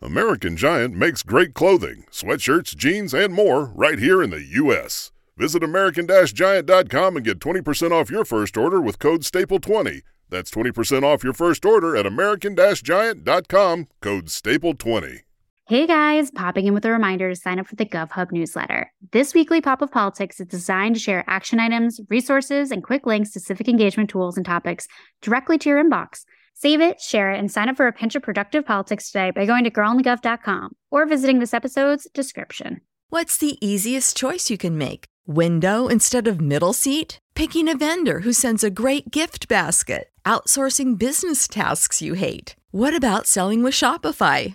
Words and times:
American 0.00 0.56
Giant 0.56 0.94
makes 0.94 1.24
great 1.24 1.54
clothing, 1.54 2.04
sweatshirts, 2.12 2.76
jeans, 2.76 3.12
and 3.12 3.34
more 3.34 3.72
right 3.74 3.98
here 3.98 4.22
in 4.22 4.30
the 4.30 4.44
U.S. 4.44 5.10
Visit 5.36 5.64
American-Giant.com 5.64 7.16
and 7.16 7.24
get 7.24 7.40
20% 7.40 7.90
off 7.90 8.08
your 8.08 8.24
first 8.24 8.56
order 8.56 8.80
with 8.80 9.00
code 9.00 9.22
STAPLE20. 9.22 10.02
That's 10.30 10.52
20% 10.52 11.02
off 11.02 11.24
your 11.24 11.32
first 11.32 11.64
order 11.64 11.96
at 11.96 12.06
American-Giant.com, 12.06 13.88
code 14.00 14.26
STAPLE20. 14.26 15.18
Hey 15.66 15.86
guys, 15.86 16.30
popping 16.30 16.66
in 16.66 16.74
with 16.74 16.84
a 16.84 16.92
reminder 16.92 17.28
to 17.28 17.36
sign 17.36 17.58
up 17.58 17.66
for 17.66 17.74
the 17.74 17.84
GovHub 17.84 18.30
newsletter. 18.30 18.92
This 19.10 19.34
weekly 19.34 19.60
pop 19.60 19.82
of 19.82 19.90
politics 19.90 20.40
is 20.40 20.46
designed 20.46 20.94
to 20.94 21.00
share 21.00 21.24
action 21.26 21.58
items, 21.58 22.00
resources, 22.08 22.70
and 22.70 22.84
quick 22.84 23.04
links 23.04 23.32
to 23.32 23.40
civic 23.40 23.68
engagement 23.68 24.10
tools 24.10 24.36
and 24.36 24.46
topics 24.46 24.86
directly 25.20 25.58
to 25.58 25.68
your 25.68 25.84
inbox. 25.84 26.24
Save 26.60 26.80
it, 26.80 27.00
share 27.00 27.30
it, 27.30 27.38
and 27.38 27.52
sign 27.52 27.68
up 27.68 27.76
for 27.76 27.86
a 27.86 27.92
pinch 27.92 28.16
of 28.16 28.22
productive 28.22 28.66
politics 28.66 29.12
today 29.12 29.30
by 29.30 29.46
going 29.46 29.62
to 29.62 29.70
girlonthegov.com 29.70 30.74
or 30.90 31.06
visiting 31.06 31.38
this 31.38 31.54
episode's 31.54 32.08
description. 32.12 32.80
What's 33.10 33.38
the 33.38 33.64
easiest 33.64 34.16
choice 34.16 34.50
you 34.50 34.58
can 34.58 34.76
make? 34.76 35.04
Window 35.24 35.86
instead 35.86 36.26
of 36.26 36.40
middle 36.40 36.72
seat? 36.72 37.20
Picking 37.36 37.68
a 37.68 37.76
vendor 37.76 38.20
who 38.20 38.32
sends 38.32 38.64
a 38.64 38.70
great 38.70 39.12
gift 39.12 39.46
basket? 39.46 40.08
Outsourcing 40.24 40.98
business 40.98 41.46
tasks 41.46 42.02
you 42.02 42.14
hate? 42.14 42.56
What 42.72 42.94
about 42.94 43.28
selling 43.28 43.62
with 43.62 43.74
Shopify? 43.74 44.54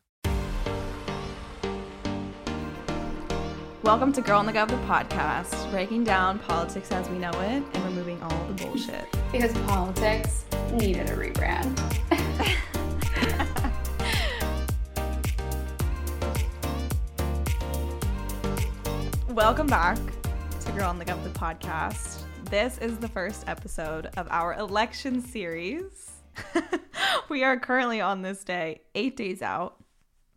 Welcome 3.83 4.13
to 4.13 4.21
Girl 4.21 4.37
on 4.37 4.45
the 4.45 4.53
Gov, 4.53 4.67
the 4.67 4.75
podcast, 4.85 5.71
breaking 5.71 6.03
down 6.03 6.37
politics 6.37 6.91
as 6.91 7.09
we 7.09 7.17
know 7.17 7.31
it 7.31 7.63
and 7.73 7.83
removing 7.83 8.21
all 8.21 8.45
the 8.45 8.53
bullshit. 8.63 9.05
Because 9.31 9.53
politics 9.63 10.45
needed 10.73 11.09
a 11.09 11.15
rebrand. 11.15 11.75
Welcome 19.33 19.65
back 19.65 19.97
to 19.97 20.71
Girl 20.73 20.87
on 20.87 20.99
the 20.99 21.05
Gov, 21.05 21.23
the 21.23 21.31
podcast. 21.31 22.21
This 22.51 22.77
is 22.77 22.99
the 22.99 23.07
first 23.07 23.45
episode 23.47 24.11
of 24.15 24.27
our 24.29 24.53
election 24.53 25.23
series. 25.23 26.11
we 27.29 27.43
are 27.43 27.59
currently 27.59 27.99
on 27.99 28.21
this 28.21 28.43
day, 28.43 28.81
eight 28.93 29.17
days 29.17 29.41
out 29.41 29.83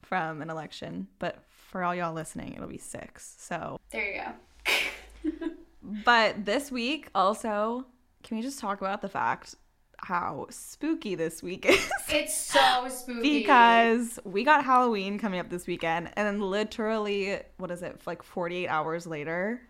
from 0.01 0.41
an 0.41 0.49
election, 0.49 1.09
but 1.19 1.44
for 1.75 1.83
all 1.83 1.93
y'all 1.93 2.15
listening, 2.15 2.53
it'll 2.55 2.69
be 2.69 2.79
six. 2.79 3.35
So 3.37 3.81
There 3.91 4.15
you 4.15 4.23
go. 4.23 5.49
But 6.05 6.45
this 6.45 6.71
week, 6.71 7.09
also, 7.17 7.85
can 8.23 8.37
we 8.37 8.45
just 8.45 8.61
talk 8.61 8.81
about 8.81 9.03
the 9.03 9.09
fact 9.09 9.57
how 9.99 10.47
spooky 10.51 11.17
this 11.17 11.43
week 11.43 11.67
is? 11.67 11.91
It's 12.09 12.33
so 12.37 12.87
spooky. 12.89 13.41
because 13.41 14.21
we 14.25 14.45
got 14.45 14.65
Halloween 14.65 15.19
coming 15.19 15.41
up 15.41 15.51
this 15.51 15.67
weekend, 15.67 16.11
and 16.17 16.27
then 16.29 16.41
literally, 16.41 17.41
what 17.57 17.73
is 17.73 17.83
it, 17.83 18.01
like 18.07 18.23
48 18.23 18.69
hours 18.69 19.05
later 19.05 19.61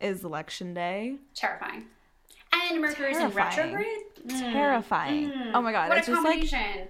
is 0.00 0.24
election 0.24 0.74
day. 0.74 1.14
terrifying. 1.36 1.84
And 2.52 2.80
Mercury's 2.82 3.16
in 3.18 3.30
Terrifying. 3.30 3.74
retrograde. 3.74 4.02
Mm. 4.26 4.52
Terrifying. 4.52 5.30
Mm. 5.30 5.50
Oh 5.54 5.62
my 5.62 5.70
god, 5.70 5.88
What 5.90 5.98
it's 5.98 6.08
a 6.08 6.10
just 6.10 6.24
like 6.24 6.40
combination. 6.40 6.88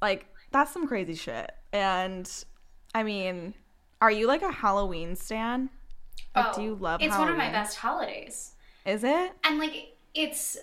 like 0.00 0.26
that's 0.52 0.72
some 0.72 0.86
crazy 0.86 1.14
shit. 1.16 1.50
And 1.72 2.30
I 2.96 3.02
mean, 3.02 3.52
are 4.00 4.10
you 4.10 4.26
like 4.26 4.40
a 4.40 4.50
Halloween 4.50 5.16
stan? 5.16 5.68
Like, 6.34 6.54
do 6.54 6.62
you 6.62 6.78
oh, 6.80 6.82
love 6.82 7.00
Oh, 7.02 7.04
It's 7.04 7.18
one 7.18 7.28
of 7.28 7.36
my 7.36 7.50
best 7.50 7.76
holidays. 7.76 8.52
Is 8.86 9.04
it? 9.04 9.32
And 9.44 9.58
like 9.58 9.98
it's 10.14 10.56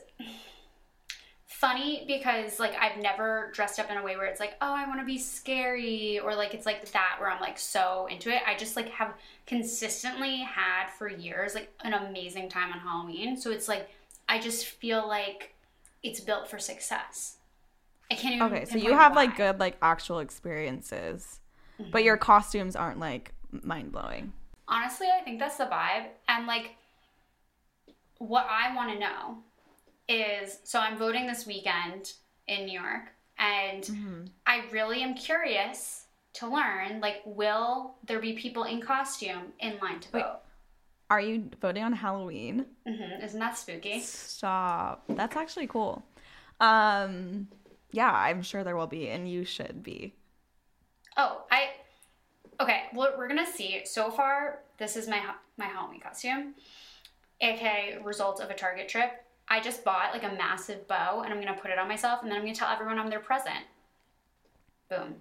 funny 1.45 2.05
because 2.07 2.59
like 2.59 2.73
I've 2.73 2.99
never 2.99 3.51
dressed 3.53 3.79
up 3.79 3.91
in 3.91 3.97
a 3.97 4.03
way 4.03 4.17
where 4.17 4.25
it's 4.25 4.39
like, 4.39 4.55
oh, 4.61 4.73
I 4.73 4.87
want 4.87 4.99
to 4.99 5.05
be 5.05 5.19
scary 5.19 6.17
or 6.17 6.33
like 6.33 6.55
it's 6.55 6.65
like 6.65 6.91
that 6.93 7.17
where 7.19 7.29
I'm 7.29 7.39
like 7.39 7.59
so 7.59 8.07
into 8.09 8.35
it. 8.35 8.41
I 8.47 8.57
just 8.57 8.75
like 8.75 8.89
have 8.89 9.13
consistently 9.45 10.39
had 10.39 10.87
for 10.87 11.07
years 11.07 11.53
like 11.53 11.71
an 11.81 11.93
amazing 11.93 12.49
time 12.49 12.73
on 12.73 12.79
Halloween. 12.79 13.37
So 13.37 13.51
it's 13.51 13.67
like 13.67 13.91
I 14.27 14.39
just 14.39 14.65
feel 14.65 15.07
like 15.07 15.53
it's 16.01 16.19
built 16.19 16.49
for 16.49 16.57
success. 16.57 17.37
I 18.09 18.15
can't 18.15 18.37
even 18.37 18.47
Okay, 18.47 18.65
so 18.65 18.77
you 18.77 18.93
have 18.93 19.15
like 19.15 19.37
good 19.37 19.59
like 19.59 19.77
actual 19.83 20.17
experiences, 20.17 21.39
Mm-hmm. 21.79 21.91
but 21.91 22.03
your 22.03 22.17
costumes 22.17 22.75
aren't 22.75 22.99
like 22.99 23.33
mind 23.51 23.91
blowing. 23.91 24.31
Honestly, 24.67 25.07
I 25.07 25.23
think 25.23 25.39
that's 25.39 25.57
the 25.57 25.65
vibe. 25.65 26.05
And 26.27 26.45
like, 26.47 26.75
what 28.19 28.45
I 28.49 28.75
want 28.75 28.91
to 28.93 28.99
know 28.99 29.37
is 30.07 30.59
so 30.63 30.79
I'm 30.79 30.97
voting 30.97 31.25
this 31.27 31.45
weekend 31.45 32.13
in 32.47 32.65
New 32.65 32.79
York, 32.79 33.09
and 33.37 33.83
Mm-hmm. 33.83 34.25
I 34.45 34.63
really 34.71 35.01
am 35.01 35.15
curious 35.15 36.05
to 36.35 36.47
learn 36.47 36.99
like, 37.01 37.21
will 37.25 37.95
there 38.05 38.19
be 38.19 38.33
people 38.33 38.63
in 38.63 38.81
costume 38.81 39.53
in 39.59 39.77
line 39.81 39.99
to 40.01 40.11
vote? 40.11 40.39
Are 41.09 41.21
you 41.21 41.49
voting 41.61 41.83
on 41.83 41.93
Halloween? 41.93 42.65
hmm 42.87 43.21
Isn't 43.23 43.39
that 43.39 43.57
spooky? 43.57 43.99
Stop. 44.01 45.03
That's 45.09 45.35
actually 45.35 45.67
cool. 45.67 46.03
Um, 46.59 47.47
yeah, 47.91 48.11
I'm 48.11 48.41
sure 48.41 48.63
there 48.63 48.75
will 48.75 48.87
be, 48.87 49.09
and 49.09 49.29
you 49.29 49.43
should 49.45 49.83
be. 49.83 50.13
Oh, 51.17 51.43
I. 51.51 51.69
Okay, 52.59 52.83
well, 52.93 53.13
we're 53.17 53.27
gonna 53.27 53.45
see. 53.51 53.81
So 53.85 54.11
far, 54.11 54.59
this 54.77 54.95
is 54.95 55.07
my 55.07 55.21
my 55.57 55.65
Halloween 55.65 55.99
costume, 55.99 56.53
aka 57.41 57.99
result 58.03 58.39
of 58.41 58.49
a 58.49 58.53
Target 58.53 58.89
trip. 58.89 59.11
I 59.47 59.59
just 59.59 59.83
bought 59.83 60.13
like 60.13 60.23
a 60.23 60.35
massive 60.35 60.87
bow, 60.87 61.21
and 61.21 61.33
I'm 61.33 61.39
gonna 61.39 61.59
put 61.59 61.71
it 61.71 61.79
on 61.79 61.87
myself, 61.87 62.21
and 62.21 62.31
then 62.31 62.37
I'm 62.37 62.43
gonna 62.43 62.55
tell 62.55 62.69
everyone 62.69 62.99
I'm 62.99 63.09
their 63.09 63.19
present. 63.19 63.65
Boom. 64.89 65.15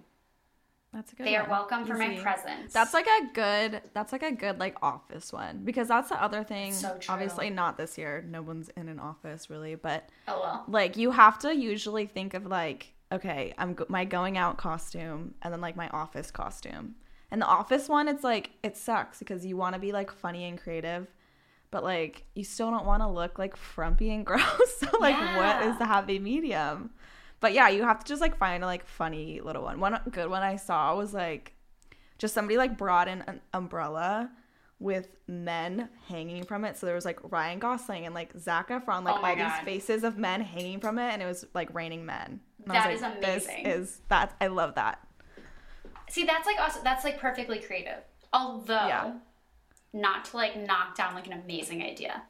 That's 0.93 1.11
a 1.11 1.15
good. 1.15 1.25
They 1.25 1.35
are 1.35 1.41
one. 1.43 1.49
welcome 1.49 1.85
for 1.85 1.97
my 1.97 2.13
Easy. 2.13 2.21
presents. 2.21 2.71
That's 2.71 2.93
like 2.93 3.07
a 3.07 3.33
good. 3.33 3.81
That's 3.93 4.11
like 4.11 4.21
a 4.21 4.31
good 4.31 4.59
like 4.59 4.75
office 4.83 5.33
one 5.33 5.61
because 5.63 5.87
that's 5.87 6.09
the 6.09 6.21
other 6.21 6.43
thing. 6.43 6.71
So 6.71 6.95
true. 6.99 7.13
Obviously, 7.13 7.49
not 7.49 7.77
this 7.77 7.97
year. 7.97 8.23
No 8.29 8.43
one's 8.43 8.69
in 8.77 8.87
an 8.89 8.99
office 8.99 9.49
really, 9.49 9.73
but 9.73 10.07
oh 10.27 10.39
well. 10.39 10.63
like 10.67 10.95
you 10.95 11.09
have 11.09 11.39
to 11.39 11.55
usually 11.55 12.05
think 12.05 12.35
of 12.35 12.45
like 12.45 12.93
okay 13.11 13.53
i'm 13.57 13.73
go- 13.73 13.85
my 13.89 14.05
going 14.05 14.37
out 14.37 14.57
costume 14.57 15.33
and 15.41 15.53
then 15.53 15.61
like 15.61 15.75
my 15.75 15.87
office 15.89 16.31
costume 16.31 16.95
and 17.31 17.41
the 17.41 17.45
office 17.45 17.87
one 17.89 18.07
it's 18.07 18.23
like 18.23 18.51
it 18.63 18.75
sucks 18.77 19.19
because 19.19 19.45
you 19.45 19.55
want 19.57 19.73
to 19.73 19.79
be 19.79 19.91
like 19.91 20.11
funny 20.11 20.45
and 20.45 20.59
creative 20.61 21.07
but 21.71 21.83
like 21.83 22.23
you 22.35 22.43
still 22.43 22.69
don't 22.69 22.85
want 22.85 23.01
to 23.01 23.07
look 23.07 23.39
like 23.39 23.55
frumpy 23.57 24.11
and 24.11 24.23
gross. 24.27 24.77
so 24.77 24.87
like 24.99 25.17
what 25.35 25.63
is 25.63 25.75
the 25.79 25.85
happy 25.85 26.19
medium? 26.19 26.91
But 27.39 27.53
yeah, 27.53 27.67
you 27.67 27.81
have 27.81 27.97
to 28.03 28.05
just 28.07 28.21
like 28.21 28.37
find 28.37 28.63
a 28.63 28.67
like 28.67 28.85
funny 28.85 29.41
little 29.41 29.63
one. 29.63 29.79
One 29.79 29.99
good 30.11 30.29
one 30.29 30.43
I 30.43 30.55
saw 30.55 30.95
was 30.95 31.15
like 31.15 31.55
just 32.19 32.35
somebody 32.35 32.57
like 32.57 32.77
brought 32.77 33.07
in 33.07 33.21
an 33.21 33.29
um, 33.29 33.63
umbrella 33.63 34.29
with 34.79 35.07
men 35.27 35.89
hanging 36.07 36.43
from 36.43 36.63
it. 36.63 36.77
So 36.77 36.85
there 36.85 36.93
was 36.93 37.05
like 37.05 37.19
Ryan 37.31 37.57
Gosling 37.57 38.05
and 38.05 38.13
like 38.13 38.31
Zac 38.37 38.69
Efron, 38.69 39.03
like 39.03 39.15
Oh 39.15 39.25
all 39.25 39.35
God. 39.35 39.37
these 39.37 39.65
faces 39.65 40.03
of 40.03 40.15
men 40.15 40.41
hanging 40.41 40.79
from 40.79 40.99
it, 40.99 41.11
and 41.11 41.23
it 41.23 41.25
was 41.25 41.43
like 41.55 41.73
raining 41.73 42.05
men. 42.05 42.39
And 42.65 42.75
That 42.75 42.91
is 42.91 43.01
like, 43.01 43.17
amazing. 43.17 43.63
This 43.63 43.75
is 43.75 44.01
that 44.09 44.35
I 44.39 44.47
love 44.47 44.75
that. 44.75 44.99
See, 46.09 46.25
that's 46.25 46.45
like 46.45 46.59
awesome. 46.59 46.83
That's 46.83 47.03
like 47.03 47.19
perfectly 47.19 47.59
creative. 47.59 48.03
Although, 48.31 48.87
Yeah. 48.87 49.13
not 49.93 50.25
to 50.25 50.37
like 50.37 50.55
knock 50.55 50.95
down 50.95 51.13
like 51.15 51.27
an 51.27 51.33
amazing 51.33 51.81
idea. 51.81 52.23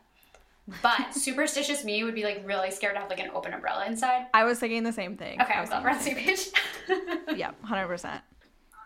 But 0.82 1.14
superstitious 1.14 1.84
me 1.84 2.04
would 2.04 2.16
be 2.16 2.24
like 2.24 2.42
really 2.46 2.72
scared 2.72 2.96
to 2.96 3.02
have 3.02 3.10
like 3.10 3.20
an 3.20 3.32
open 3.34 3.54
umbrella 3.54 3.86
inside. 3.86 4.28
I 4.34 4.44
was 4.44 4.60
thinking 4.60 4.84
the 4.84 4.94
same 4.94 5.18
thing. 5.18 5.42
Okay, 5.42 5.54
I 5.54 5.62
was 5.62 5.72
on 5.72 5.84
the 5.84 6.00
same 6.00 6.16
page. 6.16 6.48
yeah, 7.36 7.52
hundred 7.64 7.88
percent. 7.88 8.22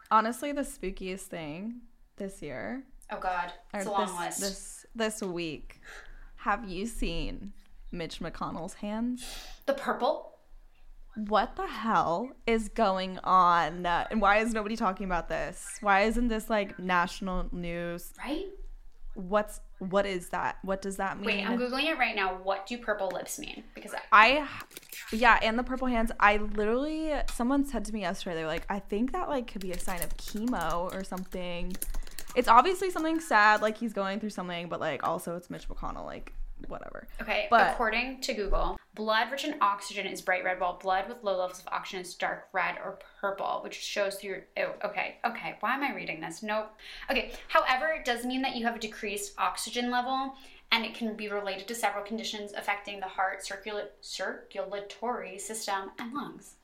Honestly, 0.09 0.51
the 0.51 0.61
spookiest 0.61 1.21
thing 1.21 1.81
this 2.17 2.41
year 2.41 2.83
oh 3.11 3.19
god, 3.19 3.53
it's 3.73 3.85
a 3.85 3.91
long 3.91 4.07
this, 4.07 4.19
list. 4.19 4.39
this 4.41 4.85
this 4.95 5.21
week. 5.21 5.81
Have 6.38 6.69
you 6.69 6.85
seen 6.85 7.53
Mitch 7.91 8.19
McConnell's 8.19 8.75
hands? 8.75 9.25
The 9.65 9.73
purple. 9.73 10.26
What 11.17 11.55
the 11.55 11.65
hell 11.65 12.31
is 12.45 12.69
going 12.69 13.17
on? 13.23 13.85
And 13.85 14.21
why 14.21 14.37
is 14.37 14.53
nobody 14.53 14.75
talking 14.75 15.05
about 15.05 15.29
this? 15.29 15.77
Why 15.81 16.01
isn't 16.01 16.27
this 16.27 16.47
like 16.47 16.77
national 16.77 17.47
news? 17.51 18.13
Right? 18.23 18.45
What's 19.15 19.59
what 19.79 20.05
is 20.05 20.29
that? 20.29 20.57
What 20.61 20.81
does 20.83 20.97
that 20.97 21.17
mean? 21.17 21.25
Wait, 21.25 21.43
I'm 21.43 21.57
googling 21.57 21.85
it 21.85 21.97
right 21.97 22.15
now. 22.15 22.35
What 22.43 22.67
do 22.67 22.77
purple 22.77 23.09
lips 23.11 23.39
mean? 23.39 23.63
Because 23.73 23.95
I, 23.95 23.99
I 24.11 24.47
yeah, 25.11 25.39
and 25.41 25.57
the 25.57 25.63
purple 25.63 25.87
hands. 25.87 26.11
I 26.19 26.37
literally 26.37 27.13
someone 27.33 27.65
said 27.65 27.83
to 27.85 27.93
me 27.93 28.01
yesterday, 28.01 28.35
they're 28.35 28.45
like, 28.47 28.65
I 28.69 28.77
think 28.77 29.13
that 29.13 29.27
like 29.27 29.51
could 29.51 29.61
be 29.61 29.71
a 29.71 29.79
sign 29.79 30.03
of 30.03 30.15
chemo 30.17 30.93
or 30.93 31.03
something. 31.03 31.75
It's 32.35 32.47
obviously 32.47 32.91
something 32.91 33.19
sad, 33.19 33.63
like 33.63 33.77
he's 33.77 33.93
going 33.93 34.19
through 34.19 34.29
something, 34.29 34.69
but 34.69 34.79
like 34.79 35.03
also 35.03 35.35
it's 35.35 35.49
Mitch 35.49 35.67
McConnell, 35.67 36.05
like 36.05 36.33
whatever. 36.68 37.07
okay, 37.21 37.48
But- 37.50 37.71
according 37.71 38.21
to 38.21 38.33
Google, 38.33 38.80
blood 38.95 39.31
rich 39.31 39.45
in 39.45 39.56
oxygen 39.62 40.06
is 40.07 40.21
bright 40.21 40.44
red, 40.44 40.59
while 40.59 40.74
blood 40.77 41.07
with 41.07 41.24
low 41.24 41.38
levels 41.38 41.59
of 41.59 41.68
oxygen 41.68 42.01
is 42.01 42.13
dark 42.15 42.48
red 42.51 42.77
or 42.83 42.98
purple, 43.21 43.62
which 43.63 43.75
shows 43.75 44.15
through. 44.19 44.44
Oh, 44.57 44.74
okay, 44.83 45.18
okay. 45.25 45.56
Why 45.59 45.75
am 45.75 45.83
I 45.83 45.94
reading 45.94 46.19
this? 46.19 46.42
Nope. 46.44 46.71
Okay. 47.12 47.31
However, 47.48 47.88
it 47.89 48.06
does 48.06 48.25
mean 48.25 48.42
that 48.42 48.56
you 48.56 48.65
have 48.65 48.75
a 48.75 48.80
decreased 48.80 49.33
oxygen 49.38 49.92
level, 49.92 50.36
and 50.71 50.83
it 50.83 50.95
can 50.95 51.15
be 51.15 51.30
related 51.30 51.68
to 51.68 51.75
several 51.75 52.04
conditions 52.04 52.54
affecting 52.54 53.00
the 53.00 53.07
heart, 53.07 53.42
circula- 53.42 53.89
circulatory 54.01 55.38
system, 55.39 55.92
and 56.00 56.13
lungs. 56.13 56.56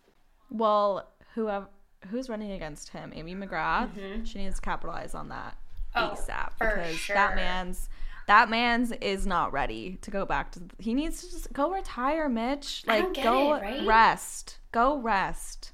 Well, 0.50 1.08
whoever 1.36 1.68
who's 2.10 2.30
running 2.30 2.52
against 2.52 2.90
him, 2.90 3.14
Amy 3.16 3.34
McGrath, 3.34 4.26
she 4.28 4.40
needs 4.40 4.56
to 4.56 4.62
capitalize 4.62 5.16
on 5.16 5.30
that 5.30 5.58
Mm-hmm. 5.96 6.06
Oh, 6.12 6.16
ASAP 6.16 6.54
for 6.58 6.76
because 6.76 6.96
sure. 6.96 7.14
that 7.16 7.36
man's 7.36 7.88
that 8.28 8.50
man's 8.50 8.92
is 8.94 9.26
not 9.26 9.52
ready 9.54 9.98
to 10.02 10.12
go 10.12 10.26
back 10.26 10.52
to. 10.54 10.62
He 10.80 10.94
needs 10.94 11.22
to 11.22 11.32
just 11.32 11.54
go 11.54 11.72
retire, 11.72 12.30
Mitch. 12.30 12.84
Like 12.88 13.14
go 13.16 13.56
it, 13.56 13.62
right? 13.62 13.86
rest, 13.86 14.60
go 14.72 14.98
rest, 15.00 15.72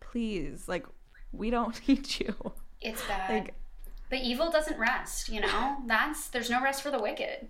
please. 0.00 0.68
Like 0.68 0.86
we 1.32 1.50
don't 1.50 1.86
need 1.88 2.20
you. 2.20 2.34
It's 2.80 3.04
bad. 3.06 3.30
Like 3.30 3.54
but 4.08 4.20
evil 4.20 4.50
doesn't 4.50 4.78
rest. 4.78 5.28
You 5.28 5.40
know, 5.40 5.76
that's 5.86 6.28
there's 6.28 6.50
no 6.50 6.62
rest 6.62 6.82
for 6.82 6.90
the 6.90 7.00
wicked. 7.00 7.48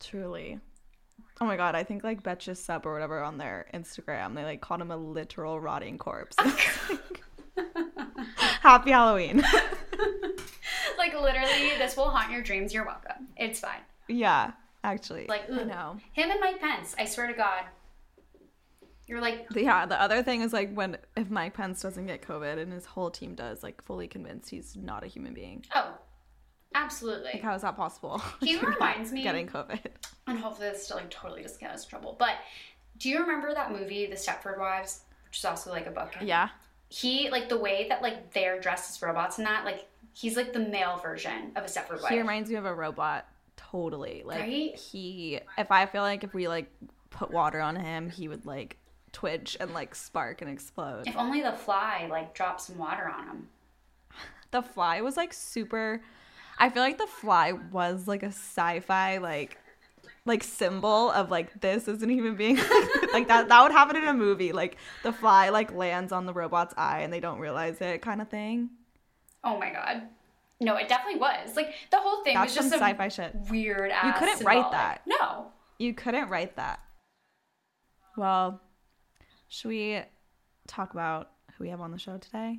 truly. 0.00 0.58
Oh 1.40 1.46
my 1.46 1.56
god, 1.56 1.76
I 1.76 1.84
think 1.84 2.02
like 2.02 2.24
Betches 2.24 2.56
Sup 2.56 2.84
or 2.84 2.92
whatever 2.92 3.22
on 3.22 3.38
their 3.38 3.66
Instagram, 3.72 4.34
they 4.34 4.42
like 4.42 4.60
called 4.60 4.80
him 4.80 4.90
a 4.90 4.96
literal 4.96 5.60
rotting 5.60 5.96
corpse. 5.96 6.36
Happy 8.60 8.90
Halloween. 8.90 9.44
Like 11.14 11.22
literally, 11.22 11.76
this 11.78 11.96
will 11.96 12.10
haunt 12.10 12.30
your 12.32 12.42
dreams. 12.42 12.72
You're 12.74 12.84
welcome. 12.86 13.28
It's 13.36 13.60
fine. 13.60 13.80
yeah, 14.08 14.52
actually. 14.84 15.26
Like, 15.28 15.48
know. 15.50 15.96
Him 16.12 16.30
and 16.30 16.40
Mike 16.40 16.60
Pence. 16.60 16.94
I 16.98 17.04
swear 17.04 17.26
to 17.26 17.32
God. 17.34 17.64
You're 19.06 19.20
like, 19.22 19.46
Yeah, 19.54 19.86
the 19.86 20.00
other 20.00 20.22
thing 20.22 20.42
is 20.42 20.52
like 20.52 20.72
when 20.74 20.98
if 21.16 21.30
Mike 21.30 21.54
Pence 21.54 21.80
doesn't 21.80 22.06
get 22.06 22.20
COVID 22.22 22.58
and 22.58 22.70
his 22.72 22.84
whole 22.84 23.10
team 23.10 23.34
does, 23.34 23.62
like 23.62 23.82
fully 23.82 24.06
convinced 24.06 24.50
he's 24.50 24.76
not 24.76 25.02
a 25.02 25.06
human 25.06 25.32
being. 25.32 25.64
oh, 25.74 25.94
absolutely. 26.74 27.30
Like 27.32 27.42
how 27.42 27.54
is 27.54 27.62
that 27.62 27.74
possible? 27.76 28.22
He 28.40 28.58
reminds 28.60 29.10
me- 29.10 29.22
getting 29.22 29.46
COVID. 29.46 29.78
and 30.26 30.38
hopefully 30.38 30.68
this 30.70 30.84
still 30.84 30.98
like 30.98 31.08
totally 31.10 31.40
doesn't 31.42 31.58
get 31.58 31.70
us 31.70 31.86
trouble. 31.86 32.16
But 32.18 32.34
do 32.98 33.08
you 33.08 33.20
remember 33.20 33.54
that 33.54 33.72
movie, 33.72 34.04
The 34.06 34.16
Stepford 34.16 34.58
Wives, 34.58 35.00
which 35.26 35.38
is 35.38 35.44
also 35.46 35.70
like 35.70 35.86
a 35.86 35.90
book? 35.90 36.12
Yeah. 36.20 36.50
He 36.90 37.30
like 37.30 37.48
the 37.48 37.58
way 37.58 37.86
that 37.88 38.02
like 38.02 38.34
they're 38.34 38.60
dressed 38.60 38.90
as 38.90 39.00
robots 39.00 39.38
and 39.38 39.46
that 39.46 39.64
like 39.64 39.87
he's 40.12 40.36
like 40.36 40.52
the 40.52 40.60
male 40.60 40.96
version 40.98 41.52
of 41.56 41.64
a 41.64 41.66
Stepford 41.66 42.02
Wife. 42.02 42.10
He 42.10 42.18
reminds 42.18 42.50
me 42.50 42.56
of 42.56 42.64
a 42.64 42.74
robot. 42.74 43.26
Totally. 43.56 44.22
Like 44.24 44.40
Right? 44.40 44.76
he 44.76 45.40
if 45.56 45.70
I 45.70 45.86
feel 45.86 46.02
like 46.02 46.24
if 46.24 46.32
we 46.34 46.48
like 46.48 46.70
put 47.10 47.30
water 47.30 47.60
on 47.60 47.76
him, 47.76 48.08
he 48.10 48.28
would 48.28 48.46
like 48.46 48.76
twitch 49.12 49.56
and 49.58 49.72
like 49.74 49.94
spark 49.94 50.42
and 50.42 50.50
explode. 50.50 51.06
if 51.06 51.16
only 51.16 51.40
the 51.42 51.52
fly 51.52 52.06
like 52.10 52.34
dropped 52.34 52.60
some 52.60 52.78
water 52.78 53.08
on 53.08 53.26
him. 53.26 53.48
The 54.50 54.62
fly 54.62 55.02
was 55.02 55.16
like 55.18 55.34
super 55.34 56.00
I 56.58 56.70
feel 56.70 56.82
like 56.82 56.96
the 56.96 57.06
fly 57.06 57.52
was 57.52 58.08
like 58.08 58.22
a 58.22 58.28
sci-fi 58.28 59.18
like 59.18 59.58
like 60.24 60.42
symbol 60.42 61.10
of 61.10 61.30
like 61.30 61.60
this 61.60 61.86
isn't 61.88 62.10
even 62.10 62.34
being 62.34 62.56
like 63.12 63.28
that 63.28 63.48
that 63.48 63.62
would 63.62 63.72
happen 63.72 63.96
in 63.96 64.04
a 64.08 64.14
movie 64.14 64.52
like 64.52 64.76
the 65.02 65.12
fly 65.12 65.50
like 65.50 65.74
lands 65.74 66.12
on 66.12 66.24
the 66.26 66.32
robot's 66.32 66.74
eye 66.78 67.00
and 67.00 67.12
they 67.12 67.20
don't 67.20 67.38
realize 67.38 67.80
it 67.80 68.00
kind 68.02 68.20
of 68.22 68.28
thing 68.28 68.70
Oh 69.44 69.58
my 69.58 69.70
god. 69.70 70.02
No, 70.60 70.76
it 70.76 70.88
definitely 70.88 71.20
was. 71.20 71.54
Like 71.56 71.72
the 71.90 71.98
whole 71.98 72.24
thing 72.24 72.34
That's 72.34 72.50
was 72.50 72.56
just 72.56 72.70
some 72.70 72.80
sci-fi 72.80 73.08
shit. 73.08 73.34
weird 73.48 73.90
ass. 73.92 74.04
You 74.06 74.12
couldn't 74.26 74.44
write 74.44 74.70
that. 74.72 75.02
No. 75.06 75.46
you 75.78 75.94
couldn't 75.94 76.28
write 76.28 76.56
that 76.56 76.80
well 78.16 78.60
should 79.48 79.68
we 79.68 80.00
talk 80.66 80.92
about 80.92 81.30
who 81.56 81.62
we 81.64 81.70
have 81.70 81.80
on 81.80 81.92
the 81.92 81.98
show 81.98 82.18
today 82.18 82.58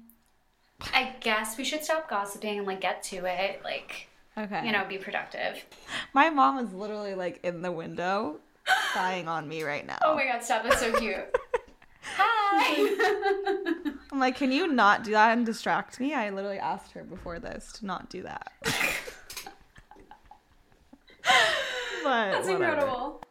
I 0.94 1.14
guess 1.20 1.58
we 1.58 1.66
should 1.66 1.84
stop 1.84 2.10
gossiping 2.10 2.60
and 2.60 2.66
like 2.66 2.80
get 2.80 3.04
to 3.04 3.26
it. 3.26 3.60
Like, 3.66 4.08
okay 4.38 4.66
you 4.66 4.72
know, 4.72 4.86
be 4.88 4.98
productive. 4.98 5.66
my 6.14 6.30
mom 6.30 6.60
is 6.66 6.74
literally 6.74 7.14
like 7.16 7.42
in 7.44 7.62
the 7.62 7.72
window 7.74 8.38
spying 8.92 9.28
on 9.28 9.48
me 9.50 9.64
right 9.64 9.86
now 9.86 9.98
Oh 10.06 10.16
my 10.16 10.24
god, 10.26 10.42
stop! 10.42 10.64
That's 10.64 10.80
so 10.80 10.94
cute. 10.94 11.18
Hi. 12.16 13.92
I'm 14.12 14.20
like, 14.20 14.38
can 14.38 14.52
you 14.52 14.68
not 14.68 15.04
do 15.04 15.12
that 15.12 15.38
and 15.38 15.46
distract 15.46 16.00
me? 16.00 16.14
I 16.14 16.32
literally 16.32 16.58
asked 16.58 16.92
her 16.94 17.04
before 17.04 17.40
this 17.40 17.72
to 17.74 17.86
not 17.86 18.10
do 18.10 18.24
that. 18.24 18.52
but 18.64 18.74
That's 22.04 22.48
whatever. 22.48 22.64
incredible. 22.64 23.22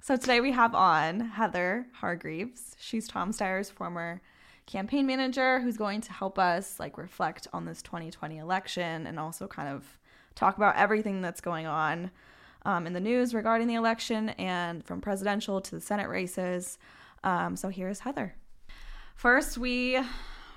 So 0.00 0.16
today 0.16 0.40
we 0.40 0.52
have 0.52 0.74
on 0.76 1.20
Heather 1.20 1.86
Hargreaves. 1.94 2.76
She's 2.78 3.08
Tom 3.08 3.32
Steyer's 3.32 3.70
former 3.70 4.20
campaign 4.66 5.06
manager 5.06 5.60
who's 5.60 5.76
going 5.76 6.00
to 6.02 6.12
help 6.12 6.38
us 6.38 6.78
like 6.78 6.98
reflect 6.98 7.48
on 7.52 7.64
this 7.64 7.82
2020 7.82 8.38
election 8.38 9.06
and 9.06 9.18
also 9.18 9.48
kind 9.48 9.68
of 9.68 9.98
talk 10.36 10.56
about 10.56 10.76
everything 10.76 11.20
that's 11.22 11.40
going 11.40 11.66
on 11.66 12.10
um, 12.64 12.86
in 12.86 12.92
the 12.92 13.00
news 13.00 13.34
regarding 13.34 13.66
the 13.66 13.74
election 13.74 14.28
and 14.30 14.84
from 14.84 15.00
presidential 15.00 15.60
to 15.60 15.74
the 15.74 15.80
Senate 15.80 16.08
races. 16.08 16.78
Um, 17.24 17.56
so 17.56 17.68
here's 17.68 18.00
Heather. 18.00 18.34
First, 19.16 19.56
we 19.56 19.98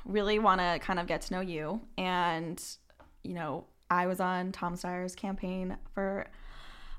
really 0.06 0.38
want 0.38 0.60
to 0.60 0.80
kind 0.80 1.00
of 1.00 1.08
get 1.08 1.22
to 1.22 1.34
know 1.34 1.42
you. 1.42 1.82
And, 1.98 2.62
you 3.24 3.34
know, 3.34 3.66
I 3.90 4.06
was 4.06 4.20
on 4.20 4.52
Tom 4.52 4.76
Steyer's 4.76 5.16
campaign 5.16 5.78
for 5.94 6.28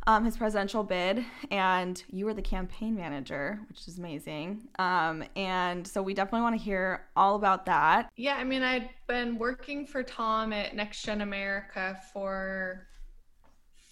um, 0.06 0.24
his 0.24 0.38
presidential 0.38 0.82
bid, 0.82 1.22
and 1.50 2.02
you 2.10 2.24
were 2.24 2.32
the 2.32 2.42
campaign 2.42 2.96
manager, 2.96 3.60
which 3.68 3.86
is 3.86 3.98
amazing. 3.98 4.68
Um, 4.78 5.22
and 5.36 5.86
so 5.86 6.02
we 6.02 6.14
definitely 6.14 6.40
want 6.40 6.58
to 6.58 6.64
hear 6.64 7.06
all 7.14 7.36
about 7.36 7.66
that. 7.66 8.10
Yeah, 8.16 8.36
I 8.36 8.44
mean, 8.44 8.62
I'd 8.62 8.88
been 9.06 9.36
working 9.36 9.86
for 9.86 10.02
Tom 10.02 10.54
at 10.54 10.74
Next 10.74 11.02
Gen 11.02 11.20
America 11.20 12.00
for 12.12 12.88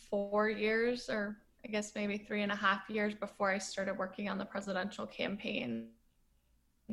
four 0.09 0.49
years, 0.49 1.11
or 1.11 1.37
I 1.67 1.69
guess 1.69 1.95
maybe 1.95 2.17
three 2.17 2.43
and 2.43 2.51
a 2.51 2.57
half 2.57 2.89
years 2.89 3.15
before 3.15 3.51
I 3.51 3.59
started 3.59 3.99
working 3.99 4.31
on 4.31 4.39
the 4.39 4.47
presidential 4.47 5.07
campaign. 5.07 5.89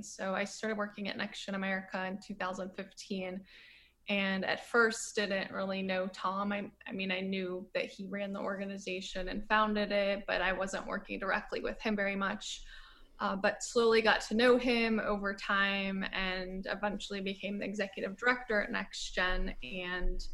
So 0.01 0.33
I 0.33 0.43
started 0.43 0.77
working 0.77 1.07
at 1.07 1.17
Next 1.17 1.45
Gen 1.45 1.55
America 1.55 2.05
in 2.05 2.19
2015. 2.25 3.41
And 4.07 4.45
at 4.45 4.67
first, 4.67 5.15
didn't 5.15 5.51
really 5.51 5.81
know 5.81 6.07
Tom. 6.13 6.51
I, 6.51 6.69
I 6.87 6.91
mean, 6.91 7.11
I 7.11 7.21
knew 7.21 7.65
that 7.73 7.85
he 7.85 8.05
ran 8.05 8.33
the 8.33 8.39
organization 8.39 9.29
and 9.29 9.47
founded 9.49 9.91
it, 9.91 10.25
but 10.27 10.41
I 10.41 10.53
wasn't 10.53 10.85
working 10.85 11.19
directly 11.19 11.61
with 11.61 11.81
him 11.81 11.95
very 11.95 12.15
much 12.15 12.61
uh, 13.19 13.35
but 13.35 13.63
slowly 13.63 14.01
got 14.01 14.21
to 14.21 14.35
know 14.35 14.57
him 14.57 14.99
over 14.99 15.33
time 15.33 16.05
and 16.13 16.67
eventually 16.69 17.21
became 17.21 17.59
the 17.59 17.65
executive 17.65 18.17
director 18.17 18.61
at 18.61 18.71
NextGen. 18.71 19.53
And 19.63 20.25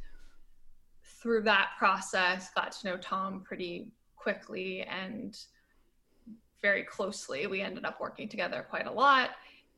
through 1.22 1.44
that 1.44 1.72
process, 1.78 2.50
got 2.56 2.72
to 2.72 2.88
know 2.88 2.98
Tom 2.98 3.44
pretty 3.46 3.92
quickly 4.16 4.82
and 4.84 5.38
very 6.62 6.84
closely. 6.84 7.46
We 7.46 7.62
ended 7.62 7.86
up 7.86 8.00
working 8.02 8.28
together 8.28 8.66
quite 8.68 8.88
a 8.88 8.92
lot. 8.92 9.32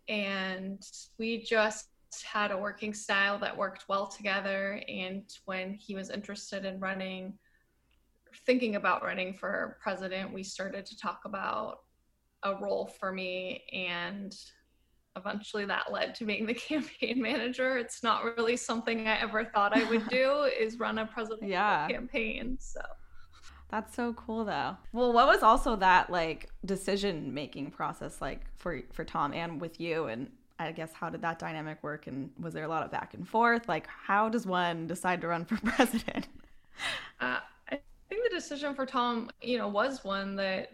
And 0.07 0.81
we 1.17 1.41
just 1.43 1.87
had 2.23 2.51
a 2.51 2.57
working 2.57 2.93
style 2.93 3.39
that 3.39 3.57
worked 3.57 3.85
well 3.87 4.07
together. 4.07 4.81
And 4.87 5.23
when 5.45 5.73
he 5.73 5.95
was 5.95 6.09
interested 6.09 6.65
in 6.65 6.79
running, 6.79 7.33
thinking 8.45 8.75
about 8.75 9.03
running 9.03 9.33
for 9.33 9.77
president, 9.81 10.33
we 10.33 10.43
started 10.43 10.85
to 10.85 10.97
talk 10.97 11.21
about 11.25 11.79
a 12.43 12.55
role 12.55 12.87
for 12.99 13.11
me. 13.11 13.63
And 13.71 14.35
eventually 15.15 15.65
that 15.65 15.91
led 15.91 16.15
to 16.15 16.25
being 16.25 16.45
the 16.45 16.53
campaign 16.69 17.21
manager. 17.21 17.77
It's 17.77 18.03
not 18.03 18.23
really 18.37 18.57
something 18.57 19.07
I 19.07 19.19
ever 19.19 19.45
thought 19.45 19.75
I 19.75 19.83
would 19.89 20.07
do 20.09 20.43
is 20.43 20.79
run 20.79 20.99
a 20.99 21.05
presidential 21.05 21.49
yeah. 21.49 21.87
campaign. 21.87 22.57
So 22.59 22.81
that's 23.73 23.95
so 23.95 24.13
cool 24.13 24.45
though. 24.45 24.77
Well, 24.91 25.11
what 25.13 25.25
was 25.25 25.41
also 25.41 25.75
that 25.77 26.11
like 26.11 26.47
decision 26.63 27.33
making 27.33 27.71
process 27.71 28.21
like 28.21 28.41
for 28.55 28.81
for 28.91 29.03
Tom 29.03 29.33
and 29.33 29.59
with 29.59 29.79
you 29.79 30.05
and 30.05 30.29
I 30.59 30.71
guess 30.71 30.93
how 30.93 31.09
did 31.09 31.23
that 31.23 31.39
dynamic 31.39 31.81
work 31.81 32.05
and 32.05 32.29
was 32.39 32.53
there 32.53 32.65
a 32.65 32.67
lot 32.67 32.83
of 32.83 32.91
back 32.91 33.15
and 33.15 33.27
forth? 33.27 33.67
Like 33.67 33.87
how 33.87 34.29
does 34.29 34.45
one 34.45 34.85
decide 34.85 35.21
to 35.21 35.27
run 35.27 35.43
for 35.43 35.57
president? 35.71 36.27
Uh, 37.19 37.39
I 37.71 37.79
think 38.09 38.23
the 38.23 38.29
decision 38.29 38.75
for 38.75 38.85
Tom, 38.85 39.31
you 39.41 39.57
know, 39.57 39.67
was 39.67 40.03
one 40.03 40.35
that 40.35 40.73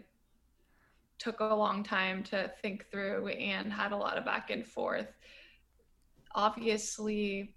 took 1.18 1.40
a 1.40 1.54
long 1.54 1.82
time 1.82 2.22
to 2.24 2.52
think 2.60 2.90
through 2.90 3.28
and 3.28 3.72
had 3.72 3.92
a 3.92 3.96
lot 3.96 4.18
of 4.18 4.26
back 4.26 4.50
and 4.50 4.66
forth. 4.66 5.08
Obviously, 6.34 7.54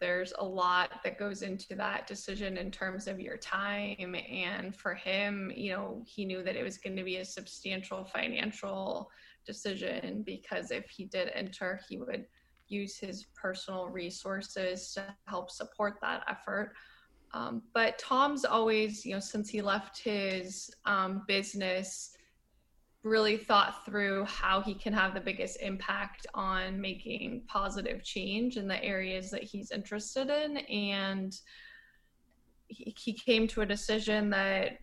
there's 0.00 0.32
a 0.38 0.44
lot 0.44 1.00
that 1.04 1.18
goes 1.18 1.42
into 1.42 1.74
that 1.76 2.06
decision 2.06 2.56
in 2.56 2.70
terms 2.70 3.06
of 3.06 3.20
your 3.20 3.36
time. 3.36 4.14
And 4.14 4.74
for 4.74 4.94
him, 4.94 5.52
you 5.54 5.72
know, 5.72 6.02
he 6.06 6.24
knew 6.24 6.42
that 6.42 6.56
it 6.56 6.62
was 6.62 6.78
going 6.78 6.96
to 6.96 7.04
be 7.04 7.18
a 7.18 7.24
substantial 7.24 8.04
financial 8.04 9.10
decision 9.46 10.22
because 10.24 10.70
if 10.70 10.88
he 10.88 11.04
did 11.04 11.30
enter, 11.34 11.80
he 11.88 11.98
would 11.98 12.24
use 12.68 12.96
his 12.96 13.26
personal 13.34 13.88
resources 13.88 14.92
to 14.94 15.04
help 15.26 15.50
support 15.50 15.98
that 16.00 16.22
effort. 16.28 16.72
Um, 17.32 17.62
but 17.74 17.98
Tom's 17.98 18.44
always, 18.44 19.04
you 19.04 19.14
know, 19.14 19.20
since 19.20 19.48
he 19.48 19.62
left 19.62 19.98
his 19.98 20.70
um, 20.86 21.22
business, 21.28 22.16
really 23.02 23.38
thought 23.38 23.84
through 23.86 24.24
how 24.26 24.60
he 24.60 24.74
can 24.74 24.92
have 24.92 25.14
the 25.14 25.20
biggest 25.20 25.60
impact 25.62 26.26
on 26.34 26.80
making 26.80 27.42
positive 27.48 28.04
change 28.04 28.56
in 28.56 28.68
the 28.68 28.82
areas 28.84 29.30
that 29.30 29.42
he's 29.42 29.70
interested 29.70 30.28
in. 30.28 30.58
And 30.58 31.34
he, 32.68 32.94
he 32.98 33.12
came 33.12 33.48
to 33.48 33.62
a 33.62 33.66
decision 33.66 34.28
that 34.30 34.78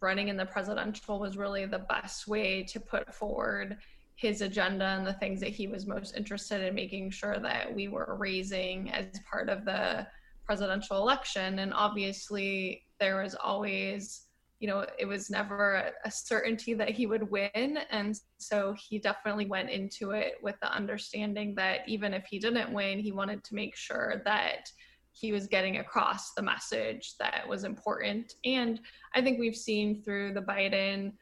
running 0.00 0.28
in 0.28 0.36
the 0.36 0.46
presidential 0.46 1.18
was 1.18 1.36
really 1.36 1.66
the 1.66 1.80
best 1.80 2.26
way 2.26 2.62
to 2.62 2.80
put 2.80 3.14
forward 3.14 3.76
his 4.14 4.40
agenda 4.40 4.84
and 4.84 5.06
the 5.06 5.12
things 5.14 5.40
that 5.40 5.50
he 5.50 5.68
was 5.68 5.86
most 5.86 6.16
interested 6.16 6.62
in 6.62 6.74
making 6.74 7.10
sure 7.10 7.38
that 7.38 7.72
we 7.72 7.86
were 7.86 8.16
raising 8.18 8.90
as 8.92 9.06
part 9.30 9.48
of 9.48 9.64
the 9.64 10.06
presidential 10.44 10.96
election. 10.96 11.58
And 11.58 11.74
obviously 11.74 12.84
there 12.98 13.22
was 13.22 13.36
always 13.36 14.27
you 14.60 14.66
know, 14.66 14.84
it 14.98 15.06
was 15.06 15.30
never 15.30 15.92
a 16.04 16.10
certainty 16.10 16.74
that 16.74 16.90
he 16.90 17.06
would 17.06 17.30
win. 17.30 17.78
And 17.90 18.18
so 18.38 18.74
he 18.76 18.98
definitely 18.98 19.46
went 19.46 19.70
into 19.70 20.10
it 20.10 20.34
with 20.42 20.56
the 20.60 20.72
understanding 20.72 21.54
that 21.54 21.88
even 21.88 22.12
if 22.12 22.26
he 22.26 22.40
didn't 22.40 22.72
win, 22.72 22.98
he 22.98 23.12
wanted 23.12 23.44
to 23.44 23.54
make 23.54 23.76
sure 23.76 24.20
that 24.24 24.68
he 25.12 25.32
was 25.32 25.46
getting 25.46 25.78
across 25.78 26.32
the 26.34 26.42
message 26.42 27.14
that 27.18 27.46
was 27.48 27.64
important. 27.64 28.34
And 28.44 28.80
I 29.14 29.22
think 29.22 29.38
we've 29.38 29.56
seen 29.56 30.02
through 30.02 30.34
the 30.34 30.42
Biden, 30.42 31.12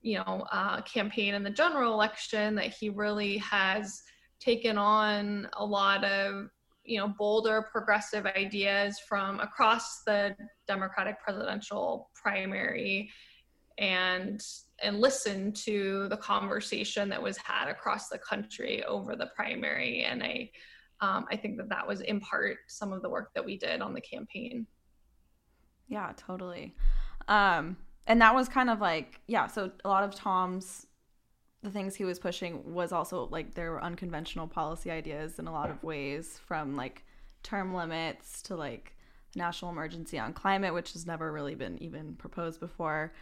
you 0.00 0.18
know, 0.18 0.46
uh, 0.50 0.80
campaign 0.82 1.34
and 1.34 1.44
the 1.44 1.50
general 1.50 1.92
election 1.92 2.54
that 2.54 2.74
he 2.74 2.88
really 2.88 3.38
has 3.38 4.02
taken 4.40 4.78
on 4.78 5.48
a 5.54 5.64
lot 5.64 6.04
of 6.04 6.48
you 6.88 6.98
know 6.98 7.08
bolder 7.08 7.68
progressive 7.70 8.24
ideas 8.26 8.98
from 8.98 9.38
across 9.40 10.02
the 10.04 10.34
democratic 10.66 11.20
presidential 11.20 12.10
primary 12.14 13.10
and 13.78 14.42
and 14.82 15.00
listen 15.00 15.52
to 15.52 16.08
the 16.08 16.16
conversation 16.16 17.08
that 17.08 17.22
was 17.22 17.36
had 17.38 17.68
across 17.68 18.08
the 18.08 18.18
country 18.18 18.84
over 18.84 19.16
the 19.16 19.30
primary. 19.36 20.04
And 20.04 20.22
i 20.22 20.50
um, 21.00 21.26
i 21.30 21.36
think 21.36 21.56
that 21.58 21.68
that 21.68 21.86
was 21.86 22.00
in 22.00 22.20
part 22.20 22.58
some 22.66 22.92
of 22.92 23.02
the 23.02 23.08
work 23.08 23.30
that 23.34 23.44
we 23.44 23.56
did 23.56 23.80
on 23.80 23.94
the 23.94 24.00
campaign. 24.00 24.66
Yeah 25.86 26.12
totally. 26.16 26.74
Um 27.28 27.76
and 28.06 28.20
that 28.22 28.34
was 28.34 28.48
kind 28.48 28.70
of 28.70 28.80
like 28.80 29.20
yeah 29.26 29.46
so 29.46 29.70
a 29.84 29.88
lot 29.88 30.02
of 30.02 30.14
tom's 30.14 30.86
the 31.62 31.70
things 31.70 31.96
he 31.96 32.04
was 32.04 32.18
pushing 32.18 32.72
was 32.72 32.92
also 32.92 33.28
like 33.30 33.54
there 33.54 33.70
were 33.72 33.82
unconventional 33.82 34.46
policy 34.46 34.90
ideas 34.90 35.38
in 35.38 35.46
a 35.46 35.52
lot 35.52 35.70
of 35.70 35.82
ways 35.82 36.38
from 36.46 36.76
like 36.76 37.04
term 37.42 37.74
limits 37.74 38.42
to 38.42 38.56
like 38.56 38.96
national 39.34 39.70
emergency 39.70 40.18
on 40.18 40.32
climate 40.32 40.72
which 40.72 40.92
has 40.92 41.06
never 41.06 41.32
really 41.32 41.54
been 41.54 41.80
even 41.82 42.14
proposed 42.14 42.60
before. 42.60 43.12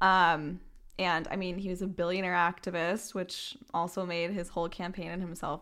Um, 0.00 0.60
and 0.96 1.26
i 1.28 1.34
mean 1.34 1.58
he 1.58 1.70
was 1.70 1.82
a 1.82 1.88
billionaire 1.88 2.34
activist 2.34 3.14
which 3.14 3.56
also 3.72 4.06
made 4.06 4.30
his 4.30 4.48
whole 4.48 4.68
campaign 4.68 5.10
and 5.10 5.20
himself 5.20 5.60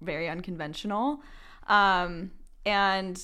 very 0.00 0.28
unconventional. 0.28 1.20
Um, 1.68 2.30
and 2.64 3.20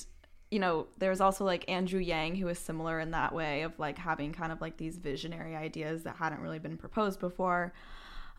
you 0.51 0.59
know 0.59 0.87
there's 0.99 1.19
also 1.19 1.43
like 1.43 1.69
andrew 1.69 1.99
yang 1.99 2.35
who 2.35 2.45
was 2.45 2.59
similar 2.59 2.99
in 2.99 3.11
that 3.11 3.33
way 3.33 3.63
of 3.63 3.77
like 3.79 3.97
having 3.97 4.31
kind 4.31 4.51
of 4.51 4.61
like 4.61 4.77
these 4.77 4.97
visionary 4.97 5.55
ideas 5.55 6.03
that 6.03 6.15
hadn't 6.15 6.41
really 6.41 6.59
been 6.59 6.77
proposed 6.77 7.19
before 7.19 7.73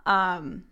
um, 0.06 0.64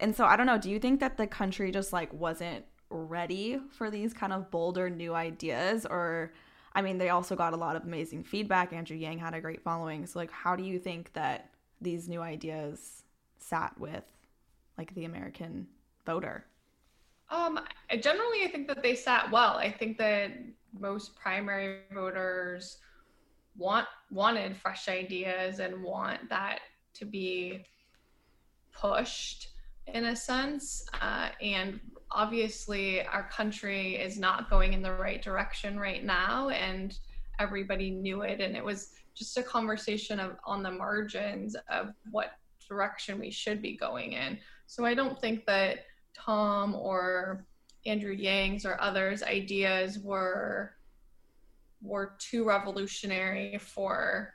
and 0.00 0.14
so 0.14 0.24
I 0.24 0.36
don't 0.36 0.46
know, 0.46 0.58
do 0.58 0.70
you 0.70 0.78
think 0.78 1.00
that 1.00 1.16
the 1.16 1.26
country 1.26 1.70
just 1.70 1.92
like 1.92 2.12
wasn't 2.12 2.64
ready 2.90 3.60
for 3.70 3.90
these 3.90 4.14
kind 4.14 4.32
of 4.32 4.50
bolder 4.50 4.88
new 4.88 5.14
ideas 5.14 5.84
or 5.86 6.32
I 6.72 6.82
mean 6.82 6.98
they 6.98 7.10
also 7.10 7.36
got 7.36 7.52
a 7.52 7.56
lot 7.56 7.76
of 7.76 7.84
amazing 7.84 8.24
feedback. 8.24 8.72
Andrew 8.72 8.96
Yang 8.96 9.18
had 9.18 9.34
a 9.34 9.40
great 9.40 9.62
following. 9.62 10.06
So 10.06 10.18
like 10.18 10.30
how 10.30 10.56
do 10.56 10.62
you 10.62 10.78
think 10.78 11.12
that 11.12 11.50
these 11.80 12.08
new 12.08 12.20
ideas 12.20 13.02
sat 13.38 13.78
with 13.78 14.04
like 14.76 14.94
the 14.94 15.04
American 15.04 15.66
voter? 16.06 16.44
Um 17.30 17.60
generally 18.00 18.44
I 18.44 18.48
think 18.50 18.68
that 18.68 18.82
they 18.82 18.94
sat 18.94 19.30
well. 19.30 19.56
I 19.56 19.70
think 19.70 19.98
that 19.98 20.32
most 20.78 21.14
primary 21.16 21.80
voters 21.92 22.78
want 23.56 23.86
wanted 24.10 24.56
fresh 24.56 24.88
ideas 24.88 25.58
and 25.58 25.82
want 25.82 26.28
that 26.30 26.60
to 26.94 27.04
be 27.04 27.64
pushed 28.80 29.48
in 29.86 30.06
a 30.06 30.16
sense. 30.16 30.84
Uh, 31.00 31.28
and 31.40 31.80
obviously, 32.10 33.04
our 33.06 33.28
country 33.28 33.96
is 33.96 34.18
not 34.18 34.50
going 34.50 34.72
in 34.72 34.82
the 34.82 34.92
right 34.92 35.22
direction 35.22 35.78
right 35.78 36.04
now, 36.04 36.48
and 36.50 36.98
everybody 37.38 37.90
knew 37.90 38.22
it. 38.22 38.40
And 38.40 38.56
it 38.56 38.64
was 38.64 38.92
just 39.14 39.36
a 39.36 39.42
conversation 39.42 40.20
of 40.20 40.36
on 40.44 40.62
the 40.62 40.70
margins 40.70 41.56
of 41.70 41.94
what 42.10 42.32
direction 42.68 43.18
we 43.18 43.30
should 43.30 43.62
be 43.62 43.76
going 43.76 44.12
in. 44.12 44.38
So 44.66 44.84
I 44.84 44.94
don't 44.94 45.18
think 45.20 45.46
that 45.46 45.86
Tom 46.14 46.74
or 46.74 47.46
Andrew 47.86 48.12
Yang's 48.12 48.66
or 48.66 48.80
others' 48.80 49.22
ideas 49.22 49.98
were 49.98 50.74
were 51.80 52.16
too 52.18 52.44
revolutionary 52.44 53.56
for 53.58 54.34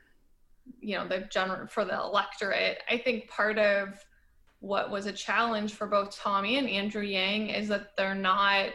you 0.79 0.95
know 0.97 1.07
the 1.07 1.27
general 1.29 1.67
for 1.67 1.85
the 1.85 1.93
electorate. 1.93 2.79
I 2.89 2.97
think 2.97 3.29
part 3.29 3.57
of 3.57 3.99
what 4.63 4.89
was 4.89 5.07
a 5.07 5.11
challenge 5.11 5.73
for 5.73 5.87
both 5.87 6.15
Tommy 6.15 6.57
and 6.57 6.69
Andrew 6.69 7.01
Yang 7.01 7.49
is 7.49 7.67
that 7.67 7.97
they're 7.97 8.15
not, 8.15 8.67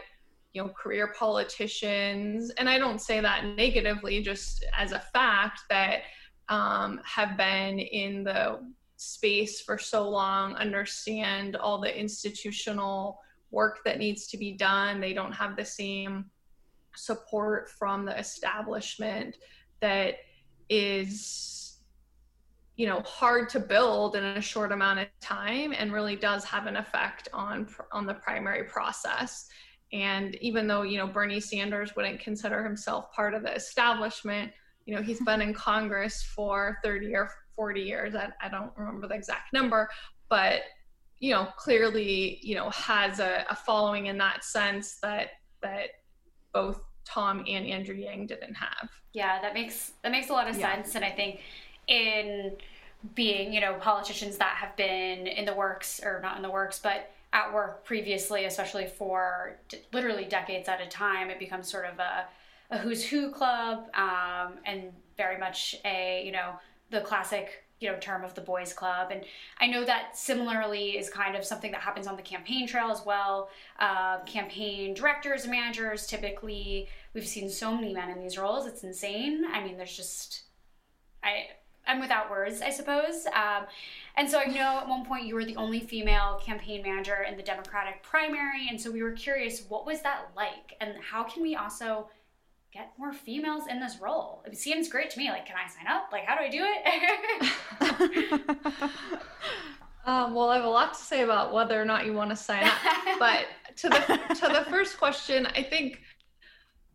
you 0.53 0.61
know, 0.61 0.69
career 0.69 1.15
politicians. 1.17 2.51
And 2.59 2.69
I 2.69 2.77
don't 2.77 3.01
say 3.01 3.19
that 3.21 3.43
negatively, 3.57 4.21
just 4.21 4.63
as 4.77 4.91
a 4.91 4.99
fact 4.99 5.61
that 5.71 6.01
um, 6.47 7.01
have 7.05 7.35
been 7.37 7.79
in 7.79 8.23
the 8.23 8.59
space 8.97 9.61
for 9.61 9.79
so 9.79 10.07
long, 10.07 10.53
understand 10.57 11.55
all 11.55 11.81
the 11.81 11.99
institutional 11.99 13.19
work 13.49 13.79
that 13.83 13.97
needs 13.97 14.27
to 14.27 14.37
be 14.37 14.51
done. 14.51 15.01
They 15.01 15.13
don't 15.13 15.31
have 15.31 15.55
the 15.55 15.65
same 15.65 16.25
support 16.95 17.67
from 17.67 18.05
the 18.05 18.15
establishment 18.15 19.37
that 19.81 20.17
is 20.69 21.68
you 22.79 22.85
know 22.85 23.01
hard 23.01 23.49
to 23.49 23.59
build 23.59 24.15
in 24.15 24.23
a 24.23 24.41
short 24.41 24.71
amount 24.71 24.99
of 24.99 25.07
time 25.19 25.73
and 25.77 25.91
really 25.91 26.15
does 26.15 26.45
have 26.45 26.65
an 26.65 26.77
effect 26.77 27.27
on 27.33 27.67
on 27.91 28.05
the 28.05 28.13
primary 28.13 28.63
process 28.63 29.49
and 29.91 30.35
even 30.35 30.65
though 30.65 30.83
you 30.83 30.97
know 30.97 31.05
bernie 31.05 31.41
sanders 31.41 31.93
wouldn't 31.97 32.21
consider 32.21 32.63
himself 32.63 33.11
part 33.11 33.33
of 33.33 33.43
the 33.43 33.53
establishment 33.53 34.49
you 34.85 34.95
know 34.95 35.01
he's 35.01 35.19
been 35.25 35.41
in 35.41 35.53
congress 35.53 36.23
for 36.23 36.77
30 36.81 37.13
or 37.15 37.29
40 37.57 37.81
years 37.81 38.15
i, 38.15 38.29
I 38.41 38.47
don't 38.47 38.71
remember 38.77 39.09
the 39.09 39.15
exact 39.15 39.51
number 39.51 39.89
but 40.29 40.61
you 41.19 41.33
know 41.33 41.49
clearly 41.57 42.39
you 42.41 42.55
know 42.55 42.69
has 42.69 43.19
a, 43.19 43.45
a 43.49 43.57
following 43.57 44.05
in 44.05 44.17
that 44.19 44.45
sense 44.45 44.99
that 45.03 45.31
that 45.61 45.89
both 46.53 46.81
Tom 47.05 47.43
and 47.47 47.65
Andrew 47.65 47.95
Yang 47.95 48.27
didn't 48.27 48.53
have. 48.53 48.89
Yeah, 49.13 49.41
that 49.41 49.55
makes 49.55 49.93
that 50.03 50.11
makes 50.11 50.29
a 50.29 50.33
lot 50.33 50.47
of 50.47 50.57
yeah. 50.57 50.75
sense, 50.75 50.93
and 50.93 51.03
I 51.03 51.09
think 51.09 51.39
in 51.89 52.53
being 53.15 53.53
you 53.53 53.61
know 53.61 53.73
politicians 53.75 54.37
that 54.37 54.55
have 54.57 54.75
been 54.75 55.27
in 55.27 55.45
the 55.45 55.53
works 55.53 55.99
or 56.03 56.19
not 56.21 56.37
in 56.37 56.43
the 56.43 56.49
works, 56.49 56.79
but 56.79 57.11
at 57.33 57.53
work 57.53 57.85
previously, 57.85 58.45
especially 58.45 58.87
for 58.87 59.57
d- 59.67 59.79
literally 59.93 60.25
decades 60.25 60.67
at 60.67 60.81
a 60.81 60.87
time, 60.87 61.29
it 61.29 61.37
becomes 61.37 61.69
sort 61.69 61.85
of 61.85 61.99
a, 61.99 62.25
a 62.71 62.77
who's 62.77 63.05
who 63.05 63.31
club, 63.31 63.85
um, 63.95 64.53
and 64.65 64.91
very 65.17 65.37
much 65.37 65.75
a 65.85 66.23
you 66.25 66.31
know 66.31 66.53
the 66.91 67.01
classic 67.01 67.63
you 67.79 67.89
know 67.89 67.97
term 67.99 68.23
of 68.23 68.33
the 68.35 68.41
boys 68.41 68.73
club. 68.73 69.09
And 69.11 69.23
i 69.59 69.67
know 69.67 69.85
that 69.85 70.17
similarly 70.17 70.97
is 70.97 71.09
kind 71.09 71.35
of 71.35 71.45
something 71.45 71.71
that 71.71 71.81
happens 71.81 72.07
on 72.07 72.15
the 72.17 72.21
campaign 72.21 72.67
trail 72.67 72.91
as 72.91 73.05
well. 73.05 73.49
Uh, 73.79 74.19
campaign 74.25 74.93
directors 74.93 75.43
and 75.43 75.51
managers 75.51 76.05
typically 76.07 76.89
we've 77.13 77.27
seen 77.27 77.49
so 77.49 77.73
many 77.73 77.93
men 77.93 78.09
in 78.09 78.19
these 78.19 78.37
roles 78.37 78.65
it's 78.65 78.83
insane. 78.83 79.45
I 79.51 79.63
mean 79.63 79.77
there's 79.77 79.95
just 79.95 80.43
i 81.23 81.47
i'm 81.89 81.99
without 81.99 82.29
words 82.29 82.61
i 82.61 82.69
suppose 82.69 83.25
um, 83.27 83.65
and 84.15 84.29
so 84.29 84.39
i 84.39 84.45
know 84.45 84.79
at 84.79 84.87
one 84.87 85.05
point 85.05 85.25
you 85.25 85.35
were 85.35 85.45
the 85.45 85.55
only 85.55 85.79
female 85.79 86.39
campaign 86.43 86.81
manager 86.81 87.25
in 87.29 87.35
the 87.35 87.43
democratic 87.43 88.01
primary 88.03 88.67
and 88.69 88.79
so 88.79 88.89
we 88.91 89.03
were 89.03 89.11
curious 89.11 89.63
what 89.67 89.85
was 89.85 90.01
that 90.01 90.29
like 90.35 90.75
and 90.79 90.93
how 91.01 91.23
can 91.23 91.41
we 91.41 91.55
also 91.55 92.07
get 92.71 92.91
more 92.97 93.13
females 93.13 93.63
in 93.67 93.79
this 93.79 93.99
role. 93.99 94.43
It 94.45 94.57
seems 94.57 94.89
great 94.89 95.09
to 95.11 95.17
me. 95.17 95.29
Like, 95.29 95.45
can 95.45 95.55
I 95.55 95.67
sign 95.67 95.87
up? 95.87 96.09
Like, 96.11 96.25
how 96.25 96.35
do 96.35 96.43
I 96.43 96.49
do 96.49 96.65
it? 98.81 98.91
um, 100.05 100.35
well, 100.35 100.49
I 100.49 100.55
have 100.57 100.65
a 100.65 100.69
lot 100.69 100.93
to 100.93 100.99
say 100.99 101.23
about 101.23 101.53
whether 101.53 101.81
or 101.81 101.85
not 101.85 102.05
you 102.05 102.13
want 102.13 102.29
to 102.29 102.35
sign 102.35 102.63
up. 102.63 102.73
But 103.17 103.45
to 103.77 103.89
the 103.89 103.99
to 104.35 104.47
the 104.53 104.65
first 104.69 104.97
question, 104.97 105.47
I 105.47 105.63
think. 105.63 106.01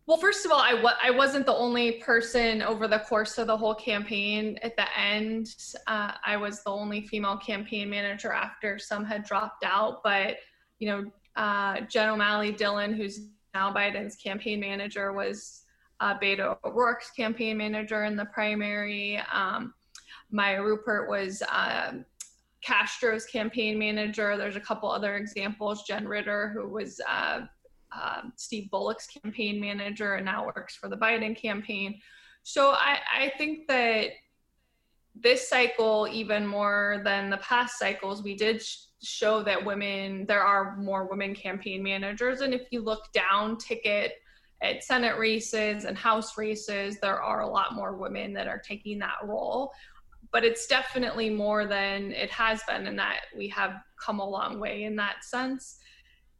Well, 0.07 0.17
first 0.17 0.45
of 0.45 0.51
all, 0.51 0.59
I, 0.59 0.75
wa- 0.75 0.97
I 1.01 1.09
wasn't 1.09 1.47
the 1.47 1.55
only 1.55 1.93
person 1.93 2.61
over 2.61 2.87
the 2.87 2.99
course 2.99 3.39
of 3.39 3.47
the 3.47 3.57
whole 3.57 3.73
campaign. 3.73 4.59
At 4.61 4.75
the 4.75 4.85
end, 4.97 5.47
uh, 5.87 6.11
I 6.23 6.37
was 6.37 6.63
the 6.63 6.69
only 6.69 7.07
female 7.07 7.37
campaign 7.37 7.89
manager 7.89 8.31
after 8.31 8.77
some 8.77 9.03
had 9.03 9.23
dropped 9.23 9.63
out. 9.63 10.03
But, 10.03 10.37
you 10.77 10.89
know, 10.89 11.11
uh, 11.35 11.81
Jen 11.89 12.09
O'Malley 12.09 12.51
Dillon, 12.51 12.93
who's 12.93 13.21
now 13.55 13.73
Biden's 13.73 14.15
campaign 14.15 14.59
manager, 14.59 15.11
was 15.11 15.63
uh, 16.01 16.19
Beto 16.19 16.55
O'Rourke's 16.63 17.09
campaign 17.09 17.57
manager 17.57 18.03
in 18.03 18.15
the 18.15 18.25
primary. 18.25 19.19
Um, 19.33 19.73
Maya 20.29 20.61
Rupert 20.61 21.09
was 21.09 21.41
uh, 21.51 21.93
Castro's 22.61 23.25
campaign 23.25 23.79
manager. 23.79 24.37
There's 24.37 24.55
a 24.55 24.61
couple 24.61 24.91
other 24.91 25.15
examples. 25.15 25.83
Jenn 25.83 26.07
Ridder, 26.07 26.51
who 26.53 26.69
was 26.69 27.01
uh, 27.09 27.41
uh, 27.95 28.21
Steve 28.35 28.69
Bullock's 28.69 29.07
campaign 29.07 29.59
manager 29.59 30.15
and 30.15 30.25
now 30.25 30.45
works 30.45 30.75
for 30.75 30.89
the 30.89 30.97
Biden 30.97 31.35
campaign. 31.35 32.01
So 32.43 32.71
I, 32.71 32.99
I 33.11 33.33
think 33.37 33.67
that 33.67 34.09
this 35.15 35.47
cycle, 35.47 36.07
even 36.11 36.45
more 36.45 37.01
than 37.05 37.29
the 37.29 37.37
past 37.37 37.79
cycles, 37.79 38.21
we 38.21 38.35
did 38.35 38.61
sh- 38.61 38.79
show 39.01 39.41
that 39.43 39.63
women, 39.63 40.25
there 40.27 40.43
are 40.43 40.75
more 40.77 41.07
women 41.07 41.33
campaign 41.33 41.81
managers. 41.81 42.41
And 42.41 42.53
if 42.53 42.63
you 42.71 42.81
look 42.81 43.11
down 43.13 43.57
ticket 43.57 44.13
at 44.61 44.83
Senate 44.83 45.17
races 45.17 45.85
and 45.85 45.97
House 45.97 46.37
races, 46.37 46.99
there 46.99 47.21
are 47.21 47.41
a 47.41 47.49
lot 47.49 47.73
more 47.73 47.95
women 47.95 48.33
that 48.33 48.47
are 48.47 48.59
taking 48.59 48.99
that 48.99 49.17
role. 49.23 49.71
But 50.31 50.43
it's 50.43 50.67
definitely 50.67 51.29
more 51.29 51.65
than 51.65 52.11
it 52.11 52.29
has 52.31 52.61
been, 52.67 52.87
in 52.87 52.97
that 52.97 53.21
we 53.37 53.47
have 53.49 53.75
come 53.97 54.19
a 54.19 54.29
long 54.29 54.59
way 54.59 54.83
in 54.83 54.97
that 54.97 55.23
sense. 55.23 55.77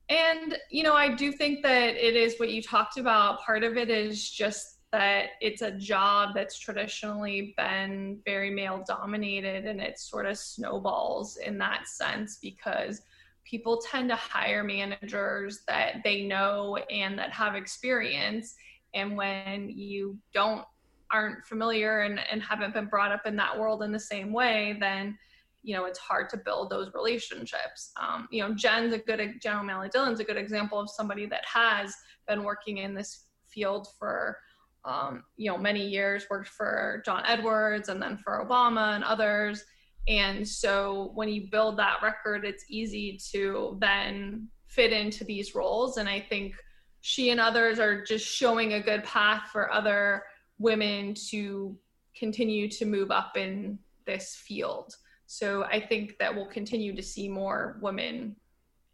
And, 0.09 0.57
you 0.69 0.83
know, 0.83 0.93
I 0.93 1.15
do 1.15 1.31
think 1.31 1.63
that 1.63 1.95
it 1.95 2.15
is 2.15 2.35
what 2.37 2.51
you 2.51 2.61
talked 2.61 2.97
about. 2.97 3.41
Part 3.41 3.63
of 3.63 3.75
it 3.75 3.89
is 3.89 4.29
just 4.29 4.75
that 4.91 5.31
it's 5.41 5.61
a 5.61 5.71
job 5.71 6.29
that's 6.35 6.57
traditionally 6.57 7.53
been 7.57 8.19
very 8.23 8.49
male 8.49 8.83
dominated 8.87 9.65
and 9.65 9.81
it 9.81 9.99
sort 9.99 10.25
of 10.25 10.37
snowballs 10.37 11.37
in 11.37 11.57
that 11.57 11.87
sense 11.87 12.37
because 12.41 13.01
people 13.43 13.81
tend 13.91 14.09
to 14.09 14.15
hire 14.15 14.63
managers 14.63 15.63
that 15.67 15.95
they 16.03 16.23
know 16.23 16.77
and 16.89 17.19
that 17.19 17.31
have 17.31 17.55
experience 17.55 18.55
and 18.93 19.17
when 19.17 19.69
you 19.69 20.17
don't 20.33 20.63
aren't 21.11 21.45
familiar 21.45 22.01
and, 22.01 22.19
and 22.31 22.41
haven't 22.41 22.73
been 22.73 22.87
brought 22.87 23.11
up 23.11 23.25
in 23.25 23.35
that 23.35 23.57
world 23.59 23.83
in 23.83 23.91
the 23.91 23.99
same 23.99 24.31
way 24.31 24.77
then 24.79 25.17
you 25.65 25.75
know 25.75 25.85
it's 25.85 25.99
hard 25.99 26.29
to 26.29 26.37
build 26.37 26.69
those 26.69 26.93
relationships 26.93 27.91
um, 28.01 28.27
you 28.31 28.41
know 28.41 28.53
jen's 28.53 28.93
a 28.93 28.97
good 28.97 29.19
jen 29.41 29.57
o'malley 29.57 29.89
dillon's 29.89 30.19
a 30.19 30.23
good 30.23 30.37
example 30.37 30.79
of 30.79 30.89
somebody 30.89 31.25
that 31.25 31.43
has 31.45 31.93
been 32.27 32.43
working 32.43 32.77
in 32.77 32.93
this 32.93 33.25
field 33.47 33.87
for 33.97 34.37
um, 34.85 35.23
you 35.35 35.49
know 35.49 35.57
many 35.57 35.85
years 35.85 36.25
worked 36.29 36.49
for 36.49 37.01
john 37.05 37.23
edwards 37.25 37.89
and 37.89 38.01
then 38.01 38.17
for 38.17 38.45
obama 38.45 38.95
and 38.95 39.03
others 39.03 39.65
and 40.07 40.47
so 40.47 41.11
when 41.15 41.29
you 41.29 41.47
build 41.49 41.77
that 41.77 42.01
record, 42.03 42.45
it's 42.45 42.65
easy 42.69 43.19
to 43.31 43.77
then 43.79 44.47
fit 44.67 44.93
into 44.93 45.23
these 45.23 45.55
roles. 45.55 45.97
And 45.97 46.07
I 46.07 46.19
think 46.19 46.53
she 47.01 47.31
and 47.31 47.39
others 47.39 47.79
are 47.79 48.03
just 48.03 48.25
showing 48.25 48.73
a 48.73 48.81
good 48.81 49.03
path 49.03 49.49
for 49.51 49.71
other 49.71 50.23
women 50.59 51.15
to 51.29 51.75
continue 52.17 52.69
to 52.69 52.85
move 52.85 53.11
up 53.11 53.35
in 53.35 53.79
this 54.05 54.35
field. 54.35 54.93
So 55.27 55.63
I 55.63 55.79
think 55.79 56.17
that 56.19 56.33
we'll 56.33 56.45
continue 56.45 56.95
to 56.95 57.01
see 57.01 57.27
more 57.27 57.77
women, 57.81 58.35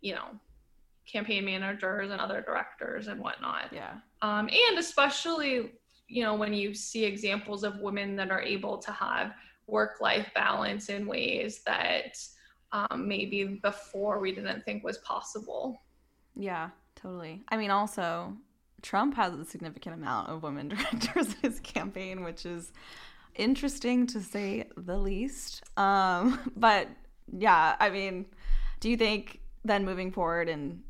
you 0.01 0.15
know, 0.15 0.27
campaign 1.05 1.45
managers 1.45 2.11
and 2.11 2.21
other 2.21 2.41
directors 2.41 3.07
and 3.07 3.19
whatnot. 3.19 3.71
Yeah. 3.71 3.95
Um, 4.21 4.49
and 4.69 4.79
especially, 4.79 5.73
you 6.07 6.23
know, 6.23 6.35
when 6.35 6.53
you 6.53 6.73
see 6.73 7.03
examples 7.03 7.63
of 7.63 7.79
women 7.79 8.15
that 8.15 8.31
are 8.31 8.41
able 8.41 8.77
to 8.77 8.91
have 8.91 9.33
work 9.67 10.01
life 10.01 10.29
balance 10.35 10.89
in 10.89 11.05
ways 11.05 11.61
that 11.65 12.17
um, 12.71 13.07
maybe 13.07 13.59
before 13.61 14.19
we 14.19 14.31
didn't 14.31 14.63
think 14.63 14.83
was 14.83 14.99
possible. 14.99 15.81
Yeah, 16.35 16.69
totally. 16.95 17.41
I 17.49 17.57
mean, 17.57 17.71
also, 17.71 18.33
Trump 18.81 19.15
has 19.15 19.33
a 19.35 19.45
significant 19.45 19.95
amount 19.95 20.29
of 20.29 20.43
women 20.43 20.67
directors 20.69 21.33
in 21.33 21.51
his 21.51 21.59
campaign, 21.59 22.23
which 22.23 22.45
is 22.45 22.71
interesting 23.35 24.07
to 24.07 24.21
say 24.21 24.65
the 24.77 24.97
least. 24.97 25.63
Um, 25.77 26.51
but 26.55 26.87
yeah, 27.37 27.75
I 27.79 27.89
mean, 27.89 28.25
do 28.79 28.89
you 28.89 28.97
think 28.97 29.39
then 29.63 29.85
moving 29.85 30.11
forward 30.11 30.49
and 30.49 30.81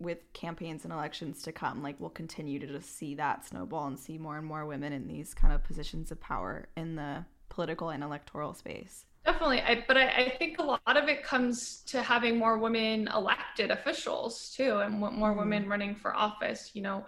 with 0.00 0.32
campaigns 0.32 0.84
and 0.84 0.92
elections 0.92 1.42
to 1.42 1.52
come, 1.52 1.82
like 1.82 1.96
we'll 1.98 2.10
continue 2.10 2.58
to 2.60 2.66
just 2.66 2.96
see 2.96 3.14
that 3.16 3.44
snowball 3.44 3.86
and 3.86 3.98
see 3.98 4.16
more 4.16 4.38
and 4.38 4.46
more 4.46 4.64
women 4.64 4.92
in 4.92 5.08
these 5.08 5.34
kind 5.34 5.52
of 5.52 5.64
positions 5.64 6.12
of 6.12 6.20
power 6.20 6.68
in 6.76 6.94
the 6.94 7.24
political 7.48 7.90
and 7.90 8.04
electoral 8.04 8.54
space. 8.54 9.06
Definitely, 9.24 9.60
I, 9.60 9.84
but 9.86 9.96
I, 9.96 10.08
I, 10.08 10.36
think 10.38 10.58
a 10.58 10.62
lot 10.62 10.96
of 10.96 11.08
it 11.08 11.22
comes 11.22 11.82
to 11.86 12.02
having 12.02 12.38
more 12.38 12.56
women 12.56 13.08
elected 13.14 13.70
officials 13.70 14.54
too, 14.56 14.78
and 14.78 14.94
more 14.94 15.10
mm-hmm. 15.10 15.38
women 15.38 15.68
running 15.68 15.94
for 15.96 16.14
office. 16.14 16.70
You 16.72 16.82
know, 16.82 17.04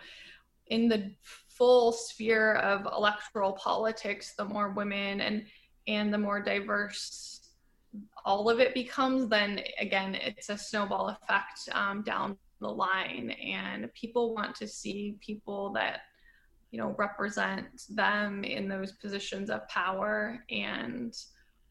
in 0.67 0.89
the 0.89 1.13
full 1.61 1.92
sphere 1.92 2.55
of 2.55 2.87
electoral 2.87 3.53
politics, 3.53 4.33
the 4.38 4.44
more 4.46 4.70
women 4.70 5.20
and 5.20 5.44
and 5.87 6.12
the 6.12 6.16
more 6.16 6.40
diverse 6.40 7.51
all 8.25 8.49
of 8.49 8.61
it 8.61 8.73
becomes, 8.73 9.29
then 9.29 9.61
again, 9.79 10.14
it's 10.14 10.49
a 10.49 10.57
snowball 10.57 11.09
effect 11.09 11.68
um, 11.73 12.03
down 12.03 12.37
the 12.61 12.68
line, 12.68 13.31
and 13.44 13.92
people 13.94 14.35
want 14.35 14.55
to 14.57 14.68
see 14.68 15.16
people 15.20 15.73
that 15.73 16.03
you 16.70 16.79
know 16.79 16.94
represent 16.96 17.66
them 17.90 18.42
in 18.42 18.68
those 18.68 18.92
positions 18.92 19.51
of 19.51 19.68
power 19.68 20.42
and 20.51 21.14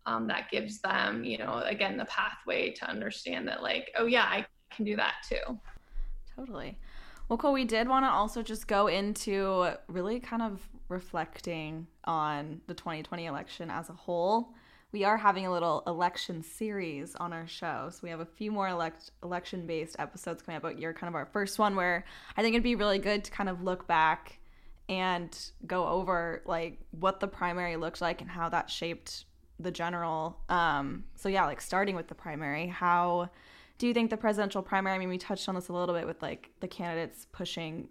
um, 0.05 0.27
that 0.27 0.51
gives 0.51 0.81
them 0.81 1.23
you 1.23 1.37
know 1.37 1.63
again 1.65 1.95
the 1.95 2.05
pathway 2.05 2.69
to 2.69 2.85
understand 2.89 3.47
that 3.47 3.63
like 3.63 3.89
oh 3.97 4.07
yeah 4.07 4.25
i 4.25 4.45
can 4.69 4.83
do 4.85 4.97
that 4.97 5.13
too. 5.27 5.57
Totally 6.35 6.77
well 7.29 7.37
cool 7.37 7.53
we 7.53 7.63
did 7.63 7.87
want 7.87 8.03
to 8.03 8.09
also 8.09 8.43
just 8.43 8.67
go 8.67 8.87
into 8.87 9.71
really 9.87 10.19
kind 10.19 10.41
of 10.41 10.67
reflecting 10.89 11.87
on 12.03 12.59
the 12.67 12.73
2020 12.73 13.25
election 13.25 13.69
as 13.69 13.89
a 13.89 13.93
whole 13.93 14.53
we 14.91 15.03
are 15.03 15.17
having 15.17 15.45
a 15.45 15.51
little 15.51 15.83
election 15.85 16.41
series 16.41 17.15
on 17.15 17.31
our 17.31 17.47
show. 17.47 17.89
So 17.91 17.99
we 18.01 18.09
have 18.09 18.21
a 18.21 18.25
few 18.25 18.51
more 18.51 18.69
elect- 18.69 19.11
election 19.23 19.67
based 19.67 19.95
episodes 19.99 20.41
coming 20.41 20.57
up, 20.57 20.63
but 20.63 20.79
you're 20.79 20.93
kind 20.93 21.09
of 21.09 21.15
our 21.15 21.27
first 21.27 21.59
one 21.59 21.75
where 21.75 22.05
I 22.35 22.41
think 22.41 22.55
it'd 22.55 22.63
be 22.63 22.75
really 22.75 22.97
good 22.97 23.23
to 23.25 23.31
kind 23.31 23.49
of 23.49 23.61
look 23.61 23.87
back 23.87 24.39
and 24.87 25.37
go 25.67 25.87
over 25.87 26.41
like 26.45 26.79
what 26.91 27.19
the 27.19 27.27
primary 27.27 27.75
looked 27.75 28.01
like 28.01 28.21
and 28.21 28.29
how 28.29 28.49
that 28.49 28.69
shaped 28.71 29.25
the 29.59 29.69
general. 29.69 30.39
Um, 30.49 31.03
so 31.15 31.29
yeah, 31.29 31.45
like 31.45 31.61
starting 31.61 31.95
with 31.95 32.07
the 32.07 32.15
primary, 32.15 32.67
how 32.67 33.29
do 33.79 33.87
you 33.87 33.93
think 33.93 34.09
the 34.09 34.17
presidential 34.17 34.61
primary? 34.61 34.95
I 34.95 34.99
mean, 34.99 35.09
we 35.09 35.17
touched 35.17 35.49
on 35.49 35.55
this 35.55 35.69
a 35.69 35.73
little 35.73 35.95
bit 35.95 36.05
with 36.05 36.21
like 36.21 36.51
the 36.59 36.67
candidates 36.67 37.25
pushing, 37.31 37.87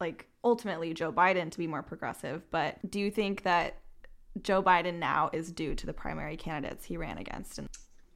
like 0.00 0.28
ultimately 0.44 0.92
Joe 0.92 1.12
Biden 1.12 1.50
to 1.50 1.58
be 1.58 1.68
more 1.68 1.82
progressive. 1.82 2.42
But 2.50 2.90
do 2.90 2.98
you 2.98 3.10
think 3.10 3.44
that 3.44 3.78
Joe 4.42 4.60
Biden 4.60 4.98
now 4.98 5.30
is 5.32 5.52
due 5.52 5.76
to 5.76 5.86
the 5.86 5.92
primary 5.92 6.36
candidates 6.36 6.84
he 6.84 6.96
ran 6.96 7.18
against? 7.18 7.58
And 7.58 7.68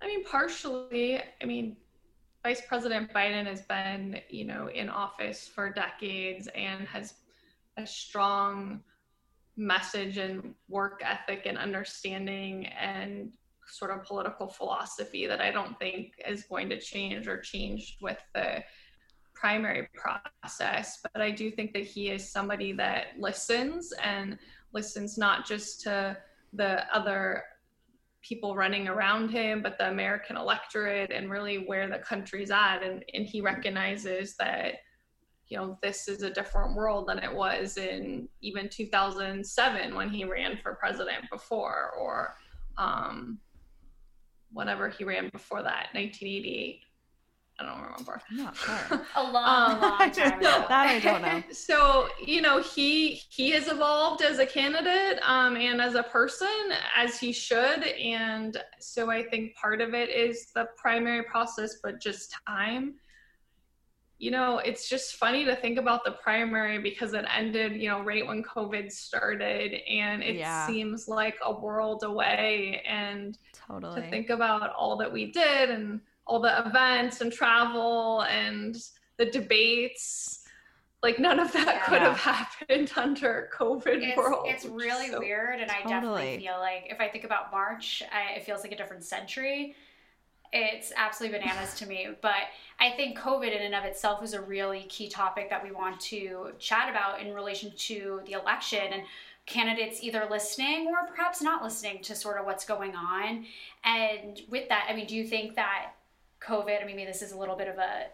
I 0.03 0.09
mean, 0.09 0.25
partially. 0.25 1.23
I 1.41 1.45
mean, 1.45 1.77
Vice 2.43 2.63
President 2.67 3.13
Biden 3.13 3.47
has 3.47 3.63
been, 3.63 4.21
you 4.29 4.45
know, 4.45 4.69
in 4.69 4.89
office 4.89 5.47
for 5.47 5.71
decades 5.71 6.49
and 6.49 6.87
has 6.89 7.15
a 7.77 7.87
strong 7.87 8.81
message 9.57 10.19
and 10.19 10.53
work 10.69 11.01
ethic 11.05 11.43
and 11.47 11.57
understanding 11.57 12.67
and 12.67 13.33
sort 13.69 13.91
of 13.91 14.05
political 14.05 14.49
philosophy 14.49 15.27
that 15.27 15.41
I 15.41 15.51
don't 15.51 15.79
think 15.79 16.13
is 16.27 16.45
going 16.45 16.69
to 16.71 16.81
change 16.81 17.27
or 17.27 17.41
change 17.41 17.99
with 18.01 18.19
the 18.35 18.63
primary 19.35 19.89
process. 19.95 21.01
But 21.03 21.23
I 21.23 21.31
do 21.31 21.51
think 21.51 21.73
that 21.75 21.85
he 21.85 22.11
is 22.11 22.31
somebody 22.31 22.73
that 22.73 23.19
listens 23.19 23.93
and 24.03 24.39
listens 24.73 25.19
not 25.19 25.47
just 25.47 25.81
to 25.83 26.17
the 26.53 26.85
other 26.95 27.45
people 28.23 28.57
running 28.57 28.89
around 28.89 29.31
him, 29.31 29.63
but 29.63 29.79
the 29.79 29.89
American 29.89 30.37
electorate 30.37 31.13
and 31.13 31.31
really 31.31 31.59
where 31.59 31.89
the 31.89 31.99
country's 31.99 32.51
at. 32.51 32.83
And, 32.83 33.05
and 33.15 33.25
he 33.25 33.41
recognizes 33.41 34.37
that, 34.37 34.75
you 35.49 35.57
know, 35.57 35.79
this 35.81 36.09
is 36.09 36.23
a 36.23 36.31
different 36.31 36.75
world 36.75 37.09
than 37.09 37.19
it 37.19 37.33
was 37.33 37.77
in 37.77 38.29
even 38.41 38.69
2007 38.69 39.95
when 39.95 40.09
he 40.09 40.25
ran 40.25 40.59
for 40.61 40.75
president 40.75 41.25
before, 41.31 41.93
or 41.97 42.35
um, 42.79 43.39
whenever 44.53 44.89
he 44.89 45.05
ran 45.05 45.29
before 45.33 45.63
that, 45.63 45.89
1988. 45.93 46.81
I 47.59 47.65
don't 47.65 47.81
remember. 47.83 48.21
Not 48.33 48.55
sure. 48.55 49.07
a 49.17 49.23
long, 49.23 49.73
Um, 49.73 49.81
long 49.81 50.11
time 50.11 50.33
ago. 50.41 50.65
that 50.69 50.71
I 50.71 50.99
don't 51.01 51.23
know. 51.23 51.43
so 51.53 52.09
you 52.23 52.43
know 52.43 52.61
he 52.61 53.15
he 53.31 53.51
has 53.53 53.69
evolved 53.69 54.21
as 54.23 54.39
a 54.41 54.45
candidate 54.47 55.19
um, 55.23 55.57
and 55.57 55.81
as 55.81 55.95
a 55.95 56.03
person 56.03 56.49
as 56.95 57.19
he 57.19 57.33
should 57.33 57.83
and 57.85 58.63
so 58.79 59.11
i 59.11 59.23
think 59.23 59.55
part 59.55 59.81
of 59.81 59.95
it 59.95 60.11
is 60.11 60.49
the 60.55 60.67
primary 60.77 61.23
process 61.23 61.77
but 61.83 61.99
just 61.99 62.35
time 62.47 62.97
you 64.19 64.31
know 64.31 64.59
it's 64.59 64.89
just 64.89 65.17
funny 65.17 65.45
to 65.45 65.55
think 65.55 65.79
about 65.79 66.05
the 66.05 66.13
primary 66.13 66.79
because 66.79 67.13
it 67.13 67.25
ended 67.35 67.77
you 67.81 67.89
know 67.89 68.03
right 68.03 68.27
when 68.27 68.43
covid 68.43 68.91
started 68.91 69.75
and 69.89 70.23
it 70.23 70.37
Yeah. 70.37 70.67
seems 70.67 71.07
like 71.07 71.37
a 71.45 71.53
world 71.53 72.03
away 72.03 72.83
and 72.87 73.37
Totally. 73.53 74.01
to 74.01 74.09
think 74.09 74.31
about 74.31 74.73
all 74.75 74.97
that 74.97 75.13
we 75.13 75.31
did 75.33 75.71
and 75.71 76.01
all 76.27 76.41
the 76.41 76.67
events 76.67 77.21
and 77.21 77.31
travel 77.33 78.23
and 78.23 78.77
the 79.19 79.27
debates 79.27 80.45
like 81.03 81.19
none 81.19 81.39
of 81.39 81.53
that 81.53 81.85
could 81.85 82.01
have 82.01 82.17
happened 82.33 82.91
under 82.97 83.51
covid 83.55 84.03
It's, 84.03 84.17
world 84.17 84.47
it's 84.49 84.65
really 84.65 85.09
so- 85.11 85.19
weird, 85.21 85.61
and 85.61 85.71
I 85.71 85.83
definitely 85.87 86.39
feel 86.39 86.59
like 86.59 86.87
if 86.89 87.01
I 87.01 87.09
think 87.09 87.25
about 87.25 87.53
March, 87.53 88.03
I, 88.11 88.37
it 88.39 88.45
feels 88.45 88.63
like 88.63 88.73
a 88.73 88.77
different 88.77 89.05
century. 89.05 89.77
It's 90.53 90.93
absolutely 90.97 91.39
bananas 91.39 91.75
to 91.75 91.87
me, 91.87 92.09
but 92.21 92.49
I 92.79 92.91
think 92.91 93.19
COVID 93.19 93.55
in 93.55 93.63
and 93.63 93.75
of 93.75 93.85
itself 93.85 94.23
is 94.23 94.35
a 94.35 94.41
really 94.41 94.85
key 94.85 95.09
topic 95.09 95.51
that 95.51 95.63
we 95.63 95.71
want 95.71 96.01
to 96.03 96.53
chat 96.59 96.89
about 96.89 97.21
in 97.21 97.35
relation 97.35 97.73
to 97.77 98.21
the 98.27 98.33
election 98.33 98.93
and 98.93 99.03
candidates 99.47 100.03
either 100.03 100.27
listening 100.29 100.89
or 100.89 101.07
perhaps 101.07 101.41
not 101.41 101.63
listening 101.63 102.03
to 102.03 102.15
sort 102.15 102.39
of 102.39 102.47
what's 102.47 102.65
going 102.65 102.95
on. 102.95 103.47
And 103.85 104.41
with 104.49 104.69
that, 104.69 104.87
I 104.91 104.95
mean, 104.95 105.07
do 105.07 105.15
you 105.15 105.25
think 105.25 105.55
that 105.55 105.93
COVID, 106.41 106.83
I 106.83 106.87
mean, 106.87 106.97
maybe 106.97 107.11
this 107.11 107.23
is 107.23 107.33
a 107.33 107.39
little 107.39 107.57
bit 107.57 107.69
of 107.69 107.79
a 107.79 108.07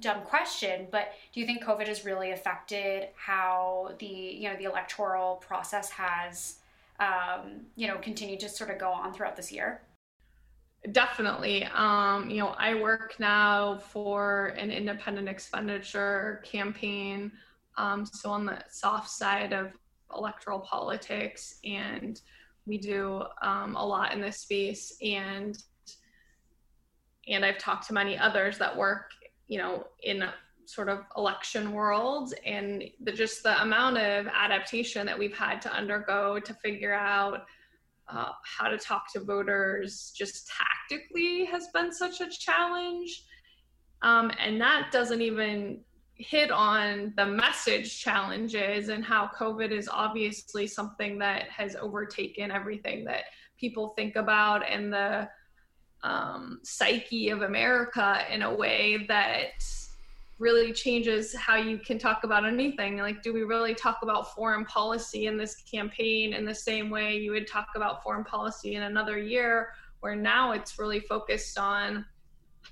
dumb 0.00 0.22
question, 0.22 0.88
but 0.90 1.12
do 1.32 1.40
you 1.40 1.46
think 1.46 1.62
COVID 1.62 1.86
has 1.86 2.04
really 2.04 2.32
affected 2.32 3.08
how 3.14 3.92
the 3.98 4.06
you 4.06 4.48
know 4.48 4.56
the 4.56 4.64
electoral 4.64 5.36
process 5.36 5.90
has 5.90 6.56
um, 6.98 7.60
you 7.76 7.86
know 7.86 7.98
continued 7.98 8.40
to 8.40 8.48
sort 8.48 8.70
of 8.70 8.78
go 8.78 8.90
on 8.90 9.12
throughout 9.12 9.36
this 9.36 9.52
year? 9.52 9.80
Definitely. 10.90 11.64
Um 11.64 12.28
you 12.28 12.38
know 12.38 12.54
i 12.58 12.74
work 12.74 13.14
now 13.18 13.78
for 13.78 14.48
an 14.58 14.70
independent 14.70 15.28
expenditure 15.28 16.42
campaign 16.44 17.30
um 17.76 18.04
so 18.04 18.30
on 18.30 18.44
the 18.44 18.62
soft 18.68 19.08
side 19.08 19.52
of 19.52 19.72
electoral 20.14 20.60
politics 20.60 21.58
and 21.64 22.20
we 22.66 22.78
do 22.78 23.22
um, 23.42 23.74
a 23.76 23.84
lot 23.84 24.12
in 24.12 24.20
this 24.20 24.38
space 24.38 24.96
and 25.02 25.62
and 27.28 27.44
i've 27.44 27.58
talked 27.58 27.86
to 27.86 27.92
many 27.92 28.18
others 28.18 28.58
that 28.58 28.76
work 28.76 29.10
you 29.48 29.58
know 29.58 29.86
in 30.02 30.22
a 30.22 30.34
sort 30.64 30.88
of 30.88 31.00
election 31.16 31.72
world 31.72 32.34
and 32.46 32.84
the 33.02 33.12
just 33.12 33.42
the 33.42 33.60
amount 33.62 33.98
of 33.98 34.26
adaptation 34.32 35.06
that 35.06 35.18
we've 35.18 35.36
had 35.36 35.60
to 35.60 35.72
undergo 35.72 36.38
to 36.38 36.54
figure 36.54 36.94
out 36.94 37.44
uh, 38.12 38.32
how 38.44 38.68
to 38.68 38.78
talk 38.78 39.12
to 39.12 39.20
voters 39.20 40.12
just 40.16 40.48
tactically 40.48 41.44
has 41.46 41.68
been 41.72 41.92
such 41.92 42.20
a 42.20 42.28
challenge. 42.28 43.24
Um, 44.02 44.30
and 44.38 44.60
that 44.60 44.90
doesn't 44.92 45.22
even 45.22 45.80
hit 46.14 46.50
on 46.50 47.12
the 47.16 47.26
message 47.26 48.00
challenges 48.00 48.88
and 48.88 49.04
how 49.04 49.30
COVID 49.38 49.70
is 49.70 49.88
obviously 49.88 50.66
something 50.66 51.18
that 51.18 51.44
has 51.44 51.74
overtaken 51.76 52.50
everything 52.50 53.04
that 53.04 53.24
people 53.58 53.94
think 53.96 54.16
about 54.16 54.68
and 54.68 54.92
the 54.92 55.28
um, 56.02 56.60
psyche 56.64 57.30
of 57.30 57.42
America 57.42 58.18
in 58.30 58.42
a 58.42 58.54
way 58.54 59.04
that 59.08 59.62
really 60.42 60.72
changes 60.72 61.34
how 61.36 61.54
you 61.54 61.78
can 61.78 61.98
talk 61.98 62.24
about 62.24 62.44
anything. 62.44 62.98
Like, 62.98 63.22
do 63.22 63.32
we 63.32 63.44
really 63.44 63.74
talk 63.74 63.98
about 64.02 64.34
foreign 64.34 64.64
policy 64.64 65.26
in 65.26 65.36
this 65.38 65.54
campaign 65.62 66.34
in 66.34 66.44
the 66.44 66.54
same 66.54 66.90
way 66.90 67.16
you 67.16 67.30
would 67.30 67.46
talk 67.46 67.68
about 67.76 68.02
foreign 68.02 68.24
policy 68.24 68.74
in 68.74 68.82
another 68.82 69.18
year? 69.18 69.68
Where 70.00 70.16
now 70.16 70.50
it's 70.50 70.80
really 70.80 70.98
focused 70.98 71.58
on 71.58 72.04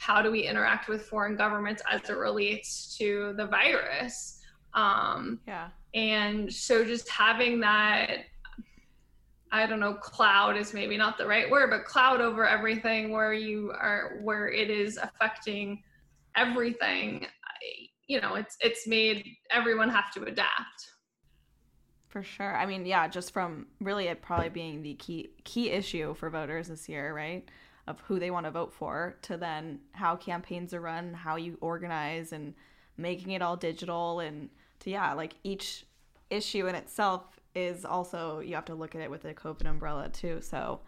how 0.01 0.21
do 0.21 0.33
we 0.33 0.41
interact 0.43 0.89
with 0.89 1.03
foreign 1.07 1.37
governments 1.37 1.81
as 1.89 2.11
it 2.11 2.17
relates 2.17 2.97
to 2.99 3.35
the 3.37 3.47
virus. 3.47 4.41
Um, 4.75 5.41
Yeah. 5.47 5.69
and 5.95 6.53
so 6.53 6.85
just 6.85 7.09
having 7.09 7.59
that 7.61 8.11
i 9.51 9.67
don't 9.67 9.81
know 9.81 9.95
cloud 9.95 10.57
is 10.57 10.73
maybe 10.73 10.97
not 10.97 11.19
the 11.19 11.27
right 11.27 11.51
word 11.51 11.69
but 11.71 11.85
cloud 11.85 12.21
over 12.21 12.47
everything 12.47 13.11
where 13.11 13.33
you 13.33 13.73
are 13.73 14.21
where 14.23 14.47
it 14.49 14.71
is 14.71 14.97
affecting 14.97 15.83
everything 16.37 17.27
you 18.11 18.21
know 18.21 18.35
it's 18.35 18.57
it's 18.61 18.89
made 18.89 19.25
everyone 19.53 19.89
have 19.89 20.11
to 20.13 20.25
adapt 20.25 20.81
For 22.09 22.25
sure. 22.25 22.57
I 22.57 22.67
mean, 22.67 22.85
yeah, 22.87 23.07
just 23.07 23.33
from 23.33 23.67
really 23.81 24.09
it 24.09 24.21
probably 24.21 24.49
being 24.49 24.83
the 24.83 24.95
key 24.95 25.31
key 25.45 25.71
issue 25.71 26.13
for 26.15 26.29
voters 26.29 26.67
this 26.67 26.89
year, 26.89 27.15
right? 27.15 27.49
Of 27.87 28.01
who 28.01 28.19
they 28.19 28.33
want 28.33 28.47
to 28.47 28.51
vote 28.51 28.73
for 28.73 29.17
to 29.23 29.37
then 29.37 29.79
how 29.93 30.17
campaigns 30.17 30.75
are 30.75 30.81
run, 30.81 31.15
how 31.15 31.37
you 31.37 31.57
organize 31.61 32.33
and 32.33 32.55
making 32.97 33.31
it 33.31 33.43
all 33.43 33.57
digital 33.57 34.19
and 34.19 34.51
to 34.81 34.91
yeah, 34.91 35.15
like 35.15 35.35
each 35.45 35.87
issue 36.31 36.67
in 36.67 36.75
itself 36.75 37.23
is 37.55 37.85
also 37.85 38.41
you 38.41 38.57
have 38.57 38.65
to 38.67 38.75
look 38.75 38.97
at 38.97 39.01
it 39.03 39.11
with 39.11 39.25
a 39.25 39.35
COVID 39.35 39.67
umbrella 39.71 40.09
too. 40.09 40.41
So 40.41 40.81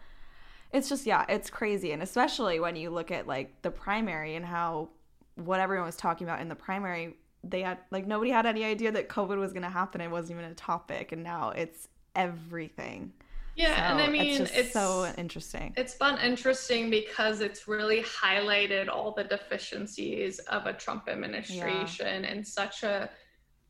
it's 0.73 0.89
just 0.89 1.05
yeah, 1.05 1.23
it's 1.29 1.49
crazy 1.49 1.93
and 1.93 2.03
especially 2.03 2.59
when 2.59 2.75
you 2.75 2.89
look 2.89 3.11
at 3.11 3.27
like 3.27 3.61
the 3.61 3.71
primary 3.71 4.35
and 4.35 4.45
how 4.45 4.89
what 5.35 5.59
everyone 5.59 5.85
was 5.85 5.95
talking 5.95 6.27
about 6.27 6.41
in 6.41 6.49
the 6.49 6.55
primary 6.55 7.15
they 7.43 7.61
had 7.61 7.77
like 7.91 8.07
nobody 8.07 8.31
had 8.31 8.45
any 8.45 8.63
idea 8.63 8.91
that 8.91 9.09
covid 9.09 9.37
was 9.37 9.51
going 9.51 9.63
to 9.63 9.69
happen. 9.69 9.99
It 10.01 10.09
wasn't 10.09 10.39
even 10.39 10.51
a 10.51 10.55
topic 10.55 11.11
and 11.11 11.23
now 11.23 11.49
it's 11.49 11.87
everything. 12.15 13.11
Yeah 13.55 13.91
and 13.91 14.01
i 14.01 14.07
mean 14.07 14.41
it's 14.41 14.51
just 14.51 14.73
so 14.73 15.11
interesting. 15.17 15.73
It's 15.77 15.95
been 15.95 16.17
interesting 16.17 16.89
because 16.89 17.41
it's 17.41 17.67
really 17.67 18.01
highlighted 18.01 18.89
all 18.89 19.11
the 19.11 19.25
deficiencies 19.25 20.39
of 20.39 20.65
a 20.65 20.73
Trump 20.73 21.07
administration 21.07 22.25
in 22.25 22.43
such 22.43 22.83
a 22.83 23.09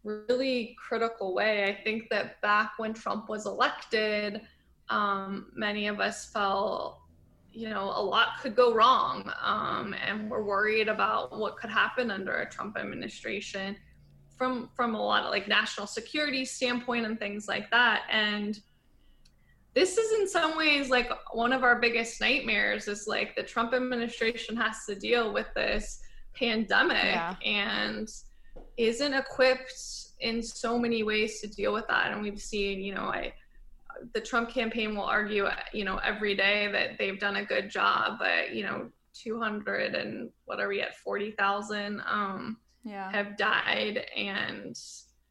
really 0.04 0.76
critical 0.80 1.34
way. 1.34 1.65
I 1.65 1.84
think 1.84 2.10
that 2.10 2.41
back 2.41 2.73
when 2.78 2.93
Trump 2.93 3.28
was 3.28 3.45
elected, 3.45 4.41
um, 4.89 5.47
many 5.56 5.88
of 5.88 5.99
us 5.99 6.30
felt, 6.32 6.99
you 7.54 7.70
know, 7.70 7.94
a 7.96 8.02
lot 8.02 8.39
could 8.42 8.56
go 8.56 8.74
wrong, 8.74 9.32
um, 9.42 9.94
and 10.06 10.30
we're 10.30 10.44
worried 10.44 10.88
about 10.88 11.38
what 11.38 11.56
could 11.58 11.70
happen 11.70 12.10
under 12.10 12.38
a 12.38 12.50
Trump 12.50 12.78
administration 12.78 13.76
from 14.36 14.70
from 14.76 14.96
a 14.96 15.02
lot 15.02 15.24
of 15.24 15.30
like 15.30 15.48
national 15.48 15.86
security 15.86 16.44
standpoint 16.44 17.06
and 17.06 17.20
things 17.20 17.48
like 17.48 17.70
that. 17.70 18.04
And 18.10 18.60
this 19.76 19.98
is 19.98 20.20
in 20.20 20.28
some 20.28 20.58
ways 20.58 20.89
like 20.89 21.12
one 21.34 21.54
of 21.54 21.63
our 21.63 21.80
biggest 21.80 22.20
nightmares 22.20 22.88
is 22.88 23.08
like 23.08 23.36
the 23.36 23.44
Trump 23.44 23.74
administration 23.74 24.56
has 24.56 24.86
to 24.88 24.96
deal 24.96 25.34
with 25.34 25.48
this 25.56 26.00
pandemic 26.36 27.04
Yeah. 27.04 27.36
and 27.46 28.10
isn't 28.78 29.13
equipped 29.13 29.74
in 30.20 30.42
so 30.42 30.80
many 30.80 31.04
ways 31.04 31.42
to 31.42 31.48
deal 31.48 31.74
with 31.74 31.88
that 31.88 32.12
and 32.12 32.22
we've 32.22 32.42
seen 32.42 32.82
you 32.82 32.96
know 32.96 33.04
I 33.04 33.34
the 34.14 34.22
Trump 34.22 34.50
campaign 34.50 34.96
will 34.96 35.04
argue 35.04 35.48
you 35.74 35.86
know 35.86 35.98
every 35.98 36.36
day 36.36 36.70
that 36.72 36.98
they've 36.98 37.20
done 37.20 37.38
a 37.38 37.46
good 37.46 37.70
job 37.70 38.20
but 38.20 38.54
you 38.54 38.64
know 38.64 38.90
200 39.14 39.96
and 39.96 40.30
what 40.46 40.60
are 40.60 40.68
we 40.68 40.82
at 40.82 40.98
40,000 40.98 42.02
um 42.08 42.58
yeah. 42.84 43.12
have 43.12 43.38
died. 43.38 44.06
And 44.16 44.78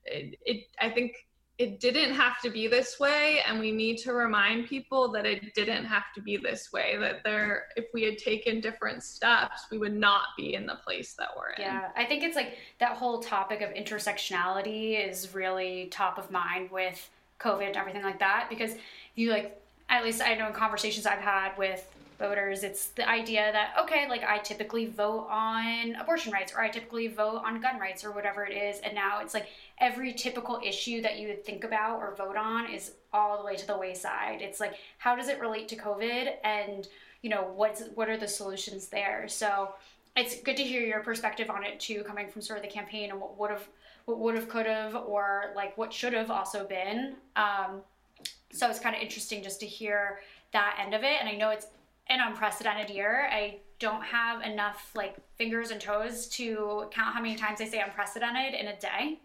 it, 0.05 0.39
it 0.45 0.67
i 0.81 0.91
think 0.91 1.15
it 1.59 1.79
didn't 1.79 2.15
have 2.15 2.41
to 2.41 2.51
be 2.51 2.67
this 2.67 2.99
way. 2.99 3.41
And 3.47 3.61
we 3.61 3.71
need 3.71 3.99
to 3.99 4.13
remind 4.15 4.67
people 4.67 5.13
that 5.13 5.27
it 5.27 5.55
didn't 5.55 5.85
have 5.85 6.05
to 6.15 6.23
be 6.23 6.37
this 6.37 6.73
way 6.73 6.97
that 6.99 7.23
there 7.25 7.67
if 7.77 7.85
we 7.95 8.03
had 8.03 8.19
taken 8.19 8.61
different 8.61 9.03
steps 9.03 9.67
we 9.71 9.79
would 9.79 9.95
not 9.95 10.23
be 10.37 10.55
in 10.55 10.67
the 10.67 10.77
place 10.85 11.15
that 11.15 11.29
we're 11.37 11.51
in. 11.51 11.63
Yeah. 11.63 11.91
I 11.95 12.05
think 12.05 12.25
it's 12.25 12.37
like 12.37 12.57
that 12.81 12.97
whole 12.97 13.21
topic 13.21 13.61
of 13.61 13.71
intersectionality 13.71 15.09
is 15.09 15.35
really 15.35 15.87
top 15.93 16.19
of 16.19 16.31
mind 16.31 16.71
with 16.71 17.11
covid 17.43 17.67
and 17.67 17.77
everything 17.77 18.03
like 18.03 18.19
that 18.19 18.47
because 18.49 18.75
you 19.15 19.31
like 19.31 19.61
at 19.89 20.05
least 20.05 20.23
i 20.23 20.35
know 20.35 20.47
in 20.47 20.53
conversations 20.53 21.07
i've 21.07 21.19
had 21.19 21.57
with 21.59 21.93
voters. 22.23 22.63
It's 22.63 22.89
the 22.91 23.09
idea 23.09 23.51
that, 23.53 23.75
okay, 23.83 24.09
like 24.09 24.23
I 24.23 24.39
typically 24.39 24.87
vote 24.87 25.27
on 25.29 25.97
abortion 25.97 26.33
rights 26.33 26.53
or 26.55 26.61
I 26.61 26.69
typically 26.69 27.09
vote 27.09 27.43
on 27.45 27.61
gun 27.61 27.81
rights 27.81 28.05
or 28.05 28.13
whatever 28.13 28.45
it 28.45 28.57
is. 28.57 28.79
And 28.81 28.95
now 28.95 29.21
it's 29.21 29.35
like 29.35 29.49
every 29.79 30.13
typical 30.13 30.61
issue 30.65 31.03
that 31.03 31.19
you 31.19 31.27
would 31.29 31.45
think 31.45 31.65
about 31.65 31.99
or 31.99 32.15
vote 32.15 32.37
on 32.37 32.71
is 32.71 32.93
all 33.13 33.39
the 33.39 33.45
way 33.45 33.57
to 33.57 33.67
the 33.67 33.77
wayside. 33.77 34.41
It's 34.41 34.61
like, 34.61 34.75
how 34.99 35.17
does 35.17 35.29
it 35.29 35.41
relate 35.41 35.67
to 35.69 35.77
COVID? 35.77 36.35
And, 36.45 36.87
you 37.23 37.29
know, 37.31 37.51
what's, 37.55 37.83
what 37.97 38.09
are 38.09 38.17
the 38.17 38.29
solutions 38.29 38.87
there? 38.87 39.27
So 39.27 39.75
it's 40.17 40.41
good 40.43 40.57
to 40.59 40.63
hear 40.63 40.83
your 40.83 41.01
perspective 41.01 41.51
on 41.51 41.65
it 41.65 41.81
too, 41.81 42.05
coming 42.05 42.29
from 42.29 42.41
sort 42.41 42.59
of 42.59 42.65
the 42.65 42.71
campaign 42.71 43.11
and 43.11 43.21
what 43.21 43.37
would 43.39 43.51
have, 43.51 43.67
what 44.05 44.19
would 44.19 44.35
have, 44.35 44.49
could 44.49 44.67
have, 44.67 44.95
or 44.95 45.53
like 45.55 45.77
what 45.79 45.93
should 45.93 46.13
have 46.13 46.31
also 46.31 46.65
been. 46.65 47.17
Um, 47.37 47.83
so 48.53 48.69
it's 48.69 48.79
kind 48.79 48.95
of 48.95 49.03
interesting 49.03 49.43
just 49.43 49.61
to 49.61 49.67
hear 49.67 50.21
that 50.53 50.79
end 50.81 50.95
of 50.95 51.03
it. 51.03 51.17
And 51.21 51.29
I 51.29 51.35
know 51.35 51.51
it's 51.51 51.67
an 52.09 52.21
unprecedented 52.21 52.91
year. 52.91 53.29
I 53.31 53.59
don't 53.79 54.05
have 54.05 54.43
enough 54.43 54.91
like 54.95 55.17
fingers 55.37 55.71
and 55.71 55.81
toes 55.81 56.29
to 56.29 56.87
count 56.93 57.15
how 57.15 57.21
many 57.21 57.35
times 57.35 57.61
I 57.61 57.67
say 57.67 57.81
unprecedented 57.81 58.55
in 58.55 58.69
a 58.69 58.79
day. 58.79 59.21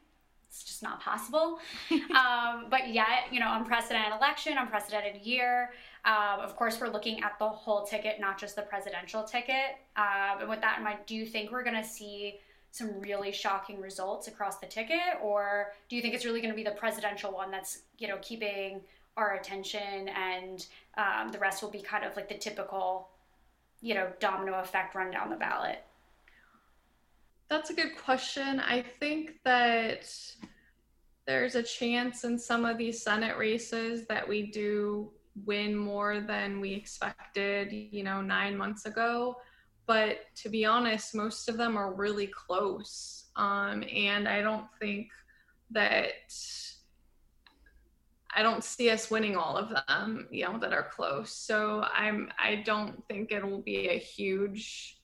It's 0.49 0.63
just 0.63 0.81
not 0.81 1.01
possible. 1.01 1.59
um, 1.91 2.67
but 2.69 2.93
yet, 2.93 3.25
you 3.31 3.39
know, 3.39 3.53
unprecedented 3.53 4.13
election, 4.13 4.57
unprecedented 4.57 5.21
year. 5.21 5.71
Um, 6.05 6.39
of 6.39 6.55
course, 6.55 6.79
we're 6.79 6.87
looking 6.87 7.21
at 7.21 7.37
the 7.37 7.49
whole 7.49 7.83
ticket, 7.83 8.19
not 8.19 8.39
just 8.39 8.55
the 8.55 8.61
presidential 8.61 9.23
ticket. 9.23 9.75
Um, 9.97 10.39
and 10.39 10.49
with 10.49 10.61
that 10.61 10.77
in 10.77 10.85
mind, 10.85 10.99
do 11.05 11.15
you 11.15 11.25
think 11.25 11.51
we're 11.51 11.63
going 11.63 11.75
to 11.75 11.87
see 11.87 12.39
some 12.71 12.99
really 13.01 13.31
shocking 13.31 13.81
results 13.81 14.27
across 14.27 14.57
the 14.57 14.67
ticket, 14.67 15.19
or 15.21 15.73
do 15.89 15.95
you 15.95 16.01
think 16.01 16.13
it's 16.13 16.25
really 16.25 16.41
going 16.41 16.51
to 16.51 16.55
be 16.55 16.63
the 16.63 16.71
presidential 16.71 17.31
one 17.31 17.51
that's 17.51 17.83
you 17.97 18.07
know 18.07 18.17
keeping 18.21 18.81
our 19.15 19.35
attention 19.35 20.09
and 20.09 20.67
um, 20.97 21.29
the 21.31 21.39
rest 21.39 21.63
will 21.63 21.71
be 21.71 21.81
kind 21.81 22.05
of 22.05 22.15
like 22.15 22.29
the 22.29 22.37
typical 22.37 23.09
you 23.81 23.93
know 23.93 24.11
domino 24.19 24.59
effect 24.59 24.95
run 24.95 25.11
down 25.11 25.29
the 25.29 25.35
ballot? 25.35 25.83
That's 27.49 27.69
a 27.69 27.73
good 27.73 27.97
question. 27.97 28.59
I 28.59 28.83
think 28.99 29.39
that 29.45 30.11
there's 31.25 31.55
a 31.55 31.63
chance 31.63 32.23
in 32.23 32.37
some 32.37 32.65
of 32.65 32.77
these 32.77 33.01
senate 33.01 33.37
races 33.37 34.05
that 34.07 34.27
we 34.27 34.43
do 34.43 35.11
win 35.45 35.75
more 35.75 36.19
than 36.19 36.59
we 36.59 36.73
expected 36.73 37.71
you 37.71 38.03
know 38.03 38.21
nine 38.21 38.57
months 38.57 38.85
ago 38.85 39.37
but 39.87 40.19
to 40.35 40.49
be 40.49 40.65
honest 40.65 41.15
most 41.15 41.49
of 41.49 41.57
them 41.57 41.77
are 41.77 41.93
really 41.93 42.27
close 42.27 43.25
um, 43.35 43.83
and 43.93 44.27
i 44.27 44.41
don't 44.41 44.67
think 44.79 45.09
that 45.71 46.31
I 48.37 48.43
don't 48.43 48.63
see 48.63 48.91
us 48.91 49.09
winning 49.09 49.35
all 49.35 49.57
of 49.57 49.73
them, 49.87 50.27
you 50.29 50.45
know, 50.45 50.59
that 50.59 50.71
are 50.71 50.89
close. 50.93 51.31
So 51.31 51.83
I'm 51.91 52.29
I 52.37 52.57
don't 52.57 53.03
think 53.07 53.31
it 53.31 53.43
will 53.43 53.61
be 53.61 53.89
a 53.89 53.97
huge 53.97 54.99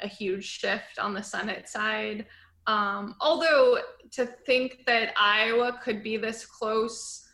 a 0.00 0.08
huge 0.08 0.44
shift 0.44 0.98
on 0.98 1.14
the 1.14 1.22
Senate 1.22 1.68
side. 1.68 2.26
Um, 2.66 3.14
although 3.20 3.78
to 4.12 4.26
think 4.26 4.84
that 4.86 5.14
Iowa 5.16 5.78
could 5.82 6.02
be 6.02 6.16
this 6.16 6.44
close 6.44 7.28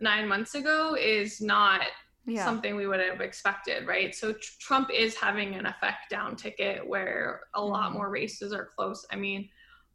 nine 0.00 0.28
months 0.28 0.54
ago 0.54 0.96
is 1.00 1.40
not 1.40 1.80
yeah. 2.26 2.44
something 2.44 2.76
we 2.76 2.86
would 2.86 3.00
have 3.00 3.20
expected, 3.20 3.86
right? 3.86 4.14
So 4.14 4.32
tr- 4.32 4.52
Trump 4.60 4.90
is 4.92 5.14
having 5.14 5.54
an 5.54 5.66
effect 5.66 6.10
down 6.10 6.36
ticket 6.36 6.86
where 6.86 7.42
a 7.54 7.62
lot 7.62 7.88
mm-hmm. 7.88 7.98
more 7.98 8.10
races 8.10 8.52
are 8.52 8.68
close. 8.76 9.06
I 9.10 9.16
mean, 9.16 9.48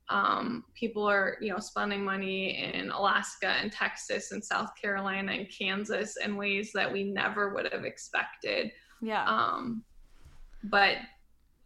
um, 0.10 0.64
people 0.74 1.08
are 1.08 1.38
you 1.40 1.52
know 1.52 1.60
spending 1.60 2.04
money 2.04 2.58
in 2.58 2.90
alaska 2.90 3.48
and 3.48 3.72
texas 3.72 4.32
and 4.32 4.44
south 4.44 4.72
carolina 4.80 5.32
and 5.32 5.48
kansas 5.56 6.18
in 6.18 6.36
ways 6.36 6.72
that 6.74 6.92
we 6.92 7.04
never 7.04 7.54
would 7.54 7.72
have 7.72 7.86
expected 7.86 8.72
yeah 9.02 9.24
um, 9.26 9.84
but 10.64 10.98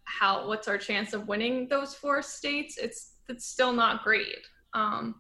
how 0.03 0.47
what's 0.47 0.67
our 0.67 0.77
chance 0.77 1.13
of 1.13 1.27
winning 1.27 1.67
those 1.69 1.95
four 1.95 2.21
states 2.21 2.77
it's 2.77 3.13
it's 3.29 3.45
still 3.45 3.71
not 3.71 4.03
great 4.03 4.45
um, 4.73 5.15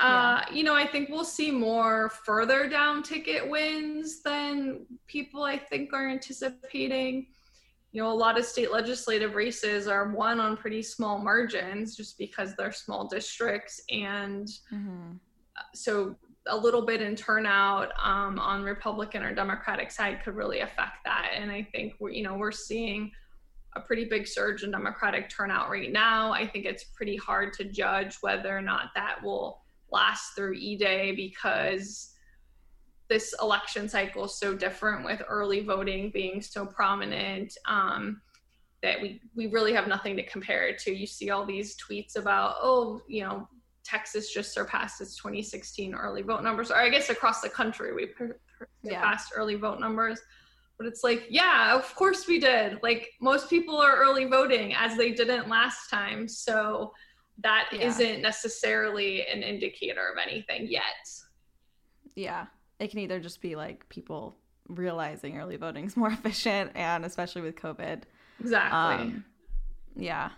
uh, 0.00 0.42
yeah. 0.48 0.54
you 0.54 0.62
know, 0.62 0.74
I 0.74 0.86
think 0.86 1.08
we'll 1.08 1.24
see 1.24 1.50
more 1.50 2.10
further 2.10 2.68
down 2.68 3.02
ticket 3.02 3.48
wins 3.48 4.22
than 4.22 4.86
people 5.06 5.42
I 5.42 5.58
think 5.58 5.92
are 5.92 6.08
anticipating 6.08 7.28
you 7.96 8.02
know, 8.02 8.12
a 8.12 8.12
lot 8.12 8.38
of 8.38 8.44
state 8.44 8.70
legislative 8.70 9.34
races 9.34 9.88
are 9.88 10.10
won 10.10 10.38
on 10.38 10.54
pretty 10.54 10.82
small 10.82 11.16
margins 11.16 11.96
just 11.96 12.18
because 12.18 12.54
they're 12.54 12.70
small 12.70 13.08
districts. 13.08 13.80
And 13.90 14.46
mm-hmm. 14.70 15.12
so 15.74 16.14
a 16.46 16.54
little 16.54 16.84
bit 16.84 17.00
in 17.00 17.16
turnout 17.16 17.92
um, 18.02 18.38
on 18.38 18.64
Republican 18.64 19.22
or 19.22 19.34
Democratic 19.34 19.90
side 19.90 20.20
could 20.22 20.36
really 20.36 20.60
affect 20.60 21.04
that. 21.06 21.30
And 21.34 21.50
I 21.50 21.66
think 21.72 21.94
we're, 21.98 22.10
you 22.10 22.22
know, 22.22 22.34
we're 22.34 22.52
seeing 22.52 23.12
a 23.74 23.80
pretty 23.80 24.04
big 24.04 24.26
surge 24.26 24.62
in 24.62 24.70
Democratic 24.70 25.30
turnout 25.30 25.70
right 25.70 25.90
now. 25.90 26.32
I 26.32 26.46
think 26.46 26.66
it's 26.66 26.84
pretty 26.84 27.16
hard 27.16 27.54
to 27.54 27.64
judge 27.64 28.18
whether 28.20 28.54
or 28.54 28.60
not 28.60 28.90
that 28.94 29.22
will 29.22 29.62
last 29.90 30.34
through 30.34 30.54
E 30.54 30.76
Day 30.76 31.12
because 31.12 32.12
this 33.08 33.34
election 33.40 33.88
cycle 33.88 34.24
is 34.24 34.38
so 34.38 34.54
different 34.54 35.04
with 35.04 35.22
early 35.28 35.60
voting 35.60 36.10
being 36.10 36.42
so 36.42 36.66
prominent 36.66 37.56
um, 37.66 38.20
that 38.82 39.00
we 39.00 39.20
we 39.34 39.46
really 39.46 39.72
have 39.72 39.88
nothing 39.88 40.16
to 40.16 40.22
compare 40.24 40.66
it 40.68 40.78
to. 40.78 40.94
You 40.94 41.06
see 41.06 41.30
all 41.30 41.46
these 41.46 41.76
tweets 41.76 42.16
about 42.16 42.56
oh 42.60 43.00
you 43.08 43.22
know 43.22 43.48
Texas 43.84 44.32
just 44.32 44.52
surpassed 44.52 45.00
its 45.00 45.16
2016 45.16 45.94
early 45.94 46.22
vote 46.22 46.42
numbers, 46.42 46.70
or 46.70 46.76
I 46.76 46.88
guess 46.88 47.08
across 47.08 47.40
the 47.40 47.48
country 47.48 47.94
we 47.94 48.06
per- 48.06 48.38
per- 48.58 48.68
surpassed 48.84 49.30
yeah. 49.32 49.40
early 49.40 49.54
vote 49.54 49.80
numbers. 49.80 50.20
But 50.78 50.86
it's 50.86 51.02
like, 51.02 51.26
yeah, 51.30 51.74
of 51.74 51.94
course 51.94 52.26
we 52.26 52.38
did. 52.38 52.80
Like 52.82 53.08
most 53.20 53.48
people 53.48 53.78
are 53.78 53.96
early 53.96 54.26
voting 54.26 54.74
as 54.74 54.96
they 54.96 55.12
didn't 55.12 55.48
last 55.48 55.88
time, 55.88 56.28
so 56.28 56.92
that 57.42 57.68
yeah. 57.72 57.88
not 57.88 58.20
necessarily 58.20 59.26
an 59.26 59.42
indicator 59.42 60.08
of 60.08 60.18
anything 60.18 60.66
yet. 60.68 61.10
Yeah, 62.14 62.46
it 62.78 62.90
can 62.90 63.00
either 63.00 63.20
just 63.20 63.40
be 63.40 63.56
like 63.56 63.88
people 63.88 64.36
realizing 64.68 65.38
early 65.38 65.56
voting 65.56 65.84
is 65.84 65.96
more 65.96 66.10
efficient 66.10 66.72
and 66.74 67.04
especially 67.04 67.42
with 67.42 67.56
covid. 67.56 68.02
Exactly. 68.40 69.06
Um, 69.06 69.24
yeah. 69.96 70.30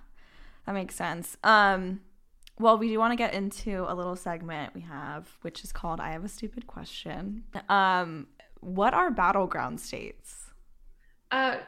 That 0.66 0.72
makes 0.72 0.94
sense. 0.94 1.36
Um 1.42 2.00
well 2.58 2.76
we 2.76 2.88
do 2.88 2.98
want 2.98 3.12
to 3.12 3.16
get 3.16 3.34
into 3.34 3.84
a 3.88 3.94
little 3.94 4.16
segment 4.16 4.74
we 4.74 4.80
have 4.80 5.28
which 5.42 5.62
is 5.62 5.70
called 5.70 6.00
i 6.00 6.10
have 6.10 6.24
a 6.24 6.28
stupid 6.28 6.66
question. 6.66 7.44
Um 7.68 8.26
what 8.60 8.92
are 8.92 9.10
battleground 9.10 9.80
states? 9.80 10.50
Uh 11.30 11.58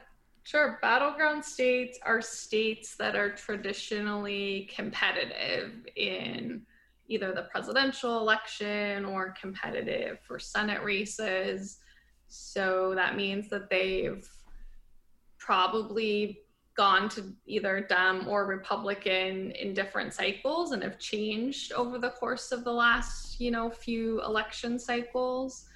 sure 0.50 0.80
battleground 0.82 1.44
states 1.44 2.00
are 2.02 2.20
states 2.20 2.96
that 2.96 3.14
are 3.14 3.30
traditionally 3.30 4.68
competitive 4.74 5.86
in 5.94 6.62
either 7.06 7.32
the 7.32 7.42
presidential 7.52 8.18
election 8.18 9.04
or 9.04 9.32
competitive 9.40 10.18
for 10.26 10.40
Senate 10.40 10.82
races. 10.82 11.78
So 12.26 12.94
that 12.96 13.16
means 13.16 13.48
that 13.50 13.70
they've 13.70 14.28
probably 15.38 16.40
gone 16.76 17.08
to 17.10 17.32
either 17.46 17.86
Dem 17.88 18.26
or 18.26 18.46
Republican 18.46 19.52
in 19.52 19.72
different 19.72 20.12
cycles 20.12 20.72
and 20.72 20.82
have 20.82 20.98
changed 20.98 21.72
over 21.72 21.96
the 21.96 22.10
course 22.10 22.50
of 22.50 22.64
the 22.64 22.72
last, 22.72 23.40
you 23.40 23.52
know, 23.52 23.70
few 23.70 24.20
election 24.22 24.80
cycles. 24.80 25.66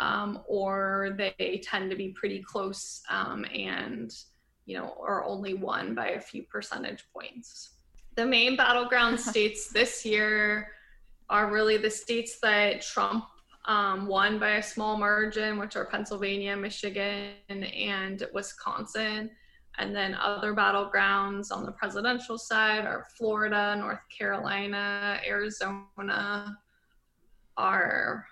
Um, 0.00 0.40
or 0.48 1.16
they 1.16 1.60
tend 1.62 1.90
to 1.90 1.96
be 1.96 2.08
pretty 2.08 2.42
close 2.42 3.02
um, 3.10 3.44
and, 3.54 4.10
you 4.64 4.76
know, 4.76 4.96
are 5.06 5.24
only 5.24 5.54
won 5.54 5.94
by 5.94 6.10
a 6.10 6.20
few 6.20 6.42
percentage 6.44 7.04
points 7.12 7.74
the 8.16 8.26
main 8.26 8.56
battleground 8.56 9.18
states 9.30 9.68
this 9.68 10.04
year 10.04 10.68
are 11.28 11.50
really 11.50 11.76
the 11.76 11.90
states 11.90 12.38
that 12.40 12.82
Trump 12.82 13.24
um, 13.66 14.06
won 14.06 14.38
by 14.38 14.56
a 14.56 14.62
small 14.62 14.96
margin, 14.96 15.58
which 15.58 15.76
are 15.76 15.84
Pennsylvania, 15.84 16.56
Michigan, 16.56 17.32
and 17.48 18.26
Wisconsin. 18.32 19.30
And 19.78 19.94
then 19.94 20.14
other 20.20 20.54
battlegrounds 20.54 21.52
on 21.52 21.64
the 21.64 21.72
presidential 21.72 22.36
side 22.36 22.84
are 22.84 23.06
Florida, 23.16 23.76
North 23.76 24.00
Carolina, 24.16 25.20
Arizona, 25.26 26.58
are 27.56 28.26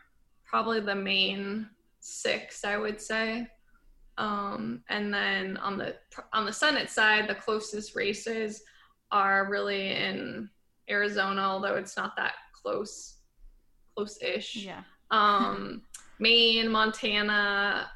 probably 0.48 0.80
the 0.80 0.94
main 0.94 1.68
six, 2.00 2.64
I 2.64 2.76
would 2.76 3.00
say. 3.00 3.46
Um, 4.16 4.82
and 4.88 5.14
then 5.14 5.56
on 5.58 5.78
the 5.78 5.96
on 6.32 6.44
the 6.44 6.52
Senate 6.52 6.90
side, 6.90 7.28
the 7.28 7.34
closest 7.34 7.94
races 7.94 8.62
are 9.12 9.48
really 9.48 9.90
in 9.90 10.50
Arizona, 10.90 11.42
although 11.42 11.76
it's 11.76 11.96
not 11.96 12.16
that 12.16 12.32
close 12.52 13.18
close-ish. 13.94 14.56
Yeah. 14.56 14.82
Um, 15.10 15.82
Maine, 16.18 16.68
Montana, 16.68 17.90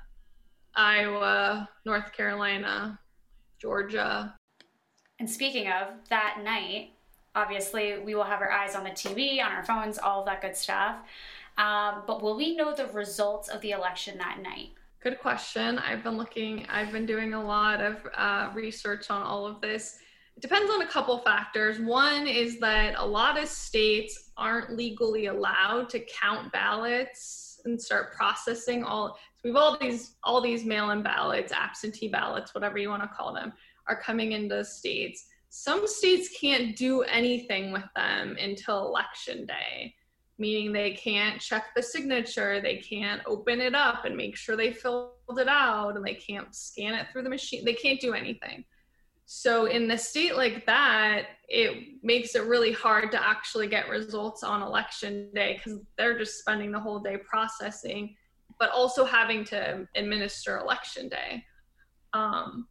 Iowa, 0.76 1.68
North 1.84 2.12
Carolina, 2.12 2.98
Georgia. 3.60 4.34
And 5.18 5.28
speaking 5.28 5.66
of 5.68 5.88
that 6.08 6.40
night, 6.44 6.90
obviously 7.34 7.98
we 7.98 8.14
will 8.14 8.24
have 8.24 8.40
our 8.40 8.50
eyes 8.50 8.74
on 8.74 8.84
the 8.84 8.90
TV, 8.90 9.44
on 9.44 9.52
our 9.52 9.64
phones, 9.64 9.98
all 9.98 10.20
of 10.20 10.26
that 10.26 10.40
good 10.40 10.56
stuff. 10.56 10.96
Um, 11.58 12.02
but 12.06 12.22
will 12.22 12.36
we 12.36 12.56
know 12.56 12.74
the 12.74 12.86
results 12.88 13.48
of 13.48 13.60
the 13.60 13.72
election 13.72 14.18
that 14.18 14.40
night? 14.42 14.70
Good 15.02 15.18
question. 15.18 15.78
I've 15.78 16.04
been 16.04 16.16
looking, 16.16 16.64
I've 16.68 16.92
been 16.92 17.06
doing 17.06 17.34
a 17.34 17.44
lot 17.44 17.80
of 17.80 17.96
uh, 18.16 18.50
research 18.54 19.10
on 19.10 19.22
all 19.22 19.46
of 19.46 19.60
this. 19.60 19.98
It 20.36 20.40
depends 20.40 20.70
on 20.70 20.82
a 20.82 20.86
couple 20.86 21.18
factors. 21.18 21.78
One 21.80 22.26
is 22.26 22.58
that 22.60 22.94
a 22.96 23.04
lot 23.04 23.40
of 23.40 23.48
states 23.48 24.30
aren't 24.36 24.76
legally 24.76 25.26
allowed 25.26 25.90
to 25.90 26.00
count 26.00 26.52
ballots 26.52 27.60
and 27.64 27.80
start 27.80 28.14
processing 28.14 28.82
all. 28.84 29.18
So 29.36 29.40
we've 29.44 29.56
all 29.56 29.76
these 29.78 30.14
all 30.24 30.40
these 30.40 30.64
mail-in 30.64 31.02
ballots, 31.02 31.52
absentee 31.52 32.08
ballots, 32.08 32.54
whatever 32.54 32.78
you 32.78 32.88
want 32.88 33.02
to 33.02 33.08
call 33.08 33.34
them, 33.34 33.52
are 33.88 34.00
coming 34.00 34.32
into 34.32 34.64
states. 34.64 35.26
Some 35.48 35.86
states 35.86 36.30
can't 36.40 36.76
do 36.76 37.02
anything 37.02 37.72
with 37.72 37.84
them 37.94 38.36
until 38.40 38.86
election 38.86 39.46
day 39.46 39.94
meaning 40.42 40.72
they 40.72 40.90
can't 40.90 41.40
check 41.40 41.66
the 41.76 41.82
signature, 41.82 42.60
they 42.60 42.78
can't 42.78 43.22
open 43.26 43.60
it 43.60 43.76
up 43.76 44.04
and 44.04 44.16
make 44.16 44.36
sure 44.36 44.56
they 44.56 44.72
filled 44.72 45.12
it 45.38 45.46
out, 45.46 45.96
and 45.96 46.04
they 46.04 46.14
can't 46.14 46.52
scan 46.52 46.94
it 46.94 47.06
through 47.10 47.22
the 47.22 47.30
machine. 47.30 47.64
They 47.64 47.74
can't 47.74 48.00
do 48.00 48.12
anything. 48.12 48.64
So, 49.24 49.66
in 49.66 49.86
the 49.86 49.96
state 49.96 50.36
like 50.36 50.66
that, 50.66 51.26
it 51.48 52.00
makes 52.02 52.34
it 52.34 52.42
really 52.42 52.72
hard 52.72 53.12
to 53.12 53.24
actually 53.24 53.68
get 53.68 53.88
results 53.88 54.42
on 54.42 54.62
election 54.62 55.30
day 55.32 55.54
because 55.54 55.78
they're 55.96 56.18
just 56.18 56.40
spending 56.40 56.72
the 56.72 56.80
whole 56.80 56.98
day 56.98 57.18
processing, 57.18 58.16
but 58.58 58.70
also 58.70 59.04
having 59.04 59.44
to 59.44 59.86
administer 59.94 60.58
election 60.58 61.08
day. 61.08 61.44
Um, 62.12 62.66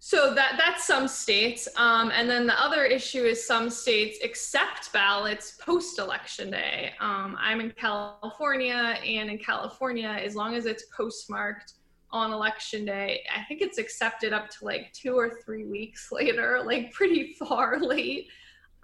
so 0.00 0.32
that 0.34 0.54
that's 0.56 0.86
some 0.86 1.08
states, 1.08 1.68
um, 1.76 2.12
and 2.14 2.30
then 2.30 2.46
the 2.46 2.60
other 2.60 2.84
issue 2.84 3.24
is 3.24 3.44
some 3.44 3.68
states 3.68 4.18
accept 4.22 4.92
ballots 4.92 5.56
post 5.60 5.98
election 5.98 6.50
day. 6.52 6.92
Um, 7.00 7.36
I'm 7.40 7.60
in 7.60 7.72
California, 7.72 8.96
and 9.04 9.28
in 9.28 9.38
California, 9.38 10.08
as 10.08 10.36
long 10.36 10.54
as 10.54 10.66
it's 10.66 10.84
postmarked 10.96 11.74
on 12.10 12.32
election 12.32 12.84
day, 12.84 13.24
I 13.36 13.42
think 13.44 13.60
it's 13.60 13.78
accepted 13.78 14.32
up 14.32 14.48
to 14.50 14.64
like 14.64 14.92
two 14.92 15.14
or 15.16 15.40
three 15.44 15.64
weeks 15.64 16.08
later, 16.12 16.62
like 16.64 16.92
pretty 16.92 17.34
far 17.34 17.78
late. 17.82 18.28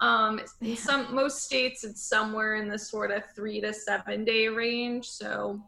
Um, 0.01 0.41
in 0.59 0.75
some 0.75 1.15
most 1.15 1.43
states, 1.43 1.85
it's 1.85 2.03
somewhere 2.03 2.55
in 2.55 2.67
the 2.67 2.77
sort 2.77 3.11
of 3.11 3.23
three 3.33 3.61
to 3.61 3.73
seven 3.73 4.25
day 4.25 4.49
range. 4.49 5.07
So 5.07 5.61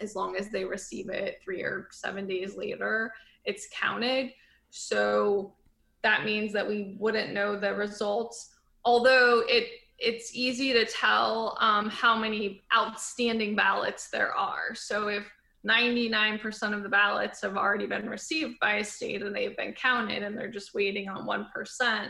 as 0.00 0.16
long 0.16 0.36
as 0.36 0.48
they 0.48 0.64
receive 0.64 1.10
it 1.10 1.40
three 1.44 1.62
or 1.62 1.88
seven 1.90 2.26
days 2.26 2.56
later, 2.56 3.12
it's 3.44 3.68
counted. 3.72 4.30
So 4.70 5.54
that 6.02 6.24
means 6.24 6.52
that 6.52 6.66
we 6.66 6.96
wouldn't 6.98 7.32
know 7.32 7.58
the 7.58 7.74
results. 7.74 8.50
Although 8.84 9.42
it 9.48 9.68
it's 9.98 10.30
easy 10.32 10.72
to 10.72 10.84
tell 10.84 11.58
um, 11.60 11.90
how 11.90 12.16
many 12.16 12.62
outstanding 12.72 13.56
ballots 13.56 14.10
there 14.10 14.32
are. 14.32 14.72
So 14.74 15.08
if 15.08 15.24
99% 15.66 16.72
of 16.72 16.84
the 16.84 16.88
ballots 16.88 17.42
have 17.42 17.56
already 17.56 17.86
been 17.86 18.08
received 18.08 18.60
by 18.60 18.76
a 18.76 18.84
state 18.84 19.22
and 19.22 19.34
they've 19.34 19.56
been 19.56 19.72
counted 19.72 20.22
and 20.22 20.38
they're 20.38 20.50
just 20.50 20.72
waiting 20.72 21.08
on 21.08 21.26
1%, 21.26 22.08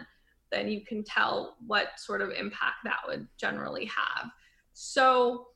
then 0.53 0.68
you 0.68 0.85
can 0.85 1.03
tell 1.03 1.57
what 1.66 1.99
sort 1.99 2.21
of 2.21 2.31
impact 2.31 2.77
that 2.85 2.99
would 3.07 3.27
generally 3.38 3.87
have. 3.87 4.31
So 4.75 5.49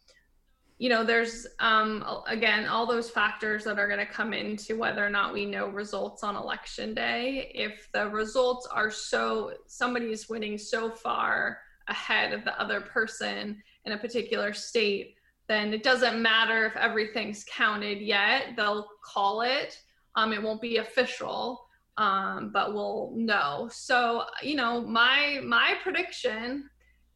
you 0.82 0.88
know, 0.88 1.04
there's 1.04 1.46
um, 1.60 2.04
again 2.26 2.66
all 2.66 2.86
those 2.86 3.08
factors 3.08 3.62
that 3.62 3.78
are 3.78 3.86
going 3.86 4.04
to 4.04 4.12
come 4.12 4.32
into 4.32 4.76
whether 4.76 5.06
or 5.06 5.10
not 5.10 5.32
we 5.32 5.46
know 5.46 5.68
results 5.68 6.24
on 6.24 6.34
election 6.34 6.92
day. 6.92 7.52
If 7.54 7.88
the 7.92 8.08
results 8.08 8.66
are 8.66 8.90
so 8.90 9.52
somebody 9.68 10.06
is 10.06 10.28
winning 10.28 10.58
so 10.58 10.90
far 10.90 11.58
ahead 11.86 12.32
of 12.32 12.44
the 12.44 12.60
other 12.60 12.80
person 12.80 13.62
in 13.84 13.92
a 13.92 13.96
particular 13.96 14.52
state, 14.52 15.14
then 15.46 15.72
it 15.72 15.84
doesn't 15.84 16.20
matter 16.20 16.66
if 16.66 16.74
everything's 16.74 17.44
counted 17.44 18.00
yet. 18.00 18.56
They'll 18.56 18.88
call 19.04 19.42
it. 19.42 19.80
Um, 20.16 20.32
it 20.32 20.42
won't 20.42 20.60
be 20.60 20.78
official, 20.78 21.64
um, 21.96 22.50
but 22.52 22.74
we'll 22.74 23.12
know. 23.14 23.68
So, 23.70 24.24
you 24.42 24.56
know, 24.56 24.80
my 24.80 25.38
my 25.44 25.74
prediction 25.80 26.68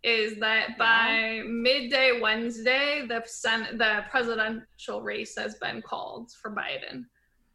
is 0.03 0.39
that 0.39 0.79
by 0.79 1.43
midday 1.47 2.21
Wednesday, 2.21 3.05
the 3.09 3.23
Sen- 3.27 3.77
the 3.79 4.05
presidential 4.11 5.03
race 5.03 5.37
has 5.37 5.57
been 5.57 5.83
called 5.83 6.31
for 6.41 6.51
Biden. 6.51 7.05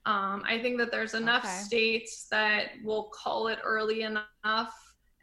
Um, 0.05 0.43
I 0.47 0.59
think 0.61 0.77
that 0.79 0.91
there's 0.91 1.13
enough 1.13 1.45
okay. 1.45 1.53
states 1.63 2.27
that 2.31 2.69
will 2.83 3.11
call 3.13 3.47
it 3.47 3.59
early 3.63 4.01
enough 4.01 4.73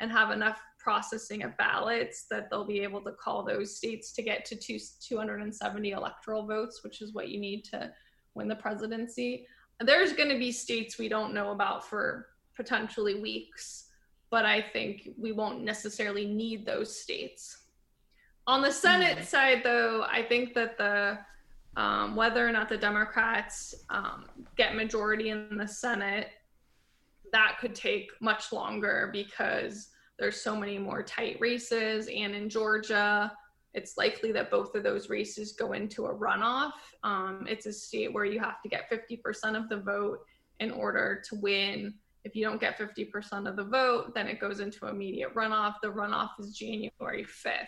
and 0.01 0.11
have 0.11 0.31
enough 0.31 0.61
processing 0.79 1.43
of 1.43 1.57
ballots 1.57 2.27
that 2.31 2.49
they'll 2.49 2.65
be 2.65 2.81
able 2.81 3.03
to 3.03 3.13
call 3.13 3.45
those 3.45 3.77
states 3.77 4.13
to 4.13 4.23
get 4.23 4.45
to 4.47 4.57
two, 4.57 4.79
270 5.07 5.91
electoral 5.91 6.47
votes, 6.47 6.83
which 6.85 7.03
is 7.03 7.13
what 7.13 7.29
you 7.29 7.41
need 7.41 7.65
to 7.65 7.91
win 8.35 8.47
the 8.47 8.57
presidency. 8.57 9.47
There's 9.81 10.13
going 10.13 10.29
to 10.29 10.39
be 10.39 10.53
states 10.53 10.99
we 10.99 11.09
don't 11.09 11.35
know 11.35 11.51
about 11.51 11.85
for 11.85 12.29
potentially 12.57 13.21
weeks 13.21 13.88
but 14.31 14.45
I 14.45 14.61
think 14.61 15.11
we 15.19 15.33
won't 15.33 15.63
necessarily 15.63 16.27
need 16.27 16.67
those 16.67 16.95
states. 16.95 17.65
On 18.47 18.63
the 18.63 18.73
Senate 18.73 19.19
mm-hmm. 19.19 19.25
side, 19.25 19.63
though, 19.65 20.05
I 20.09 20.23
think 20.23 20.55
that 20.55 20.79
the 20.79 21.19
um, 21.77 22.17
whether 22.17 22.47
or 22.47 22.51
not 22.51 22.69
the 22.69 22.77
Democrats 22.77 23.75
um, 23.91 24.25
get 24.57 24.75
majority 24.75 25.29
in 25.29 25.57
the 25.57 25.69
Senate, 25.69 26.29
that 27.31 27.59
could 27.61 27.75
take 27.75 28.11
much 28.21 28.53
longer 28.53 29.11
because 29.13 29.91
there's 30.19 30.41
so 30.41 30.57
many 30.57 30.79
more 30.79 31.03
tight 31.03 31.37
races, 31.41 32.09
and 32.09 32.35
in 32.35 32.49
Georgia, 32.49 33.31
it's 33.75 33.97
likely 33.97 34.33
that 34.33 34.51
both 34.51 34.75
of 34.75 34.83
those 34.83 35.09
races 35.09 35.53
go 35.53 35.73
into 35.73 36.07
a 36.07 36.15
runoff. 36.15 36.73
Um, 37.05 37.47
it's 37.49 37.67
a 37.67 37.73
state 37.73 38.13
where 38.13 38.25
you 38.25 38.41
have 38.41 38.61
to 38.63 38.69
get 38.69 38.91
50% 38.91 39.57
of 39.57 39.69
the 39.69 39.77
vote 39.77 40.19
in 40.59 40.71
order 40.73 41.23
to 41.29 41.37
win 41.37 41.95
if 42.29 42.37
you 42.37 42.45
don't 42.45 42.61
get 42.61 42.79
50% 42.79 43.49
of 43.49 43.57
the 43.57 43.65
vote, 43.65 44.15
then 44.15 44.29
it 44.29 44.39
goes 44.39 44.61
into 44.61 44.87
immediate 44.87 45.35
runoff. 45.35 45.75
The 45.83 45.89
runoff 45.89 46.31
is 46.39 46.57
January 46.57 47.25
5th. 47.25 47.67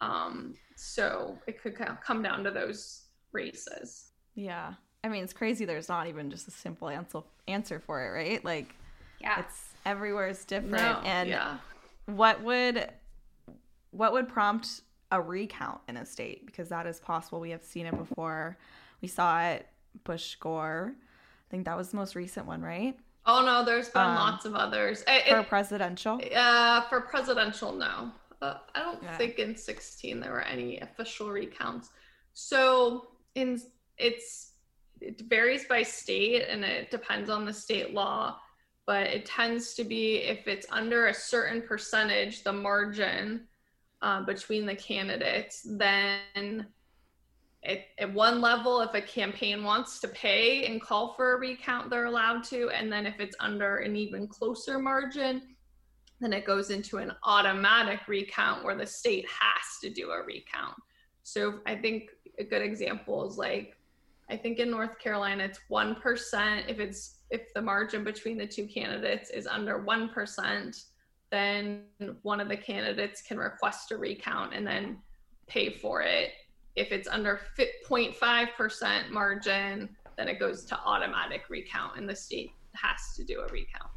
Um, 0.00 0.54
so 0.76 1.36
it 1.48 1.60
could 1.60 1.76
come 2.04 2.22
down 2.22 2.44
to 2.44 2.50
those 2.50 3.06
races. 3.32 4.12
Yeah. 4.36 4.74
I 5.02 5.08
mean, 5.08 5.24
it's 5.24 5.32
crazy 5.32 5.64
there's 5.64 5.88
not 5.88 6.06
even 6.06 6.30
just 6.30 6.46
a 6.48 6.50
simple 6.50 6.88
answer 6.88 7.20
answer 7.48 7.78
for 7.78 8.06
it, 8.06 8.10
right? 8.10 8.44
Like 8.44 8.74
yeah. 9.20 9.40
it's 9.40 9.74
everywhere 9.84 10.28
is 10.28 10.44
different. 10.44 10.72
No, 10.72 11.00
and 11.04 11.28
yeah. 11.28 11.58
what 12.06 12.42
would 12.42 12.90
what 13.90 14.12
would 14.12 14.28
prompt 14.28 14.82
a 15.10 15.20
recount 15.20 15.80
in 15.88 15.96
a 15.96 16.06
state? 16.06 16.46
Because 16.46 16.70
that 16.70 16.86
is 16.86 17.00
possible. 17.00 17.40
We 17.40 17.50
have 17.50 17.64
seen 17.64 17.86
it 17.86 17.96
before. 17.96 18.56
We 19.02 19.08
saw 19.08 19.42
it 19.42 19.68
Bush 20.04 20.36
Gore. 20.36 20.94
I 20.96 21.50
think 21.50 21.66
that 21.66 21.76
was 21.76 21.90
the 21.90 21.96
most 21.96 22.14
recent 22.14 22.46
one, 22.46 22.62
right? 22.62 22.96
Oh 23.26 23.44
no, 23.44 23.64
there's 23.64 23.88
been 23.88 24.02
um, 24.02 24.14
lots 24.14 24.44
of 24.44 24.54
others. 24.54 25.02
It, 25.06 25.28
for 25.28 25.42
presidential? 25.42 26.20
Uh, 26.34 26.82
for 26.82 27.00
presidential, 27.00 27.72
no. 27.72 28.10
Uh, 28.42 28.58
I 28.74 28.80
don't 28.80 29.02
yeah. 29.02 29.16
think 29.16 29.38
in 29.38 29.56
16 29.56 30.20
there 30.20 30.32
were 30.32 30.42
any 30.42 30.78
official 30.80 31.30
recounts. 31.30 31.90
So 32.34 33.08
in 33.34 33.60
it's 33.96 34.52
it 35.00 35.20
varies 35.22 35.64
by 35.64 35.82
state 35.82 36.44
and 36.48 36.64
it 36.64 36.90
depends 36.90 37.30
on 37.30 37.44
the 37.44 37.52
state 37.52 37.94
law, 37.94 38.38
but 38.86 39.06
it 39.06 39.24
tends 39.26 39.74
to 39.74 39.84
be 39.84 40.16
if 40.16 40.46
it's 40.46 40.66
under 40.70 41.06
a 41.06 41.14
certain 41.14 41.62
percentage, 41.62 42.42
the 42.42 42.52
margin 42.52 43.46
uh, 44.02 44.22
between 44.22 44.66
the 44.66 44.74
candidates, 44.74 45.66
then 45.78 46.66
at, 47.64 47.78
at 47.98 48.12
one 48.12 48.40
level, 48.40 48.80
if 48.80 48.94
a 48.94 49.00
campaign 49.00 49.64
wants 49.64 49.98
to 50.00 50.08
pay 50.08 50.66
and 50.66 50.80
call 50.80 51.14
for 51.14 51.34
a 51.34 51.38
recount, 51.38 51.88
they're 51.88 52.04
allowed 52.04 52.44
to. 52.44 52.70
And 52.70 52.92
then 52.92 53.06
if 53.06 53.20
it's 53.20 53.36
under 53.40 53.78
an 53.78 53.96
even 53.96 54.28
closer 54.28 54.78
margin, 54.78 55.42
then 56.20 56.32
it 56.32 56.44
goes 56.44 56.70
into 56.70 56.98
an 56.98 57.12
automatic 57.24 58.06
recount 58.06 58.64
where 58.64 58.76
the 58.76 58.86
state 58.86 59.26
has 59.28 59.80
to 59.82 59.90
do 59.90 60.10
a 60.10 60.22
recount. 60.22 60.76
So 61.22 61.60
I 61.66 61.74
think 61.74 62.10
a 62.38 62.44
good 62.44 62.62
example 62.62 63.26
is 63.28 63.38
like, 63.38 63.76
I 64.30 64.36
think 64.36 64.58
in 64.58 64.70
North 64.70 64.98
Carolina, 64.98 65.44
it's 65.44 65.60
1%. 65.70 66.68
If 66.68 66.80
it's, 66.80 67.20
if 67.30 67.52
the 67.54 67.62
margin 67.62 68.04
between 68.04 68.38
the 68.38 68.46
two 68.46 68.66
candidates 68.66 69.30
is 69.30 69.46
under 69.46 69.82
1%, 69.82 70.84
then 71.30 71.84
one 72.22 72.40
of 72.40 72.48
the 72.48 72.56
candidates 72.56 73.22
can 73.22 73.38
request 73.38 73.90
a 73.90 73.96
recount 73.96 74.54
and 74.54 74.66
then 74.66 74.98
pay 75.46 75.70
for 75.70 76.02
it 76.02 76.30
if 76.76 76.92
it's 76.92 77.08
under 77.08 77.40
0.5% 77.56 79.10
margin, 79.10 79.88
then 80.16 80.28
it 80.28 80.38
goes 80.38 80.64
to 80.64 80.78
automatic 80.84 81.48
recount 81.48 81.96
and 81.96 82.08
the 82.08 82.16
state 82.16 82.50
has 82.72 83.14
to 83.16 83.24
do 83.24 83.40
a 83.40 83.46
recount. 83.52 83.90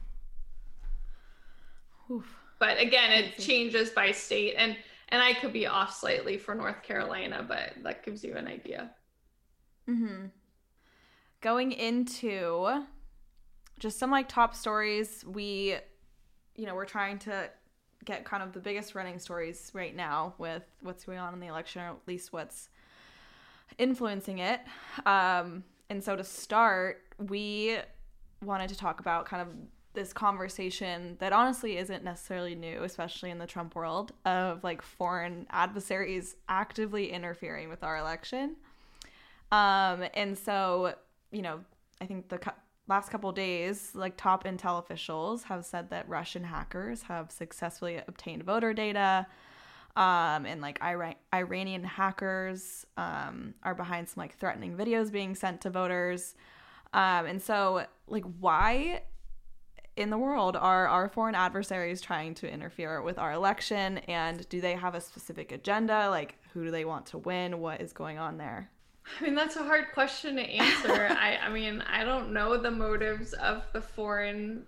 Oof. 2.11 2.36
But 2.59 2.80
again, 2.80 3.11
it 3.11 3.38
changes 3.38 3.89
by 3.89 4.11
state. 4.11 4.55
And 4.57 4.78
And 5.09 5.21
I 5.21 5.34
could 5.34 5.53
be 5.53 5.67
off 5.67 5.97
slightly 5.97 6.38
for 6.38 6.53
North 6.53 6.84
Carolina, 6.84 7.45
but 7.47 7.73
that 7.84 8.03
gives 8.03 8.23
you 8.23 8.36
an 8.36 8.47
idea. 8.47 8.91
Mm-hmm. 9.89 10.25
Going 11.39 11.71
into 11.71 12.84
just 13.80 13.99
some 13.99 14.11
like 14.11 14.28
top 14.28 14.53
stories, 14.53 15.23
we, 15.25 15.75
you 16.55 16.65
know, 16.65 16.75
we're 16.75 16.86
trying 16.86 17.19
to 17.19 17.49
get 18.05 18.25
kind 18.25 18.41
of 18.41 18.53
the 18.53 18.59
biggest 18.59 18.95
running 18.95 19.19
stories 19.19 19.71
right 19.73 19.95
now 19.95 20.33
with 20.37 20.63
what's 20.81 21.03
going 21.03 21.19
on 21.19 21.33
in 21.33 21.39
the 21.39 21.47
election, 21.47 21.81
or 21.81 21.89
at 21.89 21.97
least 22.07 22.31
what's 22.31 22.69
influencing 23.77 24.39
it. 24.39 24.61
Um, 25.05 25.63
and 25.89 26.03
so 26.03 26.15
to 26.15 26.23
start, 26.23 27.03
we 27.17 27.77
wanted 28.43 28.69
to 28.69 28.77
talk 28.77 28.99
about 28.99 29.25
kind 29.25 29.41
of 29.41 29.47
this 29.93 30.13
conversation 30.13 31.17
that 31.19 31.33
honestly 31.33 31.77
isn't 31.77 32.03
necessarily 32.03 32.53
new, 32.53 32.83
especially 32.83 33.31
in 33.31 33.39
the 33.39 33.47
Trump 33.47 33.75
world, 33.75 34.11
of 34.25 34.63
like 34.63 34.81
foreign 34.81 35.47
adversaries 35.49 36.35
actively 36.47 37.11
interfering 37.11 37.67
with 37.67 37.83
our 37.83 37.97
election. 37.97 38.55
Um, 39.51 40.03
and 40.13 40.37
so, 40.37 40.93
you 41.31 41.41
know, 41.41 41.61
I 41.99 42.05
think 42.05 42.29
the 42.29 42.37
last 42.88 43.09
couple 43.09 43.31
days, 43.31 43.91
like 43.93 44.17
top 44.17 44.45
intel 44.45 44.79
officials 44.79 45.43
have 45.43 45.65
said 45.65 45.89
that 45.89 46.07
Russian 46.07 46.43
hackers 46.43 47.03
have 47.03 47.31
successfully 47.31 48.01
obtained 48.07 48.43
voter 48.43 48.73
data. 48.73 49.27
Um, 49.95 50.45
and 50.45 50.61
like 50.61 50.81
Iran- 50.83 51.15
Iranian 51.33 51.83
hackers 51.83 52.85
um, 52.97 53.55
are 53.63 53.73
behind 53.73 54.07
some 54.07 54.21
like 54.21 54.38
threatening 54.38 54.75
videos 54.77 55.11
being 55.11 55.33
sent 55.33 55.61
to 55.61 55.69
voters. 55.69 56.35
Um, 56.93 57.25
and 57.25 57.41
so, 57.41 57.85
like, 58.07 58.23
why 58.39 59.01
in 59.95 60.09
the 60.11 60.17
world 60.17 60.55
are 60.55 60.88
our 60.88 61.09
foreign 61.09 61.35
adversaries 61.35 61.99
trying 61.99 62.35
to 62.35 62.49
interfere 62.49 63.01
with 63.01 63.17
our 63.17 63.33
election? 63.33 63.97
And 64.07 64.47
do 64.49 64.61
they 64.61 64.75
have 64.75 64.95
a 64.95 65.01
specific 65.01 65.51
agenda? 65.51 66.09
Like, 66.09 66.38
who 66.53 66.63
do 66.63 66.71
they 66.71 66.85
want 66.85 67.07
to 67.07 67.17
win? 67.17 67.59
What 67.59 67.81
is 67.81 67.91
going 67.91 68.19
on 68.19 68.38
there? 68.38 68.69
I 69.20 69.24
mean, 69.24 69.36
that's 69.36 69.55
a 69.55 69.64
hard 69.64 69.86
question 69.93 70.36
to 70.36 70.41
answer. 70.41 71.08
I, 71.20 71.38
I 71.38 71.49
mean, 71.49 71.82
I 71.82 72.03
don't 72.03 72.34
know 72.34 72.58
the 72.58 72.72
motives 72.72 73.34
of 73.34 73.64
the 73.74 73.82
foreign 73.82 74.64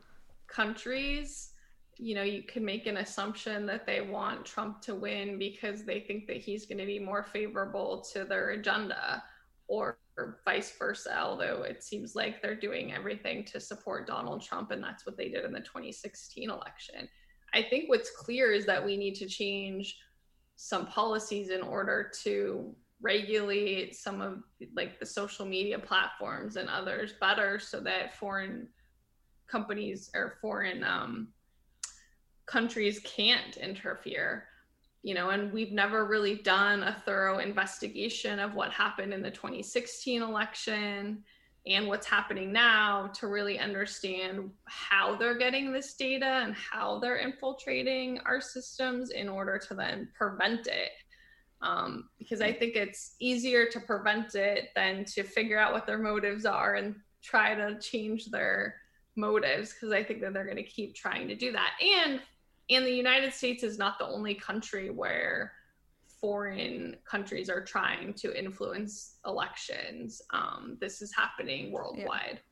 countries. 0.47 1.51
You 1.97 2.15
know, 2.15 2.23
you 2.23 2.43
can 2.43 2.63
make 2.63 2.87
an 2.87 2.97
assumption 2.97 3.65
that 3.65 3.85
they 3.85 4.01
want 4.01 4.45
Trump 4.45 4.81
to 4.83 4.95
win 4.95 5.37
because 5.37 5.83
they 5.83 5.99
think 5.99 6.27
that 6.27 6.37
he's 6.37 6.65
going 6.65 6.77
to 6.77 6.85
be 6.85 6.99
more 6.99 7.23
favorable 7.23 8.03
to 8.13 8.23
their 8.23 8.51
agenda 8.51 9.23
or 9.67 9.99
vice 10.43 10.73
versa, 10.77 11.17
although 11.19 11.63
it 11.63 11.83
seems 11.83 12.15
like 12.15 12.41
they're 12.41 12.55
doing 12.55 12.93
everything 12.93 13.43
to 13.45 13.59
support 13.59 14.07
Donald 14.07 14.41
Trump, 14.41 14.71
and 14.71 14.83
that's 14.83 15.05
what 15.05 15.15
they 15.15 15.29
did 15.29 15.45
in 15.45 15.53
the 15.53 15.59
2016 15.59 16.49
election. 16.49 17.07
I 17.53 17.63
think 17.63 17.89
what's 17.89 18.11
clear 18.11 18.51
is 18.51 18.65
that 18.65 18.83
we 18.83 18.97
need 18.97 19.15
to 19.15 19.27
change 19.27 19.97
some 20.55 20.87
policies 20.87 21.49
in 21.49 21.61
order 21.61 22.11
to 22.23 22.75
regulate 23.01 23.95
some 23.95 24.21
of 24.21 24.43
like 24.75 24.99
the 24.99 25.05
social 25.05 25.45
media 25.45 25.79
platforms 25.79 26.55
and 26.55 26.69
others 26.69 27.13
better 27.19 27.59
so 27.59 27.79
that 27.79 28.15
foreign 28.15 28.67
companies 29.47 30.11
or 30.13 30.37
foreign 30.41 30.83
um, 30.83 31.29
countries 32.45 32.99
can't 33.03 33.57
interfere 33.57 34.45
you 35.01 35.13
know, 35.13 35.29
and 35.29 35.51
we've 35.53 35.71
never 35.71 36.05
really 36.05 36.35
done 36.35 36.83
a 36.83 37.01
thorough 37.05 37.39
investigation 37.39 38.39
of 38.39 38.53
what 38.53 38.71
happened 38.71 39.13
in 39.13 39.21
the 39.21 39.31
2016 39.31 40.21
election 40.21 41.23
and 41.67 41.87
what's 41.87 42.07
happening 42.07 42.51
now 42.51 43.07
to 43.13 43.27
really 43.27 43.59
understand 43.59 44.49
how 44.65 45.15
they're 45.15 45.37
getting 45.37 45.71
this 45.71 45.93
data 45.93 46.41
and 46.43 46.53
how 46.53 46.99
they're 46.99 47.17
infiltrating 47.17 48.19
our 48.25 48.41
systems 48.41 49.11
in 49.11 49.29
order 49.29 49.57
to 49.57 49.73
then 49.73 50.09
prevent 50.17 50.67
it. 50.67 50.91
Um, 51.61 52.09
because 52.17 52.41
I 52.41 52.53
think 52.53 52.75
it's 52.75 53.15
easier 53.19 53.67
to 53.67 53.79
prevent 53.81 54.35
it 54.35 54.69
than 54.75 55.03
to 55.05 55.23
figure 55.23 55.59
out 55.59 55.73
what 55.73 55.85
their 55.85 55.97
motives 55.97 56.45
are 56.45 56.75
and 56.75 56.95
try 57.21 57.53
to 57.53 57.77
change 57.79 58.27
their 58.27 58.75
motives 59.15 59.73
because 59.73 59.91
I 59.91 60.03
think 60.03 60.21
that 60.21 60.33
they're 60.33 60.45
going 60.45 60.55
to 60.57 60.63
keep 60.63 60.95
trying 60.95 61.27
to 61.27 61.35
do 61.35 61.51
that. 61.51 61.71
And 61.81 62.21
and 62.69 62.85
the 62.85 62.93
United 62.93 63.33
States 63.33 63.63
is 63.63 63.77
not 63.77 63.97
the 63.97 64.05
only 64.05 64.35
country 64.35 64.89
where 64.91 65.53
foreign 66.21 66.97
countries 67.09 67.49
are 67.49 67.63
trying 67.63 68.13
to 68.13 68.37
influence 68.37 69.15
elections. 69.25 70.21
Um, 70.33 70.77
this 70.79 71.01
is 71.01 71.11
happening 71.15 71.71
worldwide. 71.71 72.33
Yeah. 72.33 72.48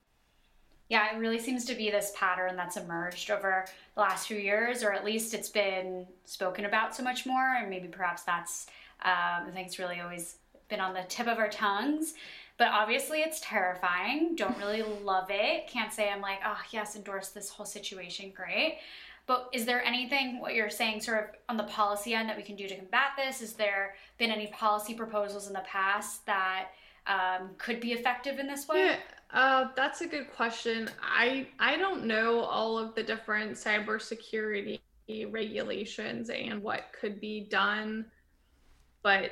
Yeah, 0.89 1.13
it 1.13 1.19
really 1.19 1.39
seems 1.39 1.65
to 1.65 1.75
be 1.75 1.91
this 1.91 2.13
pattern 2.15 2.55
that's 2.55 2.77
emerged 2.77 3.29
over 3.29 3.65
the 3.95 4.01
last 4.01 4.27
few 4.27 4.37
years, 4.37 4.83
or 4.83 4.93
at 4.93 5.03
least 5.03 5.33
it's 5.33 5.49
been 5.49 6.07
spoken 6.25 6.65
about 6.65 6.95
so 6.95 7.03
much 7.03 7.25
more. 7.25 7.55
And 7.59 7.69
maybe 7.69 7.87
perhaps 7.87 8.23
that's, 8.23 8.67
um, 9.03 9.47
I 9.47 9.49
think 9.53 9.67
it's 9.67 9.79
really 9.79 9.99
always 9.99 10.35
been 10.69 10.79
on 10.79 10.93
the 10.93 11.03
tip 11.09 11.27
of 11.27 11.39
our 11.39 11.49
tongues. 11.49 12.13
But 12.57 12.69
obviously, 12.69 13.19
it's 13.19 13.39
terrifying. 13.43 14.35
Don't 14.35 14.57
really 14.57 14.81
love 14.81 15.27
it. 15.29 15.67
Can't 15.67 15.93
say 15.93 16.09
I'm 16.09 16.21
like, 16.21 16.39
oh, 16.45 16.57
yes, 16.71 16.95
endorse 16.95 17.29
this 17.29 17.49
whole 17.49 17.67
situation. 17.67 18.31
Great. 18.35 18.79
But 19.27 19.49
is 19.51 19.65
there 19.65 19.83
anything, 19.83 20.39
what 20.39 20.55
you're 20.55 20.69
saying, 20.69 21.01
sort 21.01 21.19
of 21.19 21.25
on 21.49 21.57
the 21.57 21.63
policy 21.63 22.13
end 22.13 22.29
that 22.29 22.37
we 22.37 22.43
can 22.43 22.55
do 22.55 22.67
to 22.67 22.75
combat 22.75 23.09
this? 23.17 23.41
Is 23.41 23.53
there 23.53 23.95
been 24.17 24.31
any 24.31 24.47
policy 24.47 24.93
proposals 24.93 25.47
in 25.47 25.53
the 25.53 25.63
past 25.67 26.25
that 26.25 26.69
um, 27.05 27.49
could 27.57 27.81
be 27.81 27.91
effective 27.91 28.39
in 28.39 28.47
this 28.47 28.67
way? 28.67 28.85
Yeah, 28.85 28.95
uh, 29.33 29.67
that's 29.75 30.01
a 30.01 30.07
good 30.07 30.31
question. 30.31 30.89
I 31.01 31.47
I 31.59 31.77
don't 31.77 32.05
know 32.05 32.41
all 32.41 32.77
of 32.77 32.95
the 32.95 33.03
different 33.03 33.53
cybersecurity 33.53 34.79
regulations 35.29 36.29
and 36.29 36.61
what 36.61 36.85
could 36.99 37.19
be 37.19 37.47
done, 37.49 38.05
but 39.03 39.31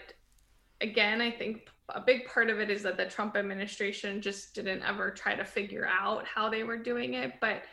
again, 0.82 1.22
I 1.22 1.32
think 1.32 1.70
a 1.90 2.02
big 2.02 2.26
part 2.26 2.50
of 2.50 2.60
it 2.60 2.70
is 2.70 2.84
that 2.84 2.98
the 2.98 3.06
Trump 3.06 3.38
administration 3.38 4.22
just 4.22 4.54
didn't 4.56 4.82
ever 4.84 5.12
try 5.12 5.36
to 5.36 5.46
figure 5.46 5.88
out 5.88 6.26
how 6.26 6.50
they 6.50 6.64
were 6.64 6.78
doing 6.78 7.14
it, 7.14 7.34
but 7.40 7.64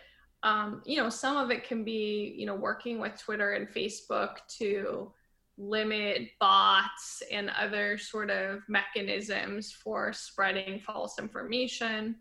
um, 0.45 0.83
you 0.85 0.97
know, 0.97 1.09
some 1.09 1.37
of 1.37 1.51
it 1.51 1.65
can 1.65 1.85
be, 1.85 2.35
you 2.37 2.47
know, 2.47 2.55
working 2.55 2.99
with 2.99 3.17
Twitter 3.17 3.53
and 3.53 3.69
Facebook 3.69 4.39
to 4.59 5.13
limit 5.59 6.29
bots 6.41 7.23
and 7.31 7.51
other 7.51 7.99
sort 7.99 8.31
of 8.31 8.63
mechanisms 8.69 9.73
for 9.73 10.13
spreading 10.13 10.81
false 10.81 11.19
information. 11.19 12.17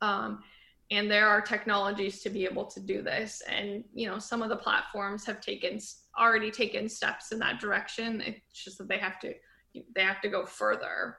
Um, 0.00 0.42
and 0.90 1.10
there 1.10 1.28
are 1.28 1.40
technologies 1.40 2.20
to 2.22 2.30
be 2.30 2.44
able 2.44 2.66
to 2.66 2.80
do 2.80 3.02
this. 3.02 3.42
And, 3.48 3.84
you 3.94 4.06
know, 4.06 4.18
some 4.18 4.42
of 4.42 4.48
the 4.48 4.56
platforms 4.56 5.24
have 5.24 5.40
taken 5.40 5.78
already 6.18 6.50
taken 6.50 6.88
steps 6.88 7.32
in 7.32 7.38
that 7.40 7.60
direction. 7.60 8.20
It's 8.20 8.64
just 8.64 8.78
that 8.78 8.88
they 8.88 8.98
have 8.98 9.18
to 9.20 9.34
they 9.96 10.02
have 10.02 10.20
to 10.20 10.28
go 10.28 10.46
further. 10.46 11.16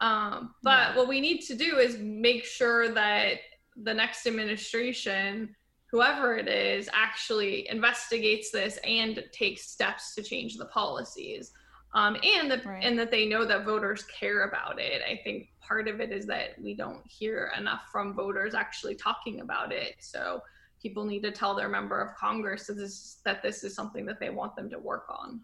Um, 0.00 0.54
but 0.62 0.90
yeah. 0.90 0.96
what 0.96 1.08
we 1.08 1.20
need 1.20 1.40
to 1.42 1.54
do 1.54 1.76
is 1.76 1.98
make 1.98 2.44
sure 2.46 2.88
that 2.94 3.34
the 3.76 3.92
next 3.92 4.26
administration, 4.26 5.54
whoever 5.90 6.36
it 6.36 6.48
is, 6.48 6.88
actually 6.92 7.68
investigates 7.68 8.50
this 8.50 8.78
and 8.84 9.24
takes 9.32 9.62
steps 9.62 10.14
to 10.14 10.22
change 10.22 10.56
the 10.56 10.66
policies. 10.66 11.52
Um, 11.92 12.16
and 12.22 12.48
that 12.50 12.64
right. 12.64 12.84
and 12.84 12.96
that 13.00 13.10
they 13.10 13.26
know 13.26 13.44
that 13.44 13.64
voters 13.64 14.04
care 14.04 14.44
about 14.44 14.78
it. 14.78 15.02
I 15.02 15.20
think 15.24 15.48
part 15.60 15.88
of 15.88 16.00
it 16.00 16.12
is 16.12 16.24
that 16.26 16.50
we 16.62 16.74
don't 16.74 17.04
hear 17.04 17.50
enough 17.58 17.82
from 17.90 18.14
voters 18.14 18.54
actually 18.54 18.94
talking 18.94 19.40
about 19.40 19.72
it. 19.72 19.96
So 19.98 20.40
people 20.80 21.04
need 21.04 21.22
to 21.24 21.32
tell 21.32 21.54
their 21.54 21.68
member 21.68 22.00
of 22.00 22.16
Congress 22.16 22.68
that 22.68 22.74
this 22.74 23.18
that 23.24 23.42
this 23.42 23.64
is 23.64 23.74
something 23.74 24.06
that 24.06 24.20
they 24.20 24.30
want 24.30 24.54
them 24.54 24.70
to 24.70 24.78
work 24.78 25.06
on. 25.08 25.40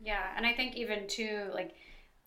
Yeah, 0.00 0.28
and 0.36 0.46
I 0.46 0.54
think 0.54 0.76
even 0.76 1.08
too 1.08 1.50
like 1.52 1.74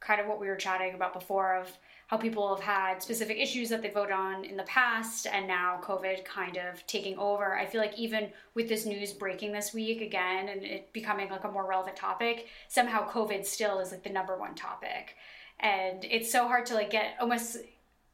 kind 0.03 0.19
of 0.19 0.27
what 0.27 0.39
we 0.39 0.47
were 0.47 0.55
chatting 0.55 0.93
about 0.93 1.13
before 1.13 1.55
of 1.55 1.71
how 2.07 2.17
people 2.17 2.53
have 2.53 2.63
had 2.63 3.01
specific 3.01 3.37
issues 3.37 3.69
that 3.69 3.81
they 3.81 3.89
vote 3.89 4.11
on 4.11 4.43
in 4.43 4.57
the 4.57 4.63
past 4.63 5.25
and 5.25 5.47
now 5.47 5.79
covid 5.81 6.23
kind 6.25 6.57
of 6.57 6.85
taking 6.85 7.17
over. 7.17 7.55
I 7.55 7.65
feel 7.65 7.81
like 7.81 7.97
even 7.97 8.29
with 8.53 8.67
this 8.67 8.85
news 8.85 9.13
breaking 9.13 9.53
this 9.53 9.73
week 9.73 10.01
again 10.01 10.49
and 10.49 10.63
it 10.63 10.91
becoming 10.93 11.29
like 11.29 11.43
a 11.45 11.51
more 11.51 11.67
relevant 11.67 11.95
topic 11.95 12.47
somehow 12.67 13.09
covid 13.09 13.45
still 13.45 13.79
is 13.79 13.91
like 13.91 14.03
the 14.03 14.09
number 14.09 14.37
one 14.37 14.55
topic. 14.55 15.15
And 15.59 16.03
it's 16.03 16.31
so 16.31 16.47
hard 16.47 16.65
to 16.67 16.73
like 16.73 16.89
get 16.89 17.15
almost 17.21 17.57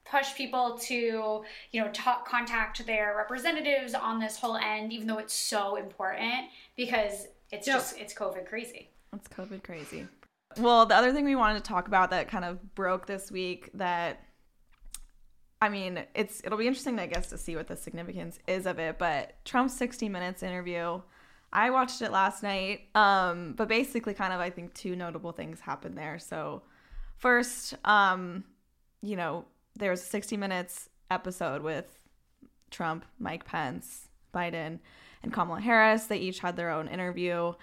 push 0.06 0.36
people 0.36 0.78
to 0.82 1.44
you 1.72 1.82
know 1.82 1.90
talk 1.92 2.28
contact 2.28 2.86
their 2.86 3.16
representatives 3.18 3.94
on 3.94 4.20
this 4.20 4.38
whole 4.38 4.58
end 4.58 4.92
even 4.92 5.08
though 5.08 5.20
it's 5.20 5.34
so 5.34 5.76
important 5.76 6.48
because 6.76 7.28
it's 7.52 7.68
yep. 7.68 7.78
just 7.78 7.98
it's 7.98 8.14
covid 8.14 8.48
crazy. 8.48 8.90
It's 9.14 9.28
covid 9.28 9.64
crazy 9.64 10.08
well, 10.58 10.86
the 10.86 10.96
other 10.96 11.14
thing 11.14 11.26
we 11.26 11.36
wanted 11.36 11.64
to 11.64 11.68
talk 11.68 11.88
about 11.88 12.10
that 12.10 12.28
kind 12.28 12.46
of 12.46 12.76
broke 12.76 13.06
this 13.06 13.32
week 13.32 13.70
that 13.76 14.24
I 15.62 15.68
mean, 15.70 16.06
it's 16.16 16.42
it'll 16.44 16.58
be 16.58 16.68
interesting 16.68 17.00
I 17.00 17.08
guess 17.08 17.30
to 17.30 17.38
see 17.38 17.56
what 17.56 17.68
the 17.68 17.76
significance 17.76 18.40
is 18.48 18.66
of 18.66 18.80
it, 18.80 18.98
but 18.98 19.44
Trump's 19.46 19.76
60 19.76 20.10
minutes 20.10 20.44
interview 20.44 21.02
I 21.52 21.70
watched 21.72 22.02
it 22.02 22.12
last 22.12 22.44
night. 22.44 22.82
Um, 22.96 23.54
but 23.54 23.68
basically 23.68 24.14
kind 24.14 24.34
of 24.34 24.40
I 24.40 24.50
think 24.50 24.74
two 24.74 24.96
notable 24.96 25.32
things 25.32 25.60
happened 25.60 25.98
there. 25.98 26.20
So 26.20 26.64
first, 27.18 27.76
um, 27.86 28.44
you 29.02 29.16
know, 29.16 29.46
there 29.76 29.92
was 29.92 30.02
a 30.02 30.06
60 30.06 30.38
minutes 30.38 30.90
episode 31.10 31.62
with 31.62 31.86
Trump, 32.70 33.06
Mike 33.18 33.46
Pence, 33.46 34.10
Biden, 34.34 34.80
and 35.24 35.34
Kamala 35.34 35.62
Harris. 35.62 36.06
They 36.06 36.18
each 36.18 36.40
had 36.40 36.56
their 36.56 36.70
own 36.70 36.88
interview. 36.88 37.54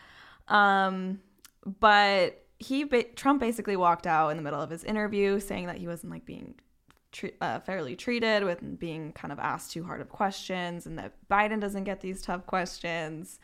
Um, 0.48 1.20
but 1.80 2.44
he 2.58 2.84
ba- 2.84 3.04
Trump 3.14 3.40
basically 3.40 3.76
walked 3.76 4.06
out 4.06 4.30
in 4.30 4.36
the 4.36 4.42
middle 4.42 4.60
of 4.60 4.70
his 4.70 4.84
interview 4.84 5.40
saying 5.40 5.66
that 5.66 5.78
he 5.78 5.86
wasn't 5.86 6.12
like 6.12 6.24
being 6.24 6.54
tre- 7.12 7.34
uh, 7.40 7.60
fairly 7.60 7.96
treated 7.96 8.44
with 8.44 8.78
being 8.78 9.12
kind 9.12 9.32
of 9.32 9.38
asked 9.38 9.72
too 9.72 9.84
hard 9.84 10.00
of 10.00 10.08
questions 10.08 10.86
and 10.86 10.98
that 10.98 11.14
Biden 11.30 11.60
doesn't 11.60 11.84
get 11.84 12.00
these 12.00 12.22
tough 12.22 12.46
questions. 12.46 13.38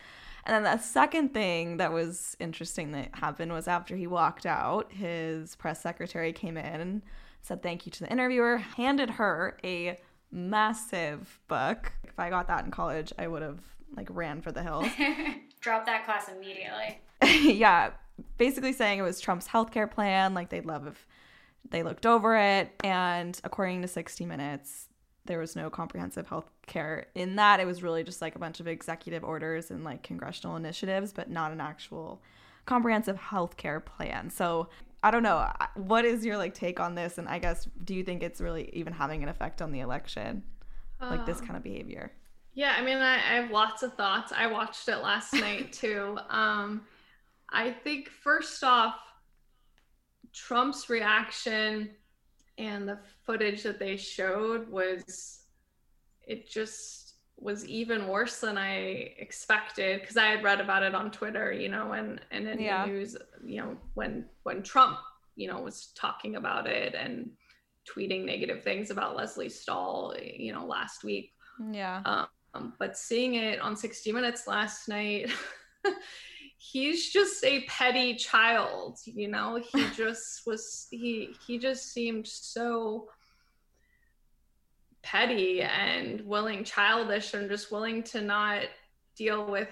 And 0.45 0.55
then 0.55 0.65
the 0.65 0.83
second 0.83 1.33
thing 1.33 1.77
that 1.77 1.93
was 1.93 2.37
interesting 2.41 2.93
that 2.93 3.11
happened 3.15 3.53
was 3.53 3.69
after 3.69 3.97
he 3.97 4.07
walked 4.07 4.47
out, 4.47 4.93
his 4.93 5.55
press 5.57 5.81
secretary 5.81 6.33
came 6.33 6.57
in 6.57 6.81
and 6.81 7.03
said 7.43 7.63
thank 7.63 7.87
you 7.87 7.93
to 7.93 8.01
the 8.01 8.11
interviewer, 8.11 8.57
handed 8.57 9.11
her 9.11 9.59
a 9.63 9.99
massive 10.33 11.39
book. 11.49 11.93
If 12.05 12.19
I 12.19 12.31
got 12.31 12.49
that 12.49 12.65
in 12.65 12.71
college, 12.71 13.13
I 13.19 13.29
would 13.29 13.43
have 13.43 13.61
like 13.97 14.09
ran 14.11 14.41
for 14.41 14.53
the 14.53 14.63
hills. 14.63 14.89
Drop 15.61 15.87
that 15.87 16.05
class 16.05 16.29
immediately. 16.29 17.01
yeah, 17.23 17.91
basically 18.39 18.73
saying 18.73 18.99
it 18.99 19.03
was 19.03 19.21
Trump's 19.21 19.49
healthcare 19.49 19.91
plan. 19.91 20.35
Like 20.35 20.49
they'd 20.51 20.67
love 20.67 20.87
if 20.87 21.07
they 21.71 21.83
looked 21.83 22.07
over 22.07 22.37
it. 22.37 22.71
And 22.85 23.39
according 23.45 23.83
to 23.83 23.89
60 23.89 24.27
Minutes, 24.27 24.89
there 25.25 25.39
was 25.39 25.55
no 25.55 25.71
comprehensive 25.71 26.27
health 26.27 26.51
care 26.67 27.07
in 27.15 27.37
that. 27.37 27.61
It 27.61 27.67
was 27.67 27.83
really 27.83 28.03
just 28.05 28.21
like 28.21 28.35
a 28.35 28.39
bunch 28.41 28.61
of 28.61 28.67
executive 28.67 29.23
orders 29.25 29.71
and 29.71 29.85
like 29.85 30.03
congressional 30.03 30.57
initiatives, 30.57 31.13
but 31.13 31.31
not 31.31 31.53
an 31.53 31.61
actual 31.61 32.23
comprehensive 32.67 33.17
health 33.17 33.57
care 33.57 33.81
plan. 33.81 34.31
So 34.31 34.69
I 35.03 35.11
don't 35.11 35.23
know. 35.23 35.49
What 35.75 36.05
is 36.05 36.25
your 36.25 36.37
like 36.37 36.55
take 36.55 36.81
on 36.81 36.95
this? 36.95 37.19
And 37.19 37.29
I 37.29 37.39
guess 37.39 37.69
do 37.85 37.95
you 37.95 38.05
think 38.05 38.23
it's 38.23 38.41
really 38.41 38.71
even 38.73 38.93
having 38.93 39.23
an 39.23 39.29
effect 39.29 39.63
on 39.63 39.73
the 39.73 39.81
election? 39.81 40.43
Like 41.11 41.27
this 41.27 41.41
Uh, 41.41 41.45
kind 41.45 41.57
of 41.57 41.63
behavior? 41.63 42.13
Yeah, 42.55 42.75
I 42.77 42.83
mean, 42.83 42.99
I, 42.99 43.15
I 43.15 43.35
have 43.41 43.51
lots 43.51 43.83
of 43.83 43.95
thoughts. 43.95 44.33
I 44.37 44.47
watched 44.47 44.89
it 44.89 44.99
last 44.99 45.39
night 45.41 45.73
too. 45.73 46.19
Um, 46.29 46.83
I 47.53 47.71
think 47.71 48.09
first 48.09 48.65
off, 48.65 48.97
Trump's 50.33 50.89
reaction 50.89 51.91
and 52.59 52.89
the 52.89 52.99
footage 53.27 53.63
that 53.63 53.79
they 53.79 53.97
showed 53.97 54.69
was, 54.71 55.41
it 56.27 56.49
just 56.49 57.15
was 57.37 57.67
even 57.67 58.07
worse 58.09 58.41
than 58.41 58.57
I 58.57 58.77
expected 59.19 60.01
because 60.01 60.17
I 60.17 60.27
had 60.27 60.45
read 60.45 60.61
about 60.61 60.83
it 60.83 60.95
on 60.95 61.11
Twitter, 61.11 61.53
you 61.53 61.69
know, 61.69 61.93
and 61.93 62.21
and 62.31 62.47
in 62.47 62.61
Yeah. 62.61 62.87
the 62.87 62.93
news, 62.93 63.17
you 63.45 63.61
know, 63.61 63.77
when 63.95 64.29
when 64.45 64.63
Trump, 64.63 64.99
you 65.35 65.49
know, 65.49 65.61
was 65.61 65.89
talking 65.97 66.37
about 66.37 66.67
it 66.67 66.95
and 66.95 67.31
tweeting 67.93 68.25
negative 68.25 68.63
things 68.63 68.91
about 68.91 69.17
Lesley 69.17 69.49
Stahl, 69.49 70.15
you 70.23 70.53
know, 70.53 70.65
last 70.65 71.03
week. 71.03 71.33
Yeah. 71.73 72.01
Um, 72.55 72.75
but 72.79 72.97
seeing 72.97 73.35
it 73.35 73.61
on 73.61 73.77
60 73.77 74.13
Minutes 74.13 74.47
last 74.47 74.89
night, 74.89 75.31
he's 76.63 77.11
just 77.11 77.45
a 77.45 77.65
petty 77.65 78.15
child, 78.15 78.99
you 79.05 79.29
know. 79.29 79.61
He 79.73 79.85
just 79.97 80.47
was 80.47 80.87
he 80.91 81.35
he 81.47 81.59
just 81.59 81.93
seemed 81.93 82.27
so 82.27 83.09
petty 85.03 85.63
and 85.63 86.21
willing 86.21 86.63
childish 86.63 87.35
and 87.35 87.51
just 87.51 87.73
willing 87.73 88.05
to 88.05 88.21
not 88.21 88.63
deal 89.17 89.51
with 89.51 89.69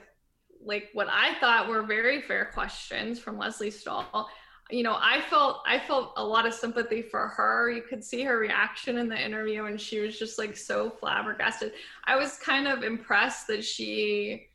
like 0.63 0.89
what 0.93 1.07
I 1.09 1.39
thought 1.39 1.69
were 1.69 1.83
very 1.83 2.23
fair 2.23 2.47
questions 2.47 3.21
from 3.21 3.39
Lesley 3.39 3.71
Stahl. 3.71 4.29
You 4.69 4.83
know, 4.83 4.97
I 5.01 5.21
felt 5.31 5.63
I 5.67 5.79
felt 5.79 6.15
a 6.17 6.25
lot 6.25 6.47
of 6.47 6.55
sympathy 6.55 7.03
for 7.03 7.29
her. 7.29 7.71
You 7.71 7.83
could 7.83 8.03
see 8.03 8.25
her 8.25 8.39
reaction 8.39 8.99
in 8.99 9.09
the 9.09 9.25
interview 9.25 9.67
and 9.67 9.81
she 9.81 10.01
was 10.01 10.19
just 10.19 10.39
like 10.39 10.57
so 10.57 10.91
flabbergasted. 10.91 11.73
I 12.05 12.17
was 12.17 12.37
kind 12.39 12.67
of 12.67 12.83
impressed 12.83 13.47
that 13.47 13.65
she 13.65 14.50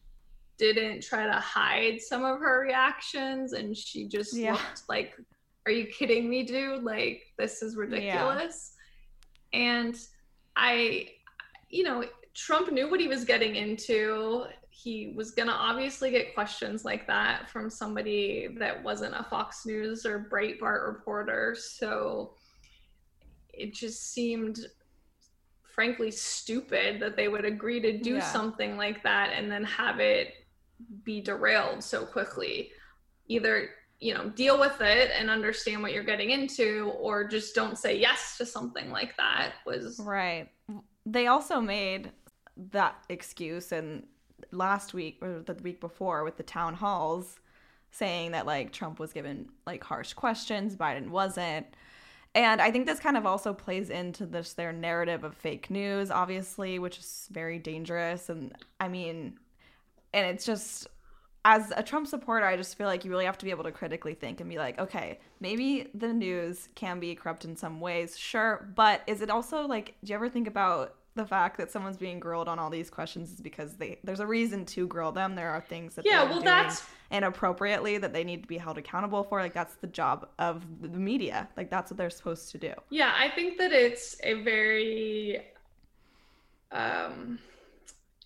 didn't 0.57 1.01
try 1.03 1.25
to 1.25 1.33
hide 1.33 1.99
some 2.01 2.23
of 2.23 2.39
her 2.39 2.61
reactions 2.61 3.53
and 3.53 3.75
she 3.75 4.07
just 4.07 4.35
Yeah. 4.35 4.53
looked 4.53 4.83
like 4.89 5.13
are 5.67 5.71
you 5.71 5.87
kidding 5.87 6.29
me 6.29 6.43
dude? 6.43 6.83
Like 6.83 7.23
this 7.37 7.61
is 7.63 7.75
ridiculous. 7.75 8.73
And 9.53 9.95
i 10.57 11.09
you 11.69 11.83
know 11.83 12.03
trump 12.33 12.71
knew 12.71 12.89
what 12.89 12.99
he 12.99 13.07
was 13.07 13.25
getting 13.25 13.55
into. 13.55 14.43
He 14.69 15.13
was 15.15 15.31
going 15.31 15.47
to 15.47 15.53
obviously 15.53 16.11
get 16.11 16.33
questions 16.35 16.83
like 16.83 17.07
that 17.07 17.49
from 17.49 17.69
somebody 17.69 18.49
that 18.59 18.83
wasn't 18.83 19.15
a 19.15 19.23
fox 19.23 19.65
news 19.65 20.05
or 20.05 20.27
breitbart 20.31 20.85
reporter. 20.85 21.55
So 21.57 22.35
it 23.53 23.73
just 23.73 24.11
seemed 24.11 24.59
frankly 25.63 26.11
stupid 26.11 26.99
that 27.01 27.15
they 27.15 27.29
would 27.29 27.45
agree 27.45 27.79
to 27.79 27.97
do 27.97 28.15
Yeah. 28.15 28.19
something 28.31 28.75
like 28.77 29.01
that 29.03 29.31
and 29.33 29.49
then 29.49 29.63
have 29.63 29.99
it 30.01 30.33
be 31.03 31.21
derailed 31.21 31.83
so 31.83 32.05
quickly 32.05 32.71
either 33.27 33.69
you 33.99 34.13
know 34.13 34.29
deal 34.29 34.59
with 34.59 34.81
it 34.81 35.11
and 35.17 35.29
understand 35.29 35.81
what 35.81 35.93
you're 35.93 36.03
getting 36.03 36.31
into 36.31 36.91
or 36.99 37.27
just 37.27 37.55
don't 37.55 37.77
say 37.77 37.97
yes 37.97 38.37
to 38.37 38.45
something 38.45 38.91
like 38.91 39.15
that 39.17 39.53
was 39.65 39.99
Right. 39.99 40.49
They 41.05 41.27
also 41.27 41.61
made 41.61 42.11
that 42.71 43.03
excuse 43.09 43.71
and 43.71 44.05
last 44.51 44.93
week 44.93 45.19
or 45.21 45.41
the 45.45 45.53
week 45.55 45.79
before 45.79 46.23
with 46.23 46.37
the 46.37 46.43
town 46.43 46.73
halls 46.73 47.39
saying 47.91 48.31
that 48.31 48.45
like 48.45 48.71
Trump 48.71 48.99
was 48.99 49.13
given 49.13 49.49
like 49.65 49.83
harsh 49.83 50.13
questions, 50.13 50.75
Biden 50.75 51.09
wasn't. 51.09 51.65
And 52.33 52.61
I 52.61 52.69
think 52.69 52.85
this 52.85 52.99
kind 52.99 53.15
of 53.15 53.25
also 53.25 53.53
plays 53.53 53.89
into 53.89 54.25
this 54.25 54.53
their 54.53 54.73
narrative 54.73 55.23
of 55.23 55.35
fake 55.35 55.69
news, 55.69 56.11
obviously, 56.11 56.79
which 56.79 56.99
is 56.99 57.29
very 57.31 57.59
dangerous. 57.59 58.27
And 58.29 58.53
I 58.81 58.89
mean, 58.89 59.39
and 60.15 60.25
it's 60.25 60.45
just 60.45 60.87
as 61.43 61.71
a 61.77 61.83
Trump 61.83 62.07
supporter, 62.07 62.43
I 62.47 62.57
just 62.57 62.75
feel 62.75 62.87
like 62.87 63.05
you 63.05 63.11
really 63.11 63.25
have 63.25 63.37
to 63.37 63.45
be 63.45 63.51
able 63.51 63.65
to 63.65 63.71
critically 63.71 64.15
think 64.15 64.41
and 64.41 64.49
be 64.49 64.57
like, 64.57 64.79
okay, 64.79 65.19
maybe 65.39 65.89
the 65.93 66.11
news 66.11 66.69
can 66.73 66.99
be 66.99 67.13
corrupt 67.13 67.45
in 67.45 67.55
some 67.55 67.79
ways, 67.79 68.17
sure, 68.17 68.67
but 68.75 69.03
is 69.05 69.21
it 69.21 69.29
also 69.29 69.67
like, 69.67 69.93
do 70.03 70.09
you 70.11 70.15
ever 70.15 70.27
think 70.27 70.47
about 70.47 70.95
the 71.13 71.25
fact 71.25 71.57
that 71.57 71.71
someone's 71.71 71.97
being 71.97 72.19
grilled 72.19 72.49
on 72.49 72.59
all 72.59 72.69
these 72.69 72.89
questions 72.89 73.31
is 73.31 73.39
because 73.39 73.75
they 73.75 73.97
there's 74.03 74.19
a 74.19 74.27
reason 74.27 74.65
to 74.65 74.85
grill 74.85 75.13
them. 75.13 75.33
There 75.33 75.49
are 75.49 75.61
things 75.61 75.95
that 75.95 76.05
Yeah, 76.05 76.23
well, 76.23 76.33
doing 76.33 76.45
that's- 76.45 76.83
inappropriately 77.09 77.97
that 77.99 78.11
they 78.11 78.25
need 78.25 78.41
to 78.41 78.47
be 78.49 78.57
held 78.57 78.77
accountable 78.77 79.23
for. 79.23 79.39
Like 79.39 79.53
that's 79.53 79.75
the 79.75 79.87
job 79.87 80.27
of 80.39 80.65
the 80.81 80.89
media. 80.89 81.47
Like 81.55 81.69
that's 81.69 81.89
what 81.89 81.97
they're 81.97 82.09
supposed 82.09 82.51
to 82.51 82.57
do. 82.57 82.73
Yeah, 82.89 83.13
I 83.17 83.29
think 83.29 83.57
that 83.59 83.71
it's 83.71 84.17
a 84.23 84.33
very 84.41 85.39
um, 86.73 87.39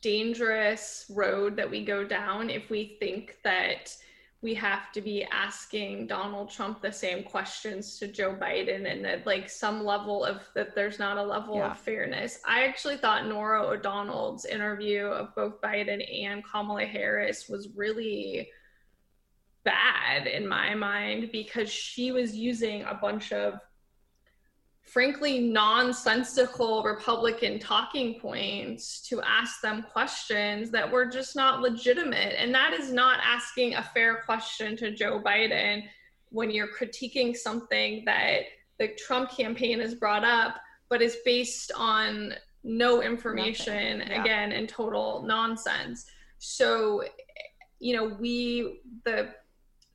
dangerous 0.01 1.05
road 1.09 1.55
that 1.55 1.69
we 1.69 1.83
go 1.83 2.03
down 2.05 2.49
if 2.49 2.69
we 2.69 2.97
think 2.99 3.37
that 3.43 3.95
we 4.41 4.53
have 4.53 4.93
to 4.93 5.01
be 5.01 5.25
asking 5.25 6.07
Donald 6.07 6.49
Trump 6.49 6.81
the 6.81 6.91
same 6.91 7.23
questions 7.23 7.99
to 7.99 8.07
Joe 8.07 8.33
Biden 8.39 8.89
and 8.89 9.03
that 9.03 9.25
like 9.27 9.49
some 9.49 9.83
level 9.83 10.23
of 10.23 10.41
that 10.55 10.75
there's 10.75 10.97
not 10.97 11.17
a 11.17 11.23
level 11.23 11.57
Yeah. 11.57 11.71
of 11.71 11.79
fairness. 11.79 12.39
I 12.47 12.63
actually 12.63 12.95
thought 12.97 13.27
Norah 13.27 13.67
O'Donnell's 13.67 14.45
interview 14.45 15.07
of 15.07 15.35
both 15.35 15.59
Biden 15.59 16.01
and 16.25 16.41
Kamala 16.45 16.85
Harris 16.85 17.49
was 17.49 17.67
really 17.75 18.49
bad 19.65 20.25
in 20.25 20.47
my 20.47 20.73
mind 20.73 21.31
because 21.33 21.69
she 21.69 22.13
was 22.13 22.33
using 22.33 22.83
a 22.83 22.93
bunch 22.93 23.33
of 23.33 23.59
frankly 24.91 25.39
nonsensical 25.39 26.81
Republican 26.83 27.59
talking 27.59 28.19
points 28.19 29.01
to 29.01 29.21
ask 29.21 29.61
them 29.61 29.83
questions 29.83 30.71
that 30.71 30.89
were 30.89 31.05
just 31.05 31.35
not 31.35 31.61
legitimate. 31.61 32.33
And 32.37 32.53
that 32.55 32.73
is 32.73 32.91
not 32.91 33.19
asking 33.23 33.75
a 33.75 33.83
fair 33.83 34.23
question 34.25 34.75
to 34.77 34.91
Joe 34.91 35.21
Biden 35.23 35.83
when 36.29 36.49
you're 36.49 36.69
critiquing 36.69 37.35
something 37.35 38.03
that 38.05 38.41
the 38.79 38.89
Trump 38.97 39.29
campaign 39.29 39.79
has 39.79 39.93
brought 39.93 40.23
up, 40.23 40.55
but 40.89 41.01
is 41.01 41.17
based 41.23 41.71
on 41.75 42.33
no 42.63 43.01
information, 43.03 43.99
Yeah. 43.99 44.21
again, 44.21 44.51
and 44.51 44.67
total 44.67 45.23
nonsense. 45.23 46.05
So, 46.39 47.03
you 47.79 47.95
know, 47.95 48.15
we, 48.19 48.81
the 49.05 49.33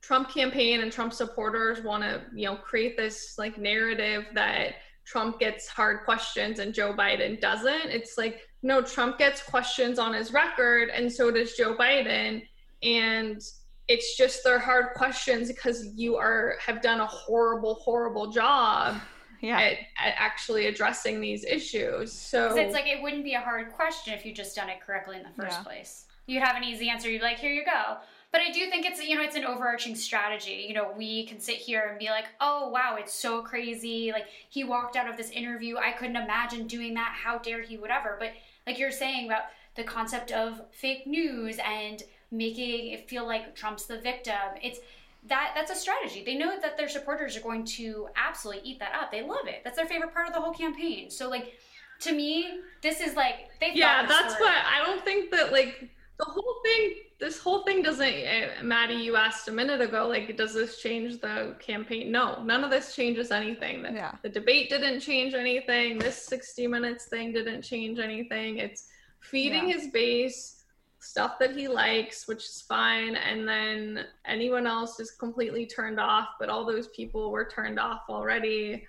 Trump 0.03 0.29
campaign 0.31 0.83
and 0.83 0.93
Trump 0.93 1.13
supporters 1.13 1.83
want 1.83 2.03
to, 2.03 2.23
you 2.35 2.47
know, 2.47 2.57
create 2.57 2.97
this 2.97 3.39
like 3.39 3.59
narrative 3.59 4.27
that 4.35 4.75
Trump 5.05 5.39
gets 5.39 5.69
hard 5.69 6.05
questions 6.05 6.59
and 6.59 6.73
Joe 6.75 6.95
Biden 6.95 7.41
doesn't. 7.41 7.91
It's 7.91 8.17
like, 8.17 8.41
no, 8.63 8.81
Trump 8.83 9.19
gets 9.19 9.43
questions 9.43 9.99
on 9.99 10.15
his 10.15 10.33
record 10.33 10.89
and 10.91 11.13
so 11.13 11.31
does 11.31 11.53
Joe 11.55 11.77
Biden. 11.77 12.43
And 12.83 13.41
it's 13.89 14.17
just 14.17 14.43
they're 14.45 14.59
hard 14.59 14.95
questions 14.97 15.49
because 15.49 15.87
you 15.95 16.17
are 16.17 16.55
have 16.65 16.81
done 16.81 17.01
a 17.01 17.07
horrible, 17.07 17.75
horrible 17.75 18.31
job 18.31 18.97
Yeah. 19.43 19.59
at, 19.61 19.73
at 20.03 20.15
actually 20.17 20.67
addressing 20.67 21.21
these 21.21 21.45
issues. 21.45 22.13
So 22.13 22.57
it's 22.57 22.73
like 22.73 22.87
it 22.87 23.03
wouldn't 23.03 23.25
be 23.25 23.35
a 23.35 23.41
hard 23.41 23.73
question 23.73 24.15
if 24.15 24.25
you 24.25 24.33
just 24.33 24.57
done 24.57 24.71
it 24.71 24.81
correctly 24.81 25.17
in 25.19 25.23
the 25.23 25.43
first 25.43 25.59
Yeah. 25.59 25.65
place. 25.65 26.07
You'd 26.27 26.43
have 26.43 26.57
an 26.57 26.65
easy 26.65 26.89
answer. 26.89 27.11
You'd 27.11 27.19
be 27.19 27.25
like, 27.25 27.39
here 27.39 27.53
you 27.53 27.65
go. 27.67 27.99
But 28.35 28.43
I 28.43 28.51
do 28.51 28.69
think 28.69 28.85
it's 28.85 29.01
you 29.01 29.15
know 29.15 29.23
it's 29.23 29.37
an 29.37 29.45
overarching 29.45 29.95
strategy. 29.95 30.67
You 30.67 30.75
know, 30.75 30.93
we 30.99 31.25
can 31.25 31.39
sit 31.39 31.55
here 31.55 31.87
and 31.89 32.01
be 32.01 32.07
like, 32.07 32.25
oh 32.41 32.69
wow, 32.69 32.97
it's 32.99 33.15
so 33.15 33.43
crazy. 33.43 34.11
Like 34.11 34.27
he 34.49 34.65
walked 34.65 34.97
out 34.97 35.09
of 35.09 35.17
this 35.17 35.31
interview. 35.31 35.77
I 35.77 35.93
couldn't 35.93 36.17
imagine 36.17 36.67
doing 36.67 36.95
that. 36.95 37.15
How 37.15 37.39
dare 37.39 37.63
he? 37.63 37.77
Whatever. 37.77 38.17
But 38.19 38.33
like 38.67 38.77
you're 38.77 38.91
saying 38.91 39.27
about 39.27 39.43
the 39.77 39.85
concept 39.85 40.33
of 40.33 40.61
fake 40.73 41.07
news 41.07 41.61
and 41.65 42.03
making 42.33 42.89
it 42.89 43.09
feel 43.09 43.25
like 43.25 43.55
Trump's 43.55 43.87
the 43.87 44.01
victim. 44.01 44.35
It's 44.61 44.81
that 45.29 45.53
that's 45.55 45.71
a 45.71 45.77
strategy. 45.77 46.25
They 46.27 46.35
know 46.35 46.59
that 46.61 46.77
their 46.77 46.89
supporters 46.89 47.37
are 47.37 47.41
going 47.41 47.65
to 47.67 48.09
absolutely 48.17 48.69
eat 48.69 48.81
that 48.81 48.97
up. 49.01 49.13
They 49.13 49.23
love 49.23 49.47
it. 49.47 49.61
That's 49.63 49.77
their 49.77 49.87
favorite 49.87 50.13
part 50.13 50.27
of 50.27 50.35
the 50.35 50.41
whole 50.41 50.53
campaign. 50.53 51.09
So 51.09 51.31
like 51.31 51.53
to 52.01 52.13
me, 52.13 52.59
this 52.83 53.01
is 53.01 53.15
like 53.15 53.51
they 53.61 53.71
Yeah, 53.75 54.05
that's 54.07 54.35
what 54.41 54.53
I 54.53 54.85
don't 54.85 55.05
think 55.05 55.31
that 55.31 55.53
like 55.53 55.89
the 56.19 56.25
whole 56.25 56.57
thing 56.65 56.95
this 57.21 57.39
whole 57.39 57.63
thing 57.65 57.83
doesn't 57.83 58.07
eh, 58.07 58.49
maddie 58.63 58.95
you 58.95 59.17
asked 59.17 59.49
a 59.49 59.53
minute 59.53 59.81
ago 59.81 60.07
like 60.07 60.37
does 60.37 60.55
this 60.55 60.81
change 60.81 61.21
the 61.21 61.55
campaign? 61.59 62.11
No 62.11 62.43
none 62.43 62.63
of 62.65 62.71
this 62.71 62.95
changes 62.95 63.31
anything. 63.31 63.83
The, 63.83 63.93
Yeah. 63.93 64.13
the 64.23 64.29
debate 64.29 64.69
didn't 64.71 65.01
change 65.01 65.35
anything. 65.35 65.99
This 65.99 66.25
60 66.27 66.67
minutes 66.67 67.07
thing 67.07 67.33
didn't 67.33 67.63
change 67.63 67.99
anything. 67.99 68.59
It's 68.59 68.89
feeding 69.21 69.69
Yeah. 69.69 69.75
his 69.77 69.89
base 69.89 70.65
stuff 71.01 71.39
that 71.39 71.55
he 71.55 71.69
likes 71.69 72.27
which 72.27 72.45
is 72.45 72.65
fine 72.67 73.15
and 73.17 73.47
then 73.47 74.07
anyone 74.25 74.67
else 74.67 74.99
is 75.01 75.11
completely 75.11 75.67
turned 75.67 76.01
off 76.01 76.29
but 76.41 76.49
all 76.49 76.65
those 76.65 76.89
people 76.89 77.31
were 77.31 77.45
turned 77.45 77.79
off 77.79 78.03
already. 78.09 78.87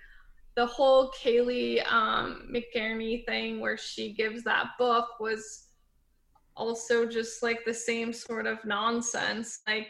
The 0.54 0.66
whole 0.66 1.10
Kayleigh 1.10 1.84
um, 1.92 2.48
McEnany 2.50 3.26
thing 3.26 3.60
where 3.60 3.76
she 3.76 4.14
gives 4.14 4.42
that 4.44 4.68
book 4.78 5.20
was 5.20 5.65
also 6.56 7.06
just 7.06 7.42
like 7.42 7.64
the 7.64 7.74
same 7.74 8.12
sort 8.12 8.46
of 8.46 8.64
nonsense. 8.64 9.60
Like 9.66 9.88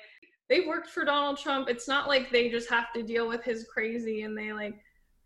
they 0.48 0.60
worked 0.60 0.90
for 0.90 1.04
Donald 1.04 1.38
Trump. 1.38 1.68
It's 1.68 1.88
not 1.88 2.08
like 2.08 2.30
they 2.30 2.48
just 2.48 2.68
have 2.70 2.92
to 2.94 3.02
deal 3.02 3.28
with 3.28 3.42
his 3.44 3.66
crazy 3.72 4.22
and 4.22 4.36
they 4.36 4.52
like 4.52 4.74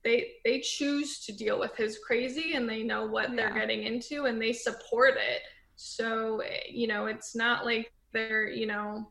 they 0.03 0.32
they 0.45 0.61
choose 0.61 1.24
to 1.26 1.32
deal 1.32 1.59
with 1.59 1.76
his 1.76 1.99
crazy 1.99 2.55
and 2.55 2.68
they 2.68 2.82
know 2.82 3.07
what 3.07 3.34
they're 3.36 3.53
getting 3.53 3.82
into 3.84 4.24
and 4.24 4.41
they 4.41 4.53
support 4.53 5.14
it. 5.16 5.43
So, 5.76 6.43
you 6.68 6.86
know, 6.86 7.07
it's 7.07 7.34
not 7.34 7.64
like 7.64 7.93
they're, 8.12 8.49
you 8.49 8.66
know, 8.66 9.11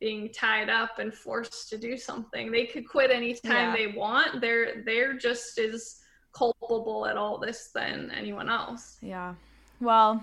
being 0.00 0.30
tied 0.32 0.68
up 0.68 0.98
and 0.98 1.12
forced 1.14 1.70
to 1.70 1.78
do 1.78 1.96
something. 1.96 2.52
They 2.52 2.66
could 2.66 2.86
quit 2.88 3.10
anytime 3.10 3.52
Yeah. 3.52 3.76
they 3.76 3.86
want. 3.88 4.40
They're 4.40 4.82
they're 4.84 5.14
just 5.14 5.58
as 5.58 6.00
culpable 6.32 7.06
at 7.06 7.16
all 7.16 7.38
this 7.38 7.70
than 7.74 8.10
anyone 8.10 8.50
else. 8.50 8.98
Yeah. 9.00 9.34
Well, 9.80 10.22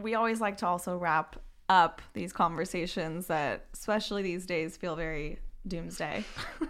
we 0.00 0.14
always 0.14 0.40
like 0.40 0.58
to 0.58 0.66
also 0.66 0.96
wrap 0.96 1.36
up 1.68 2.02
these 2.12 2.32
conversations 2.32 3.26
that, 3.26 3.66
especially 3.72 4.22
these 4.22 4.46
days, 4.46 4.76
feel 4.76 4.96
very 4.96 5.38
doomsday 5.66 6.24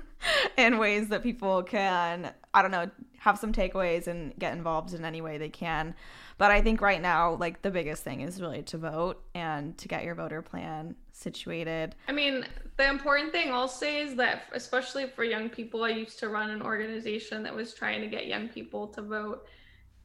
in 0.56 0.78
ways 0.78 1.08
that 1.08 1.22
people 1.22 1.62
can, 1.62 2.30
I 2.54 2.62
don't 2.62 2.70
know, 2.70 2.90
have 3.18 3.38
some 3.38 3.52
takeaways 3.52 4.06
and 4.06 4.36
get 4.38 4.52
involved 4.52 4.94
in 4.94 5.04
any 5.04 5.20
way 5.20 5.38
they 5.38 5.48
can. 5.48 5.94
But 6.38 6.50
I 6.50 6.60
think 6.60 6.80
right 6.80 7.00
now, 7.00 7.34
like 7.34 7.62
the 7.62 7.70
biggest 7.70 8.02
thing 8.02 8.20
is 8.20 8.40
really 8.40 8.62
to 8.64 8.78
vote 8.78 9.22
and 9.34 9.76
to 9.78 9.88
get 9.88 10.04
your 10.04 10.14
voter 10.14 10.42
plan 10.42 10.96
situated. 11.12 11.94
I 12.08 12.12
mean, 12.12 12.44
the 12.76 12.88
important 12.88 13.30
thing 13.30 13.52
I'll 13.52 13.68
say 13.68 14.00
is 14.00 14.16
that, 14.16 14.44
especially 14.52 15.06
for 15.06 15.24
young 15.24 15.48
people, 15.48 15.84
I 15.84 15.90
used 15.90 16.18
to 16.20 16.28
run 16.28 16.50
an 16.50 16.62
organization 16.62 17.42
that 17.44 17.54
was 17.54 17.74
trying 17.74 18.00
to 18.00 18.08
get 18.08 18.26
young 18.26 18.48
people 18.48 18.88
to 18.88 19.02
vote. 19.02 19.46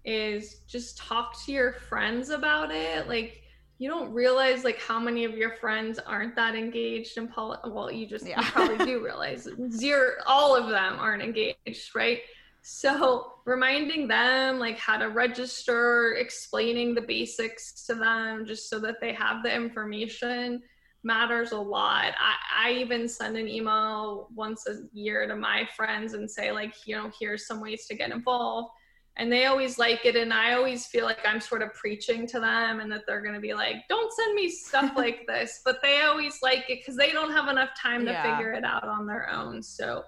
Is 0.07 0.61
just 0.67 0.97
talk 0.97 1.35
to 1.45 1.51
your 1.51 1.73
friends 1.73 2.29
about 2.29 2.71
it. 2.71 3.09
Like, 3.09 3.41
you 3.77 3.89
don't 3.89 4.11
realize 4.13 4.63
like 4.63 4.79
how 4.79 4.99
many 4.99 5.25
of 5.25 5.33
your 5.35 5.51
friends 5.57 5.99
aren't 5.99 6.33
that 6.37 6.55
engaged 6.55 7.17
in 7.17 7.27
politics. 7.27 7.69
Well, 7.69 7.91
you 7.91 8.07
just 8.07 8.25
Yeah. 8.25 8.39
you 8.39 8.47
probably 8.47 8.85
do 8.85 9.03
realize 9.03 9.49
zero. 9.69 10.13
All 10.25 10.55
of 10.55 10.69
them 10.69 10.95
aren't 10.97 11.21
engaged, 11.21 11.93
right? 11.93 12.21
So 12.61 13.33
reminding 13.45 14.07
them 14.07 14.59
like 14.59 14.79
how 14.79 14.97
to 14.97 15.09
register, 15.09 16.13
explaining 16.13 16.95
the 16.95 17.01
basics 17.01 17.85
to 17.87 17.95
them, 17.95 18.45
just 18.45 18.69
so 18.69 18.79
that 18.79 18.95
they 19.01 19.11
have 19.13 19.43
the 19.43 19.53
information 19.53 20.61
matters 21.03 21.51
a 21.51 21.59
lot. 21.59 22.13
I, 22.17 22.69
I 22.69 22.71
even 22.73 23.07
send 23.07 23.37
an 23.37 23.47
email 23.47 24.29
once 24.33 24.67
a 24.67 24.83
year 24.93 25.27
to 25.27 25.35
my 25.35 25.67
friends 25.75 26.13
and 26.13 26.29
say, 26.29 26.51
like, 26.51 26.73
you 26.85 26.95
know, 26.95 27.11
here's 27.19 27.45
some 27.45 27.61
ways 27.61 27.85
to 27.87 27.95
get 27.95 28.11
involved. 28.11 28.69
And 29.19 29.31
they 29.31 29.45
always 29.45 29.79
like 29.79 30.05
it. 30.05 30.15
And 30.15 30.31
I 30.31 30.53
always 30.53 30.85
feel 30.85 31.03
like 31.05 31.25
I'm 31.25 31.41
sort 31.41 31.63
of 31.63 31.73
preaching 31.73 32.27
to 32.27 32.39
them 32.39 32.79
and 32.79 32.91
that 32.91 33.01
they're 33.07 33.21
going 33.21 33.33
to 33.33 33.41
be 33.41 33.53
like, 33.55 33.77
don't 33.89 34.11
send 34.13 34.35
me 34.35 34.47
stuff 34.49 34.91
like 34.95 35.25
this. 35.27 35.61
But 35.65 35.79
they 35.81 36.01
always 36.01 36.39
like 36.43 36.69
it 36.69 36.79
because 36.81 36.95
they 36.95 37.11
don't 37.11 37.31
have 37.31 37.49
enough 37.49 37.69
time 37.81 38.05
to 38.05 38.11
Yeah. 38.11 38.21
figure 38.37 38.51
it 38.53 38.63
out 38.63 38.83
on 38.87 39.07
their 39.07 39.29
own. 39.29 39.63
So, 39.63 40.03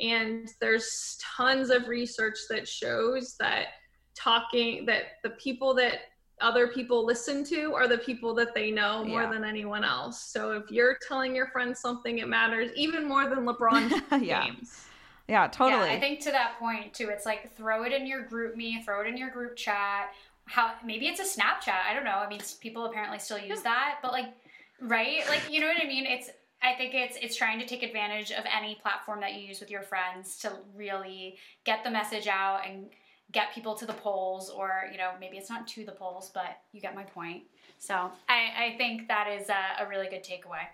and 0.00 0.48
there's 0.60 1.18
tons 1.36 1.70
of 1.70 1.88
research 1.88 2.36
that 2.50 2.68
shows 2.68 3.36
that 3.40 3.68
talking, 4.14 4.84
that 4.86 5.04
the 5.22 5.30
people 5.30 5.74
that 5.74 6.00
other 6.42 6.68
people 6.68 7.04
listen 7.04 7.44
to 7.44 7.74
are 7.74 7.86
the 7.88 7.98
people 7.98 8.34
that 8.34 8.54
they 8.54 8.70
know 8.70 9.04
more 9.04 9.22
Yeah. 9.22 9.30
than 9.30 9.44
anyone 9.44 9.84
else. 9.84 10.30
So 10.32 10.52
if 10.52 10.70
you're 10.70 10.96
telling 11.06 11.34
your 11.34 11.48
friends 11.48 11.80
something, 11.80 12.18
it 12.18 12.28
matters 12.28 12.70
even 12.76 13.06
more 13.08 13.28
than 13.28 13.46
LeBron 13.46 13.90
Yeah. 14.22 14.44
James. 14.46 14.89
Yeah, 15.30 15.46
totally. 15.46 15.88
Yeah, 15.88 15.94
I 15.94 16.00
think 16.00 16.18
to 16.22 16.32
that 16.32 16.58
point 16.58 16.92
too, 16.92 17.08
it's 17.08 17.24
like 17.24 17.54
throw 17.56 17.84
it 17.84 17.92
in 17.92 18.04
your 18.04 18.24
GroupMe, 18.24 18.84
throw 18.84 19.00
it 19.02 19.06
in 19.06 19.16
your 19.16 19.30
group 19.30 19.54
chat. 19.54 20.12
How 20.46 20.72
maybe 20.84 21.06
it's 21.06 21.20
a 21.20 21.40
Snapchat. 21.40 21.86
I 21.88 21.94
don't 21.94 22.04
know. 22.04 22.16
I 22.16 22.28
mean, 22.28 22.40
people 22.60 22.86
apparently 22.86 23.20
still 23.20 23.38
use 23.38 23.62
that, 23.62 23.98
but 24.02 24.10
like, 24.10 24.34
right? 24.80 25.22
Like, 25.28 25.42
you 25.48 25.60
know 25.60 25.68
what 25.68 25.80
I 25.80 25.86
mean? 25.86 26.04
It's. 26.04 26.30
I 26.62 26.74
think 26.74 26.94
it's 26.94 27.16
it's 27.22 27.36
trying 27.36 27.58
to 27.60 27.66
take 27.66 27.82
advantage 27.82 28.32
of 28.32 28.44
any 28.54 28.74
platform 28.82 29.20
that 29.20 29.34
you 29.34 29.40
use 29.40 29.60
with 29.60 29.70
your 29.70 29.82
friends 29.82 30.36
to 30.40 30.52
really 30.76 31.38
get 31.64 31.84
the 31.84 31.90
message 31.90 32.26
out 32.26 32.66
and 32.68 32.90
get 33.32 33.54
people 33.54 33.74
to 33.76 33.86
the 33.86 33.94
polls, 33.94 34.50
or 34.50 34.88
you 34.90 34.98
know, 34.98 35.12
maybe 35.20 35.38
it's 35.38 35.48
not 35.48 35.66
to 35.68 35.84
the 35.84 35.92
polls, 35.92 36.30
but 36.34 36.58
you 36.72 36.80
get 36.80 36.94
my 36.94 37.04
point. 37.04 37.44
So 37.78 37.94
I, 38.28 38.40
I 38.64 38.74
think 38.76 39.08
that 39.08 39.28
is 39.28 39.48
a, 39.48 39.84
a 39.84 39.88
really 39.88 40.08
good 40.08 40.24
takeaway. 40.24 40.66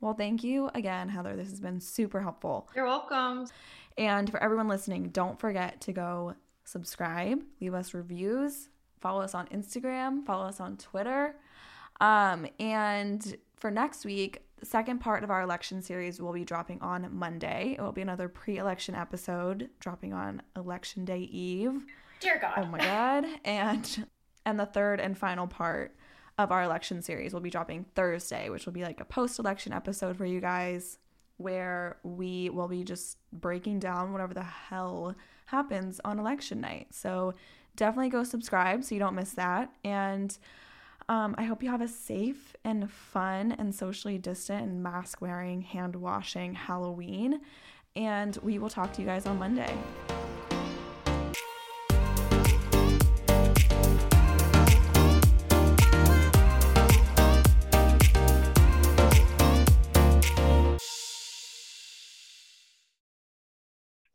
Well, 0.00 0.14
thank 0.14 0.44
you 0.44 0.70
again, 0.74 1.08
Heather. 1.08 1.36
This 1.36 1.50
has 1.50 1.60
been 1.60 1.80
super 1.80 2.20
helpful. 2.20 2.68
You're 2.74 2.86
welcome. 2.86 3.46
And 3.96 4.30
for 4.30 4.42
everyone 4.42 4.68
listening, 4.68 5.08
don't 5.08 5.40
forget 5.40 5.80
to 5.82 5.92
go 5.92 6.34
subscribe, 6.64 7.40
leave 7.60 7.74
us 7.74 7.94
reviews, 7.94 8.68
follow 9.00 9.22
us 9.22 9.34
on 9.34 9.46
Instagram, 9.48 10.24
follow 10.24 10.46
us 10.46 10.60
on 10.60 10.76
Twitter. 10.76 11.34
Um, 12.00 12.46
and 12.60 13.36
for 13.56 13.70
next 13.70 14.04
week, 14.04 14.42
the 14.58 14.66
second 14.66 14.98
part 14.98 15.24
of 15.24 15.30
our 15.30 15.42
election 15.42 15.82
series 15.82 16.20
will 16.20 16.32
be 16.32 16.44
dropping 16.44 16.80
on 16.80 17.08
Monday. 17.12 17.76
It 17.78 17.82
will 17.82 17.92
be 17.92 18.02
another 18.02 18.28
pre 18.28 18.58
election 18.58 18.94
episode 18.94 19.68
dropping 19.80 20.12
on 20.12 20.42
Election 20.56 21.04
Day 21.04 21.20
Eve. 21.20 21.84
Dear 22.20 22.38
God. 22.40 22.54
Oh 22.56 22.66
my 22.66 22.78
god. 22.78 23.24
And 23.44 24.06
and 24.44 24.58
the 24.58 24.66
third 24.66 25.00
and 25.00 25.16
final 25.16 25.46
part 25.46 25.94
of 26.38 26.52
our 26.52 26.62
election 26.62 27.02
series 27.02 27.34
will 27.34 27.40
be 27.40 27.50
dropping 27.50 27.84
Thursday, 27.94 28.48
which 28.48 28.64
will 28.64 28.72
be 28.72 28.84
like 28.84 29.00
a 29.00 29.04
post-election 29.04 29.72
episode 29.72 30.16
for 30.16 30.24
you 30.24 30.40
guys 30.40 30.98
where 31.36 31.98
we 32.02 32.50
will 32.50 32.68
be 32.68 32.84
just 32.84 33.18
breaking 33.32 33.78
down 33.78 34.12
whatever 34.12 34.34
the 34.34 34.42
hell 34.42 35.14
happens 35.46 36.00
on 36.04 36.18
election 36.18 36.60
night. 36.60 36.88
So 36.90 37.34
definitely 37.76 38.10
go 38.10 38.24
subscribe 38.24 38.84
so 38.84 38.94
you 38.94 38.98
don't 38.98 39.14
miss 39.14 39.32
that. 39.32 39.70
And 39.84 40.36
um, 41.08 41.34
I 41.38 41.44
hope 41.44 41.62
you 41.62 41.70
have 41.70 41.80
a 41.80 41.88
safe 41.88 42.54
and 42.64 42.90
fun 42.90 43.52
and 43.52 43.74
socially 43.74 44.18
distant 44.18 44.64
and 44.64 44.82
mask 44.82 45.20
wearing, 45.20 45.62
hand 45.62 45.96
washing 45.96 46.54
Halloween. 46.54 47.40
And 47.96 48.36
we 48.42 48.58
will 48.58 48.70
talk 48.70 48.92
to 48.94 49.00
you 49.00 49.06
guys 49.06 49.26
on 49.26 49.38
Monday. 49.38 49.74